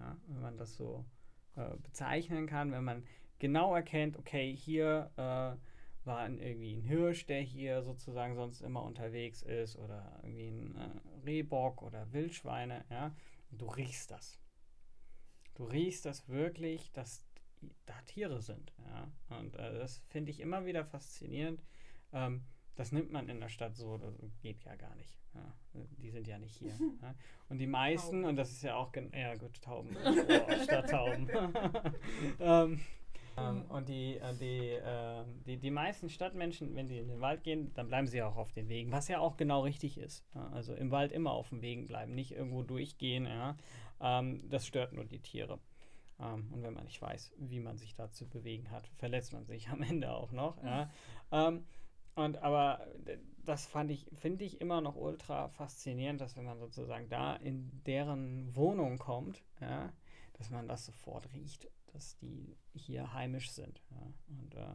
Ja, 0.00 0.16
wenn 0.26 0.40
man 0.40 0.56
das 0.56 0.74
so 0.76 1.04
äh, 1.56 1.76
bezeichnen 1.76 2.46
kann, 2.46 2.72
wenn 2.72 2.84
man 2.84 3.04
genau 3.38 3.74
erkennt, 3.74 4.16
okay, 4.16 4.54
hier 4.56 5.10
äh, 5.16 5.56
war 6.06 6.18
ein, 6.18 6.38
irgendwie 6.38 6.74
ein 6.74 6.82
Hirsch, 6.82 7.26
der 7.26 7.40
hier 7.40 7.82
sozusagen 7.82 8.34
sonst 8.34 8.60
immer 8.62 8.82
unterwegs 8.82 9.42
ist, 9.42 9.76
oder 9.76 10.18
irgendwie 10.22 10.48
ein 10.48 10.76
äh, 10.76 11.24
Rehbock 11.26 11.82
oder 11.82 12.12
Wildschweine, 12.12 12.84
ja, 12.90 13.14
du 13.50 13.66
riechst 13.66 14.10
das. 14.10 14.40
Du 15.54 15.64
riechst 15.64 16.04
das 16.06 16.28
wirklich, 16.28 16.90
dass 16.92 17.24
da 17.86 17.94
Tiere 18.06 18.40
sind. 18.40 18.72
Ja? 18.78 19.38
Und 19.38 19.56
äh, 19.56 19.78
das 19.78 19.98
finde 20.08 20.30
ich 20.30 20.40
immer 20.40 20.64
wieder 20.64 20.84
faszinierend. 20.84 21.62
Ähm, 22.12 22.44
das 22.76 22.92
nimmt 22.92 23.12
man 23.12 23.28
in 23.28 23.40
der 23.40 23.48
Stadt 23.48 23.76
so, 23.76 23.98
das 23.98 24.40
geht 24.40 24.62
ja 24.64 24.74
gar 24.76 24.94
nicht. 24.96 25.18
Ja? 25.34 25.54
Die 25.98 26.10
sind 26.10 26.26
ja 26.26 26.38
nicht 26.38 26.56
hier. 26.56 26.72
ja? 27.02 27.14
Und 27.48 27.58
die 27.58 27.66
meisten, 27.66 28.22
Tauben. 28.22 28.24
und 28.24 28.36
das 28.36 28.50
ist 28.50 28.62
ja 28.62 28.76
auch, 28.76 28.92
ja 29.12 29.34
gut, 29.34 29.60
Tauben, 29.62 29.96
oh, 29.96 30.62
Stadttauben. 30.62 31.28
ähm, 32.40 32.80
ähm, 33.36 33.64
und 33.68 33.88
die, 33.88 34.16
äh, 34.16 34.34
die, 34.34 34.68
äh, 34.70 35.24
die, 35.46 35.56
die 35.56 35.70
meisten 35.70 36.08
Stadtmenschen, 36.08 36.74
wenn 36.74 36.86
sie 36.86 36.98
in 36.98 37.08
den 37.08 37.20
Wald 37.20 37.42
gehen, 37.42 37.72
dann 37.74 37.88
bleiben 37.88 38.06
sie 38.06 38.22
auch 38.22 38.36
auf 38.36 38.52
den 38.52 38.68
Wegen, 38.68 38.92
was 38.92 39.08
ja 39.08 39.18
auch 39.18 39.36
genau 39.36 39.62
richtig 39.62 39.98
ist. 39.98 40.24
Ja? 40.34 40.48
Also 40.50 40.74
im 40.74 40.90
Wald 40.90 41.12
immer 41.12 41.32
auf 41.32 41.48
den 41.48 41.62
Wegen 41.62 41.86
bleiben, 41.86 42.14
nicht 42.14 42.32
irgendwo 42.32 42.62
durchgehen. 42.62 43.26
Ja? 43.26 43.56
Ähm, 44.00 44.48
das 44.48 44.66
stört 44.66 44.92
nur 44.92 45.04
die 45.04 45.20
Tiere. 45.20 45.58
Ähm, 46.20 46.52
und 46.52 46.62
wenn 46.62 46.74
man 46.74 46.84
nicht 46.84 47.00
weiß, 47.02 47.32
wie 47.38 47.60
man 47.60 47.76
sich 47.76 47.94
da 47.94 48.10
zu 48.10 48.28
bewegen 48.28 48.70
hat, 48.70 48.86
verletzt 48.98 49.32
man 49.32 49.44
sich 49.44 49.68
am 49.68 49.82
Ende 49.82 50.12
auch 50.12 50.30
noch. 50.30 50.62
Ja. 50.62 50.90
Und 52.14 52.38
aber 52.38 52.86
das 53.44 53.66
fand 53.66 53.90
ich, 53.90 54.06
finde 54.14 54.44
ich 54.44 54.60
immer 54.60 54.80
noch 54.80 54.96
ultra 54.96 55.48
faszinierend, 55.48 56.20
dass 56.20 56.36
wenn 56.36 56.44
man 56.44 56.58
sozusagen 56.58 57.08
da 57.08 57.36
in 57.36 57.82
deren 57.84 58.54
Wohnung 58.54 58.98
kommt, 58.98 59.44
ja, 59.60 59.92
dass 60.34 60.50
man 60.50 60.68
das 60.68 60.86
sofort 60.86 61.32
riecht, 61.32 61.68
dass 61.92 62.16
die 62.18 62.56
hier 62.72 63.12
heimisch 63.12 63.50
sind. 63.50 63.82
Ja. 63.90 64.12
Und 64.28 64.54
äh, 64.54 64.74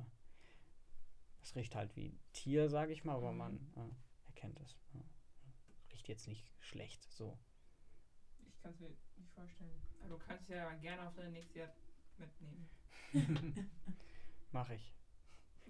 es 1.41 1.55
riecht 1.55 1.75
halt 1.75 1.95
wie 1.95 2.17
Tier, 2.33 2.69
sage 2.69 2.91
ich 2.93 3.03
mal, 3.05 3.15
aber 3.15 3.31
Mhm. 3.31 3.37
man 3.37 3.55
äh, 3.75 4.27
erkennt 4.27 4.59
es. 4.59 4.77
Ja. 4.93 5.01
Riecht 5.91 6.07
jetzt 6.07 6.27
nicht 6.27 6.51
schlecht 6.59 7.03
so. 7.11 7.37
Ich 8.47 8.59
kann 8.61 8.71
es 8.71 8.79
mir 8.79 8.89
nicht 9.17 9.31
vorstellen. 9.33 9.81
Aber 10.01 10.09
du 10.09 10.17
kannst 10.17 10.49
ja 10.49 10.73
gerne 10.75 11.07
auf 11.07 11.15
deine 11.15 11.31
nächste 11.31 11.59
Jahr 11.59 11.73
mitnehmen. 12.17 12.69
Mach 14.51 14.69
ich. 14.69 14.93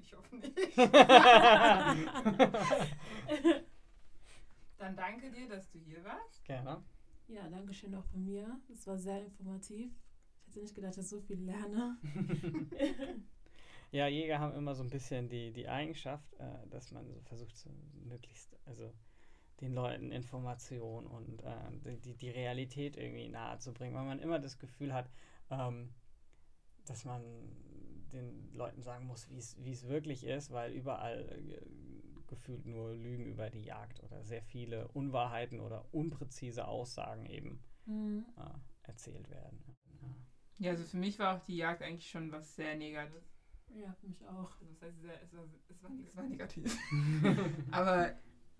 Ich 0.02 0.14
hoffe 0.14 0.36
nicht. 0.38 0.78
Dann 4.78 4.95
danke 4.95 5.32
dir, 5.32 5.47
dass 5.50 5.70
du 5.72 5.80
hier 5.80 6.04
warst. 6.04 6.43
Gerne. 6.45 6.82
ja, 7.28 7.47
danke 7.50 7.74
schön 7.74 7.93
auch 7.95 8.06
von 8.06 8.24
mir. 8.24 8.60
Es 8.72 8.88
war 8.88 8.97
sehr 8.97 9.22
informativ. 9.26 9.91
Ich 10.47 10.56
hätte 10.56 10.62
nicht 10.64 10.76
gedacht, 10.76 10.97
dass 10.97 11.06
ich 11.06 11.10
so 11.10 11.22
viel 11.22 11.39
lerne. 11.41 11.97
Ja, 13.91 14.06
Jäger 14.08 14.38
haben 14.38 14.54
immer 14.54 14.76
so 14.76 14.84
ein 14.84 14.91
bisschen 14.91 15.30
die, 15.30 15.52
die 15.52 15.68
Eigenschaft, 15.68 16.32
äh, 16.36 16.68
dass 16.70 16.91
man 16.91 17.08
so 17.08 17.20
versucht, 17.22 17.58
so 17.58 17.72
möglichst, 18.06 18.56
also 18.68 18.93
den 19.62 19.74
Leuten 19.74 20.12
Information 20.12 21.08
und 21.08 21.41
äh, 21.41 21.56
die- 21.84 21.97
die, 22.00 22.14
die 22.14 22.30
Realität 22.30 22.97
irgendwie 22.97 23.30
nahe 23.30 23.58
zu 23.58 23.74
bringen, 23.74 23.95
weil 23.95 24.06
man 24.06 24.20
immer 24.20 24.38
das 24.38 24.60
Gefühl 24.60 24.93
hat, 24.93 25.10
ähm, 25.50 25.91
dass 26.86 27.04
man 27.04 27.24
den 28.14 28.51
Leuten 28.53 28.82
sagen 28.82 29.05
muss, 29.05 29.30
wie 29.30 29.38
es 29.38 29.55
wie 29.64 29.72
es 29.72 29.88
wirklich 29.88 30.24
ist, 30.26 30.51
weil 30.51 30.72
überall 30.74 31.28
äh, 31.30 31.62
gefühlt 32.28 32.66
nur 32.66 32.93
Lügen 32.93 33.26
über 33.26 33.49
die 33.49 33.64
Jagd 33.64 34.03
oder 34.03 34.24
sehr 34.24 34.41
viele 34.43 34.88
Unwahrheiten 34.89 35.60
oder 35.60 35.86
unpräzise 35.93 36.68
Aussagen 36.68 37.26
eben 37.26 37.64
Mhm. 37.86 38.26
äh, 38.38 38.88
erzählt 38.88 39.30
werden. 39.32 39.60
Ja. 40.01 40.07
Ja, 40.60 40.72
also 40.72 40.84
für 40.84 40.97
mich 40.97 41.18
war 41.20 41.36
auch 41.38 41.41
die 41.43 41.55
Jagd 41.57 41.82
eigentlich 41.82 42.10
schon 42.10 42.32
was 42.32 42.55
sehr 42.55 42.76
Negatives. 42.76 43.24
Ja, 43.74 43.93
für 43.93 44.07
mich 44.07 44.26
auch. 44.28 44.51
Also 44.60 44.74
das 44.74 44.82
heißt, 44.82 44.97
es 44.97 45.34
war, 45.34 45.43
es 45.70 45.84
war, 45.84 45.91
es 46.05 46.16
war 46.18 46.24
negativ. 46.24 46.78
aber 47.72 48.14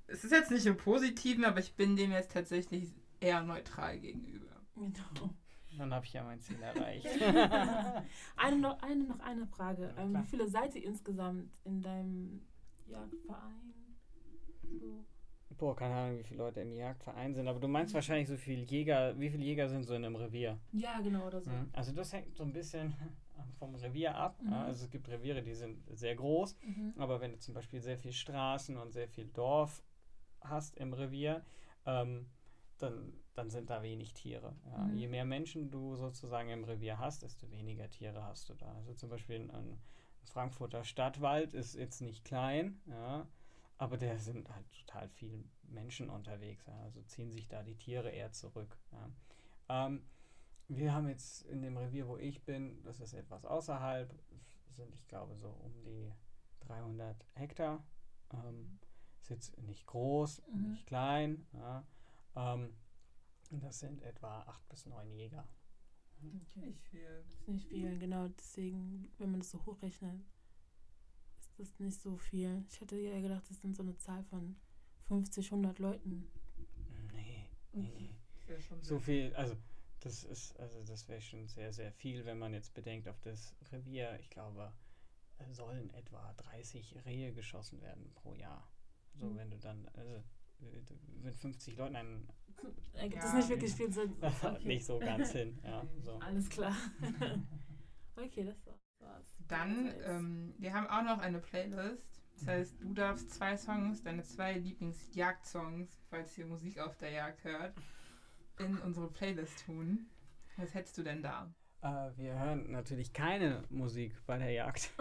es 0.08 0.24
ist 0.24 0.32
jetzt 0.32 0.50
nicht 0.52 0.66
im 0.66 0.78
Positiven, 0.78 1.46
aber 1.46 1.60
ich 1.60 1.76
bin 1.76 1.96
dem 1.96 2.12
jetzt 2.12 2.32
tatsächlich 2.32 2.94
eher 3.20 3.42
neutral 3.44 4.00
gegenüber. 4.00 4.48
Genau. 4.76 5.36
Dann 5.80 5.94
habe 5.94 6.06
ich 6.06 6.12
ja 6.14 6.24
mein 6.24 6.42
Ziel 6.42 6.62
erreicht. 6.62 7.06
eine, 8.36 8.58
noch, 8.60 8.82
eine, 8.82 9.04
noch 9.06 9.20
eine 9.22 9.48
Frage. 9.48 9.94
Ja, 9.96 10.04
Ähm, 10.04 10.16
wie 10.18 10.28
viele 10.28 10.48
seid 10.48 10.76
ihr 10.76 10.84
insgesamt 10.84 11.58
in 11.64 11.82
deinem 11.82 12.42
Jagdverein? 12.86 13.74
So. 14.80 15.06
Boah, 15.58 15.76
keine 15.76 15.96
Ahnung, 15.96 16.20
wie 16.20 16.24
viele 16.24 16.40
Leute 16.40 16.62
im 16.62 16.72
Jagdverein 16.74 17.34
sind, 17.34 17.48
aber 17.48 17.60
du 17.60 17.68
meinst 17.68 17.94
wahrscheinlich 17.94 18.28
so 18.28 18.38
viel 18.38 18.64
Jäger, 18.64 19.18
wie 19.20 19.30
viele 19.30 19.44
Jäger 19.44 19.68
sind 19.68 19.84
so 19.84 19.94
in 19.94 20.06
einem 20.06 20.16
Revier? 20.16 20.60
Ja, 20.74 21.00
genau, 21.02 21.28
oder 21.28 21.42
so. 21.42 21.50
Mhm. 21.50 21.70
Also 21.74 21.92
das 21.94 22.14
hängt 22.14 22.36
so 22.36 22.44
ein 22.44 22.54
bisschen 22.54 22.94
vom 23.60 23.76
Revier 23.76 24.16
ab. 24.16 24.40
Mhm. 24.44 24.54
Also 24.54 24.86
es 24.86 24.92
gibt 24.92 25.08
Reviere, 25.10 25.42
die 25.42 25.54
sind 25.56 25.82
sehr 25.98 26.16
groß, 26.16 26.56
Mhm. 26.62 26.94
aber 26.98 27.20
wenn 27.22 27.32
du 27.32 27.40
zum 27.40 27.54
Beispiel 27.54 27.82
sehr 27.82 27.98
viel 27.98 28.12
Straßen 28.14 28.78
und 28.78 28.92
sehr 28.92 29.08
viel 29.08 29.28
Dorf 29.28 29.82
hast 30.42 30.76
im 30.78 30.94
Revier, 30.94 31.44
ähm, 31.86 32.30
dann, 32.78 33.14
dann 33.40 33.50
sind 33.50 33.70
da 33.70 33.82
wenig 33.82 34.14
Tiere. 34.14 34.54
Ja. 34.66 34.80
Mhm. 34.80 34.98
Je 34.98 35.08
mehr 35.08 35.24
Menschen 35.26 35.72
du 35.72 35.96
sozusagen 35.96 36.50
im 36.50 36.66
Revier 36.66 37.00
hast, 37.00 37.24
desto 37.24 37.50
weniger 37.50 37.90
Tiere 37.90 38.24
hast 38.26 38.50
du 38.50 38.54
da. 38.54 38.74
Also 38.74 38.94
zum 38.94 39.10
Beispiel 39.10 39.38
ein, 39.38 39.50
ein 39.50 39.82
Frankfurter 40.26 40.84
Stadtwald 40.84 41.54
ist 41.54 41.74
jetzt 41.74 42.02
nicht 42.02 42.26
klein, 42.26 42.82
ja, 42.86 43.26
aber 43.78 43.98
da 43.98 44.18
sind 44.18 44.54
halt 44.54 44.66
total 44.74 45.08
viele 45.08 45.46
Menschen 45.64 46.10
unterwegs. 46.10 46.66
Ja. 46.68 46.78
Also 46.82 47.02
ziehen 47.04 47.32
sich 47.32 47.48
da 47.48 47.64
die 47.64 47.78
Tiere 47.78 48.10
eher 48.10 48.34
zurück. 48.34 48.78
Ähm, 49.70 50.04
wir 50.68 50.94
haben 50.94 51.08
jetzt 51.08 51.44
in 51.44 51.62
dem 51.62 51.78
Revier, 51.78 52.08
wo 52.10 52.18
ich 52.18 52.44
bin, 52.44 52.84
das 52.84 53.00
ist 53.00 53.14
etwas 53.14 53.46
außerhalb, 53.46 54.14
sind 54.76 54.94
ich 54.94 55.08
glaube 55.08 55.36
so 55.38 55.48
um 55.50 55.82
die 55.84 56.12
300 56.60 57.26
Hektar. 57.36 57.84
Ähm, 58.34 58.80
ist 59.22 59.30
jetzt 59.30 59.58
nicht 59.62 59.86
groß, 59.88 60.42
Mhm. 60.54 60.72
nicht 60.72 60.86
klein. 60.86 61.48
Ähm, 62.36 62.74
das 63.52 63.80
sind 63.80 64.02
etwa 64.04 64.42
acht 64.42 64.68
bis 64.70 64.86
neun 64.86 65.12
Jäger. 65.12 65.48
Okay. 66.18 66.68
Nicht 66.68 66.84
viel. 66.90 67.24
Das 67.24 67.34
ist 67.34 67.48
nicht 67.48 67.68
viel, 67.68 67.98
genau. 67.98 68.28
Deswegen, 68.28 69.10
wenn 69.18 69.32
man 69.32 69.40
das 69.40 69.52
so 69.52 69.66
hochrechnet, 69.66 70.22
ist 71.40 71.58
das 71.60 71.80
nicht 71.80 72.00
so 72.02 72.18
viel. 72.18 72.66
Ich 72.70 72.82
hätte 72.82 72.98
ja 72.98 73.20
gedacht, 73.22 73.50
das 73.50 73.62
sind 73.62 73.76
so 73.76 73.84
eine 73.84 73.96
Zahl 73.98 74.24
von 74.26 74.56
50, 75.08 75.52
100 75.52 75.80
Leuten. 75.80 76.30
Nee, 77.14 77.48
nee, 77.74 77.92
nee. 77.98 78.16
So 78.82 79.00
viel, 79.00 79.34
also 79.36 79.56
das 80.02 80.24
ist, 80.24 80.58
also 80.60 80.84
das 80.84 81.08
wäre 81.08 81.22
schon 81.22 81.48
sehr, 81.48 81.72
sehr 81.74 81.92
viel, 81.92 82.26
wenn 82.26 82.38
man 82.40 82.54
jetzt 82.54 82.74
bedenkt 82.74 83.08
auf 83.08 83.20
das 83.22 83.56
Revier. 83.72 84.18
Ich 84.20 84.30
glaube, 84.30 84.74
äh, 85.38 85.54
sollen 85.54 85.90
etwa 85.94 86.34
30 86.34 87.06
Rehe 87.06 87.34
geschossen 87.34 87.82
werden 87.82 88.12
pro 88.16 88.34
Jahr. 88.34 88.70
So, 89.16 89.26
Mhm. 89.28 89.36
wenn 89.38 89.52
du 89.52 89.58
dann, 89.58 89.88
also 89.94 90.16
äh, 90.62 90.82
mit 91.22 91.36
50 91.36 91.78
Leuten 91.78 92.28
dann 92.62 92.74
Ergibt 93.00 93.16
Ja, 93.16 93.22
das 93.22 93.34
nicht 93.34 93.50
wirklich 93.50 93.74
viel 93.74 93.92
Sinn. 93.92 94.16
Okay. 94.22 94.68
nicht 94.68 94.86
so 94.86 95.00
ganz 95.00 95.32
hin. 95.32 95.58
Ja, 95.64 95.84
so. 96.04 96.20
Alles 96.20 96.50
klar. 96.50 96.76
okay, 98.16 98.44
das 98.44 98.58
war's. 99.00 99.36
Dann, 99.48 99.94
ähm, 100.06 100.54
wir 100.58 100.74
haben 100.74 100.88
auch 100.88 101.04
noch 101.04 101.24
eine 101.24 101.40
Playlist, 101.40 102.22
Das 102.36 102.48
heißt, 102.48 102.82
du 102.82 102.94
darfst 102.94 103.34
zwei 103.34 103.56
Songs, 103.58 104.04
deine 104.04 104.24
zwei 104.24 104.54
Lieblingsjagd-Songs, 104.54 105.90
falls 106.10 106.38
ihr 106.38 106.46
Musik 106.46 106.80
auf 106.80 106.98
der 106.98 107.12
Jagd 107.12 107.44
hört, 107.44 107.74
in 108.60 108.78
unsere 108.80 109.10
Playlist 109.10 109.66
tun. 109.66 110.08
Was 110.58 110.74
hättest 110.74 110.98
du 110.98 111.04
denn 111.04 111.22
da? 111.24 111.50
Äh, 111.82 112.12
wir 112.18 112.38
hören 112.38 112.70
natürlich 112.72 113.14
keine 113.14 113.64
Musik 113.70 114.14
bei 114.26 114.38
der 114.38 114.52
Jagd. 114.52 114.92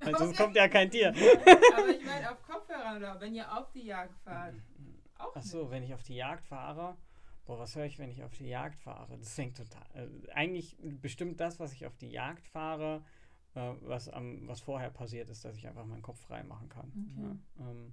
Weil 0.00 0.16
sonst 0.16 0.38
kommt 0.38 0.56
ja 0.56 0.66
kein 0.68 0.90
Tier. 0.90 1.10
Aber 1.10 1.88
ich 1.90 2.04
meine 2.04 2.30
auf 2.32 2.42
Kopfhörern 2.42 2.96
oder 2.96 3.20
wenn 3.20 3.34
ihr 3.34 3.52
auf 3.54 3.70
die 3.72 3.84
Jagd 3.84 4.18
fahrt. 4.24 4.54
Auch 5.22 5.32
Ach 5.36 5.42
so, 5.42 5.70
wenn 5.70 5.82
ich 5.82 5.94
auf 5.94 6.02
die 6.02 6.16
Jagd 6.16 6.46
fahre. 6.46 6.96
Boah, 7.44 7.58
was 7.58 7.74
höre 7.74 7.86
ich, 7.86 7.98
wenn 7.98 8.10
ich 8.10 8.22
auf 8.22 8.32
die 8.34 8.46
Jagd 8.48 8.80
fahre? 8.80 9.18
Das 9.18 9.36
hängt 9.36 9.56
total. 9.56 9.84
Äh, 9.94 10.30
eigentlich 10.32 10.76
bestimmt 11.00 11.40
das, 11.40 11.58
was 11.58 11.72
ich 11.72 11.86
auf 11.86 11.96
die 11.96 12.10
Jagd 12.10 12.46
fahre, 12.46 13.04
äh, 13.54 13.72
was, 13.82 14.08
am, 14.08 14.46
was 14.46 14.60
vorher 14.60 14.90
passiert 14.90 15.28
ist, 15.30 15.44
dass 15.44 15.56
ich 15.56 15.66
einfach 15.66 15.84
meinen 15.84 16.02
Kopf 16.02 16.20
frei 16.20 16.42
machen 16.44 16.68
kann. 16.68 16.92
Okay. 17.16 17.22
Ja, 17.60 17.70
ähm, 17.70 17.92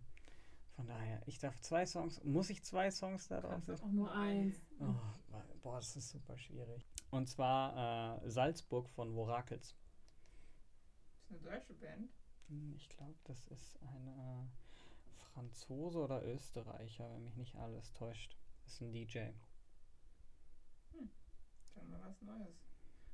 von 0.76 0.88
daher, 0.88 1.22
ich 1.26 1.40
darf 1.40 1.60
zwei 1.60 1.86
Songs. 1.86 2.24
Muss 2.24 2.50
ich 2.50 2.64
zwei 2.64 2.90
Songs 2.92 3.28
da 3.28 3.42
drauf 3.42 3.52
Kannst 3.52 3.68
du 3.68 3.74
setzen? 3.74 3.86
Auch 3.88 3.92
nur 3.92 4.12
eins. 4.14 4.62
Oh, 4.80 4.94
boah, 5.62 5.76
das 5.78 5.96
ist 5.96 6.10
super 6.10 6.38
schwierig. 6.38 6.88
Und 7.10 7.28
zwar 7.28 8.24
äh, 8.24 8.30
Salzburg 8.30 8.88
von 8.90 9.14
Vorakels. 9.14 9.76
Das 11.28 11.40
ist 11.40 11.46
eine 11.48 11.56
deutsche 11.58 11.74
Band. 11.74 12.12
Hm, 12.48 12.74
Ich 12.78 12.88
glaube, 12.88 13.16
das 13.26 13.46
ist 13.48 13.82
ein 13.82 14.08
äh, 14.08 14.48
Franzose 15.40 16.00
oder 16.00 16.22
Österreicher, 16.26 17.10
wenn 17.14 17.24
mich 17.24 17.38
nicht 17.38 17.56
alles 17.56 17.94
täuscht. 17.94 18.36
Das 18.66 18.74
ist 18.74 18.82
ein 18.82 18.92
DJ. 18.92 19.20
Dann 21.76 21.90
mal 21.90 22.02
was 22.04 22.22
Neues. 22.22 22.58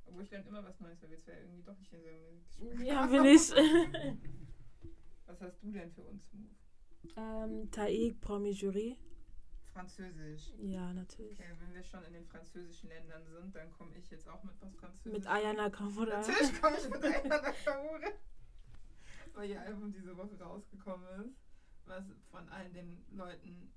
Obwohl 0.07 0.23
ich 0.23 0.29
dann 0.29 0.45
immer 0.47 0.63
was 0.63 0.79
Neues, 0.79 0.99
weil 1.03 1.11
wir 1.11 1.19
zwei 1.19 1.33
irgendwie 1.33 1.61
doch 1.61 1.77
nicht 1.77 1.91
denselben 1.93 2.25
Musikgeschmack 2.57 2.87
Ja, 2.87 3.01
haben. 3.01 3.11
will 3.11 3.25
ich. 3.27 3.51
Was 5.27 5.39
hast 5.41 5.61
du 5.63 5.71
denn 5.71 5.91
für 5.91 6.03
uns, 6.03 6.23
Move? 6.33 6.49
ähm, 7.15 7.69
Taïk, 7.69 8.19
Promi 8.21 8.51
Jury. 8.51 8.97
Französisch. 9.73 10.51
Ja, 10.57 10.93
natürlich. 10.93 11.39
Okay, 11.39 11.49
wenn 11.59 11.73
wir 11.75 11.83
schon 11.83 12.03
in 12.05 12.13
den 12.13 12.25
französischen 12.25 12.89
Ländern 12.89 13.23
sind, 13.27 13.55
dann 13.55 13.71
komme 13.71 13.95
ich 13.97 14.09
jetzt 14.09 14.27
auch 14.27 14.43
mit 14.43 14.59
was 14.61 14.73
Französisch. 14.77 15.11
Mit 15.13 15.27
Ayana 15.27 15.69
Kamura. 15.69 16.21
Natürlich 16.21 16.59
komme 16.61 16.77
ich 16.77 16.89
mit 16.89 17.03
Ayana 17.03 17.41
Nakamura. 17.41 18.07
Weil 19.33 19.49
ihr 19.49 19.61
Album 19.61 19.91
diese 19.91 20.15
Woche 20.17 20.39
rausgekommen 20.39 21.25
ist. 21.25 21.44
Was 21.87 22.03
von 22.31 22.47
allen 22.49 22.73
den 22.73 23.05
Leuten, 23.11 23.71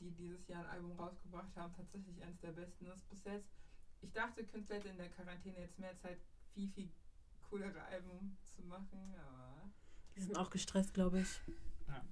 die 0.00 0.10
dieses 0.12 0.46
Jahr 0.48 0.64
ein 0.64 0.70
Album 0.70 0.92
rausgebracht 0.92 1.56
haben, 1.56 1.72
tatsächlich 1.74 2.22
eines 2.22 2.38
der 2.40 2.52
besten 2.52 2.86
ist 2.86 3.08
bis 3.08 3.24
jetzt. 3.24 3.48
Ich 4.02 4.12
dachte, 4.12 4.44
Künstler 4.44 4.76
hätten 4.76 4.88
in 4.88 4.98
der 4.98 5.08
Quarantäne 5.08 5.60
jetzt 5.60 5.78
mehr 5.78 5.96
Zeit, 5.98 6.18
viel, 6.52 6.68
viel 6.68 6.90
coolere 7.48 7.82
Alben 7.84 8.36
zu 8.42 8.62
machen, 8.64 9.14
aber. 9.16 9.70
Die 10.14 10.20
sind 10.20 10.36
auch 10.36 10.50
gestresst, 10.50 10.92
glaube 10.94 11.20
ich. 11.20 11.40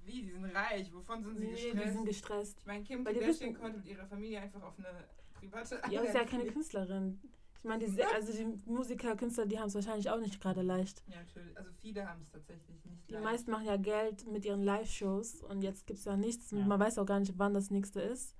Wie? 0.05 0.23
Die 0.23 0.31
sind 0.31 0.45
reich. 0.45 0.91
Wovon 0.93 1.23
sind 1.23 1.37
sie 1.37 1.45
Nee, 1.45 1.51
gestresst? 1.53 1.85
die 1.85 1.89
sind 1.91 2.05
gestresst. 2.05 2.59
ich 2.59 2.65
meine, 2.65 2.83
Kim 2.83 3.03
Kardashian 3.03 3.53
konnte 3.53 3.77
mit 3.77 3.87
ihrer 3.87 4.05
Familie 4.07 4.41
einfach 4.41 4.61
auf 4.63 4.77
eine 4.79 5.07
private 5.33 5.81
Die 5.89 5.95
ist 5.95 6.13
ja 6.15 6.25
keine. 6.25 6.45
Künstlerin. 6.47 7.19
Ich 7.63 7.69
meine, 7.69 7.85
die, 7.87 8.03
also 8.03 8.33
die 8.33 8.45
Musiker, 8.69 9.15
Künstler, 9.15 9.45
die 9.45 9.57
haben 9.57 9.67
es 9.69 9.75
wahrscheinlich 9.75 10.09
auch 10.09 10.19
nicht 10.19 10.41
gerade 10.41 10.61
leicht. 10.61 11.01
Ja, 11.07 11.21
natürlich. 11.21 11.57
Also 11.57 11.71
viele 11.79 12.05
haben 12.05 12.21
es 12.21 12.29
tatsächlich 12.29 12.83
nicht 12.83 13.07
Die 13.07 13.13
leicht. 13.13 13.23
meisten 13.23 13.51
machen 13.51 13.65
ja 13.65 13.77
Geld 13.77 14.27
mit 14.27 14.43
ihren 14.43 14.63
Live-Shows 14.63 15.43
und 15.43 15.61
jetzt 15.61 15.87
gibt 15.87 15.99
es 15.99 16.03
ja 16.03 16.17
nichts. 16.17 16.51
Ja. 16.51 16.57
Man 16.65 16.77
weiß 16.77 16.97
auch 16.97 17.05
gar 17.05 17.21
nicht, 17.21 17.37
wann 17.37 17.53
das 17.53 17.71
nächste 17.71 18.01
ist. 18.01 18.35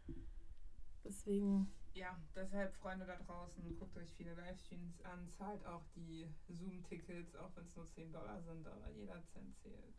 Deswegen, 1.05 1.71
Ja, 1.93 2.19
deshalb, 2.36 2.76
Freunde 2.76 3.05
da 3.05 3.15
draußen, 3.15 3.63
guckt 3.78 3.95
euch 3.97 4.09
viele 4.11 4.34
Livestreams 4.34 4.99
an, 5.05 5.30
zahlt 5.32 5.65
auch 5.65 5.86
die 5.95 6.28
Zoom-Tickets, 6.49 7.36
auch 7.38 7.55
wenn 7.55 7.63
es 7.65 7.76
nur 7.78 7.86
10 7.86 8.11
Dollar 8.11 8.41
sind, 8.41 8.67
aber 8.67 8.89
jeder 8.89 9.21
Cent 9.32 9.55
zählt. 9.59 9.95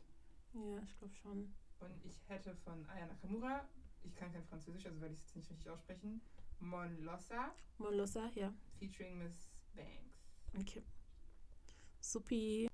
ja, 0.52 0.82
ich 0.82 0.98
glaube 0.98 1.14
schon. 1.14 1.54
Und 1.80 2.04
ich 2.04 2.28
hätte 2.28 2.54
von 2.56 2.84
Aya 2.90 3.06
Nakamura, 3.06 3.66
ich 4.02 4.14
kann 4.14 4.30
kein 4.32 4.44
Französisch, 4.44 4.84
also 4.86 5.00
werde 5.00 5.14
ich 5.14 5.20
es 5.20 5.26
jetzt 5.28 5.36
nicht 5.36 5.50
richtig 5.50 5.70
aussprechen, 5.70 6.20
Mon 6.64 6.96
Lossa 7.04 7.54
Molossa, 7.78 8.30
ja. 8.34 8.52
featuring 8.78 9.18
Miss 9.18 9.50
Banks. 9.74 10.24
Okay. 10.58 10.82
Supi. 12.00 12.68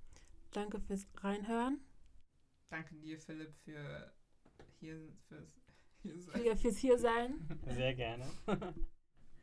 Danke 0.51 0.79
fürs 0.79 1.07
Reinhören. 1.17 1.81
Danke 2.69 2.95
dir, 2.95 3.19
Philipp, 3.19 3.53
für 3.65 4.13
hier 4.79 5.13
fürs 5.27 5.61
hier 6.01 6.19
sein. 6.19 6.45
Ja, 6.45 6.55
fürs 6.55 6.77
Hiersein. 6.77 7.59
Sehr 7.67 7.93
gerne. 7.93 8.25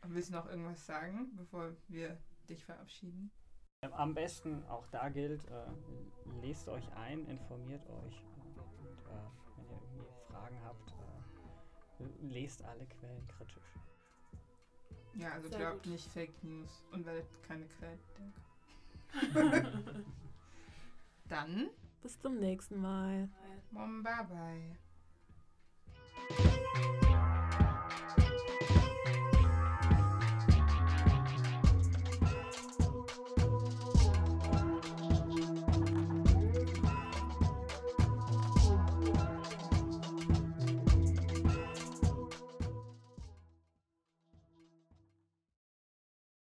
Willst 0.06 0.30
du 0.30 0.34
noch 0.34 0.46
irgendwas 0.48 0.84
sagen, 0.86 1.36
bevor 1.36 1.76
wir 1.88 2.18
dich 2.48 2.64
verabschieden? 2.64 3.30
Am 3.82 4.14
besten, 4.14 4.64
auch 4.64 4.86
da 4.88 5.08
gilt, 5.08 5.44
äh, 5.44 5.66
lest 6.40 6.68
euch 6.68 6.90
ein, 6.94 7.26
informiert 7.26 7.86
euch. 7.86 8.24
Und 8.76 8.98
äh, 9.06 9.56
wenn 9.56 9.66
ihr 9.66 9.80
irgendwie 9.82 10.06
Fragen 10.26 10.60
habt, 10.64 10.94
äh, 12.00 12.26
lest 12.26 12.64
alle 12.64 12.86
Quellen 12.86 13.26
kritisch. 13.28 13.77
Ja, 15.14 15.32
also 15.32 15.48
Sehr 15.48 15.58
glaubt 15.58 15.82
gut. 15.82 15.92
nicht 15.92 16.10
Fake 16.12 16.44
News 16.44 16.82
und 16.92 17.04
werdet 17.06 17.26
keine 17.46 17.66
Krähe. 17.66 17.98
Dann 21.28 21.70
bis 22.02 22.20
zum 22.20 22.38
nächsten 22.38 22.80
Mal. 22.80 23.28
Mom, 23.70 24.02
bye 24.02 24.24
bye. 24.28 24.78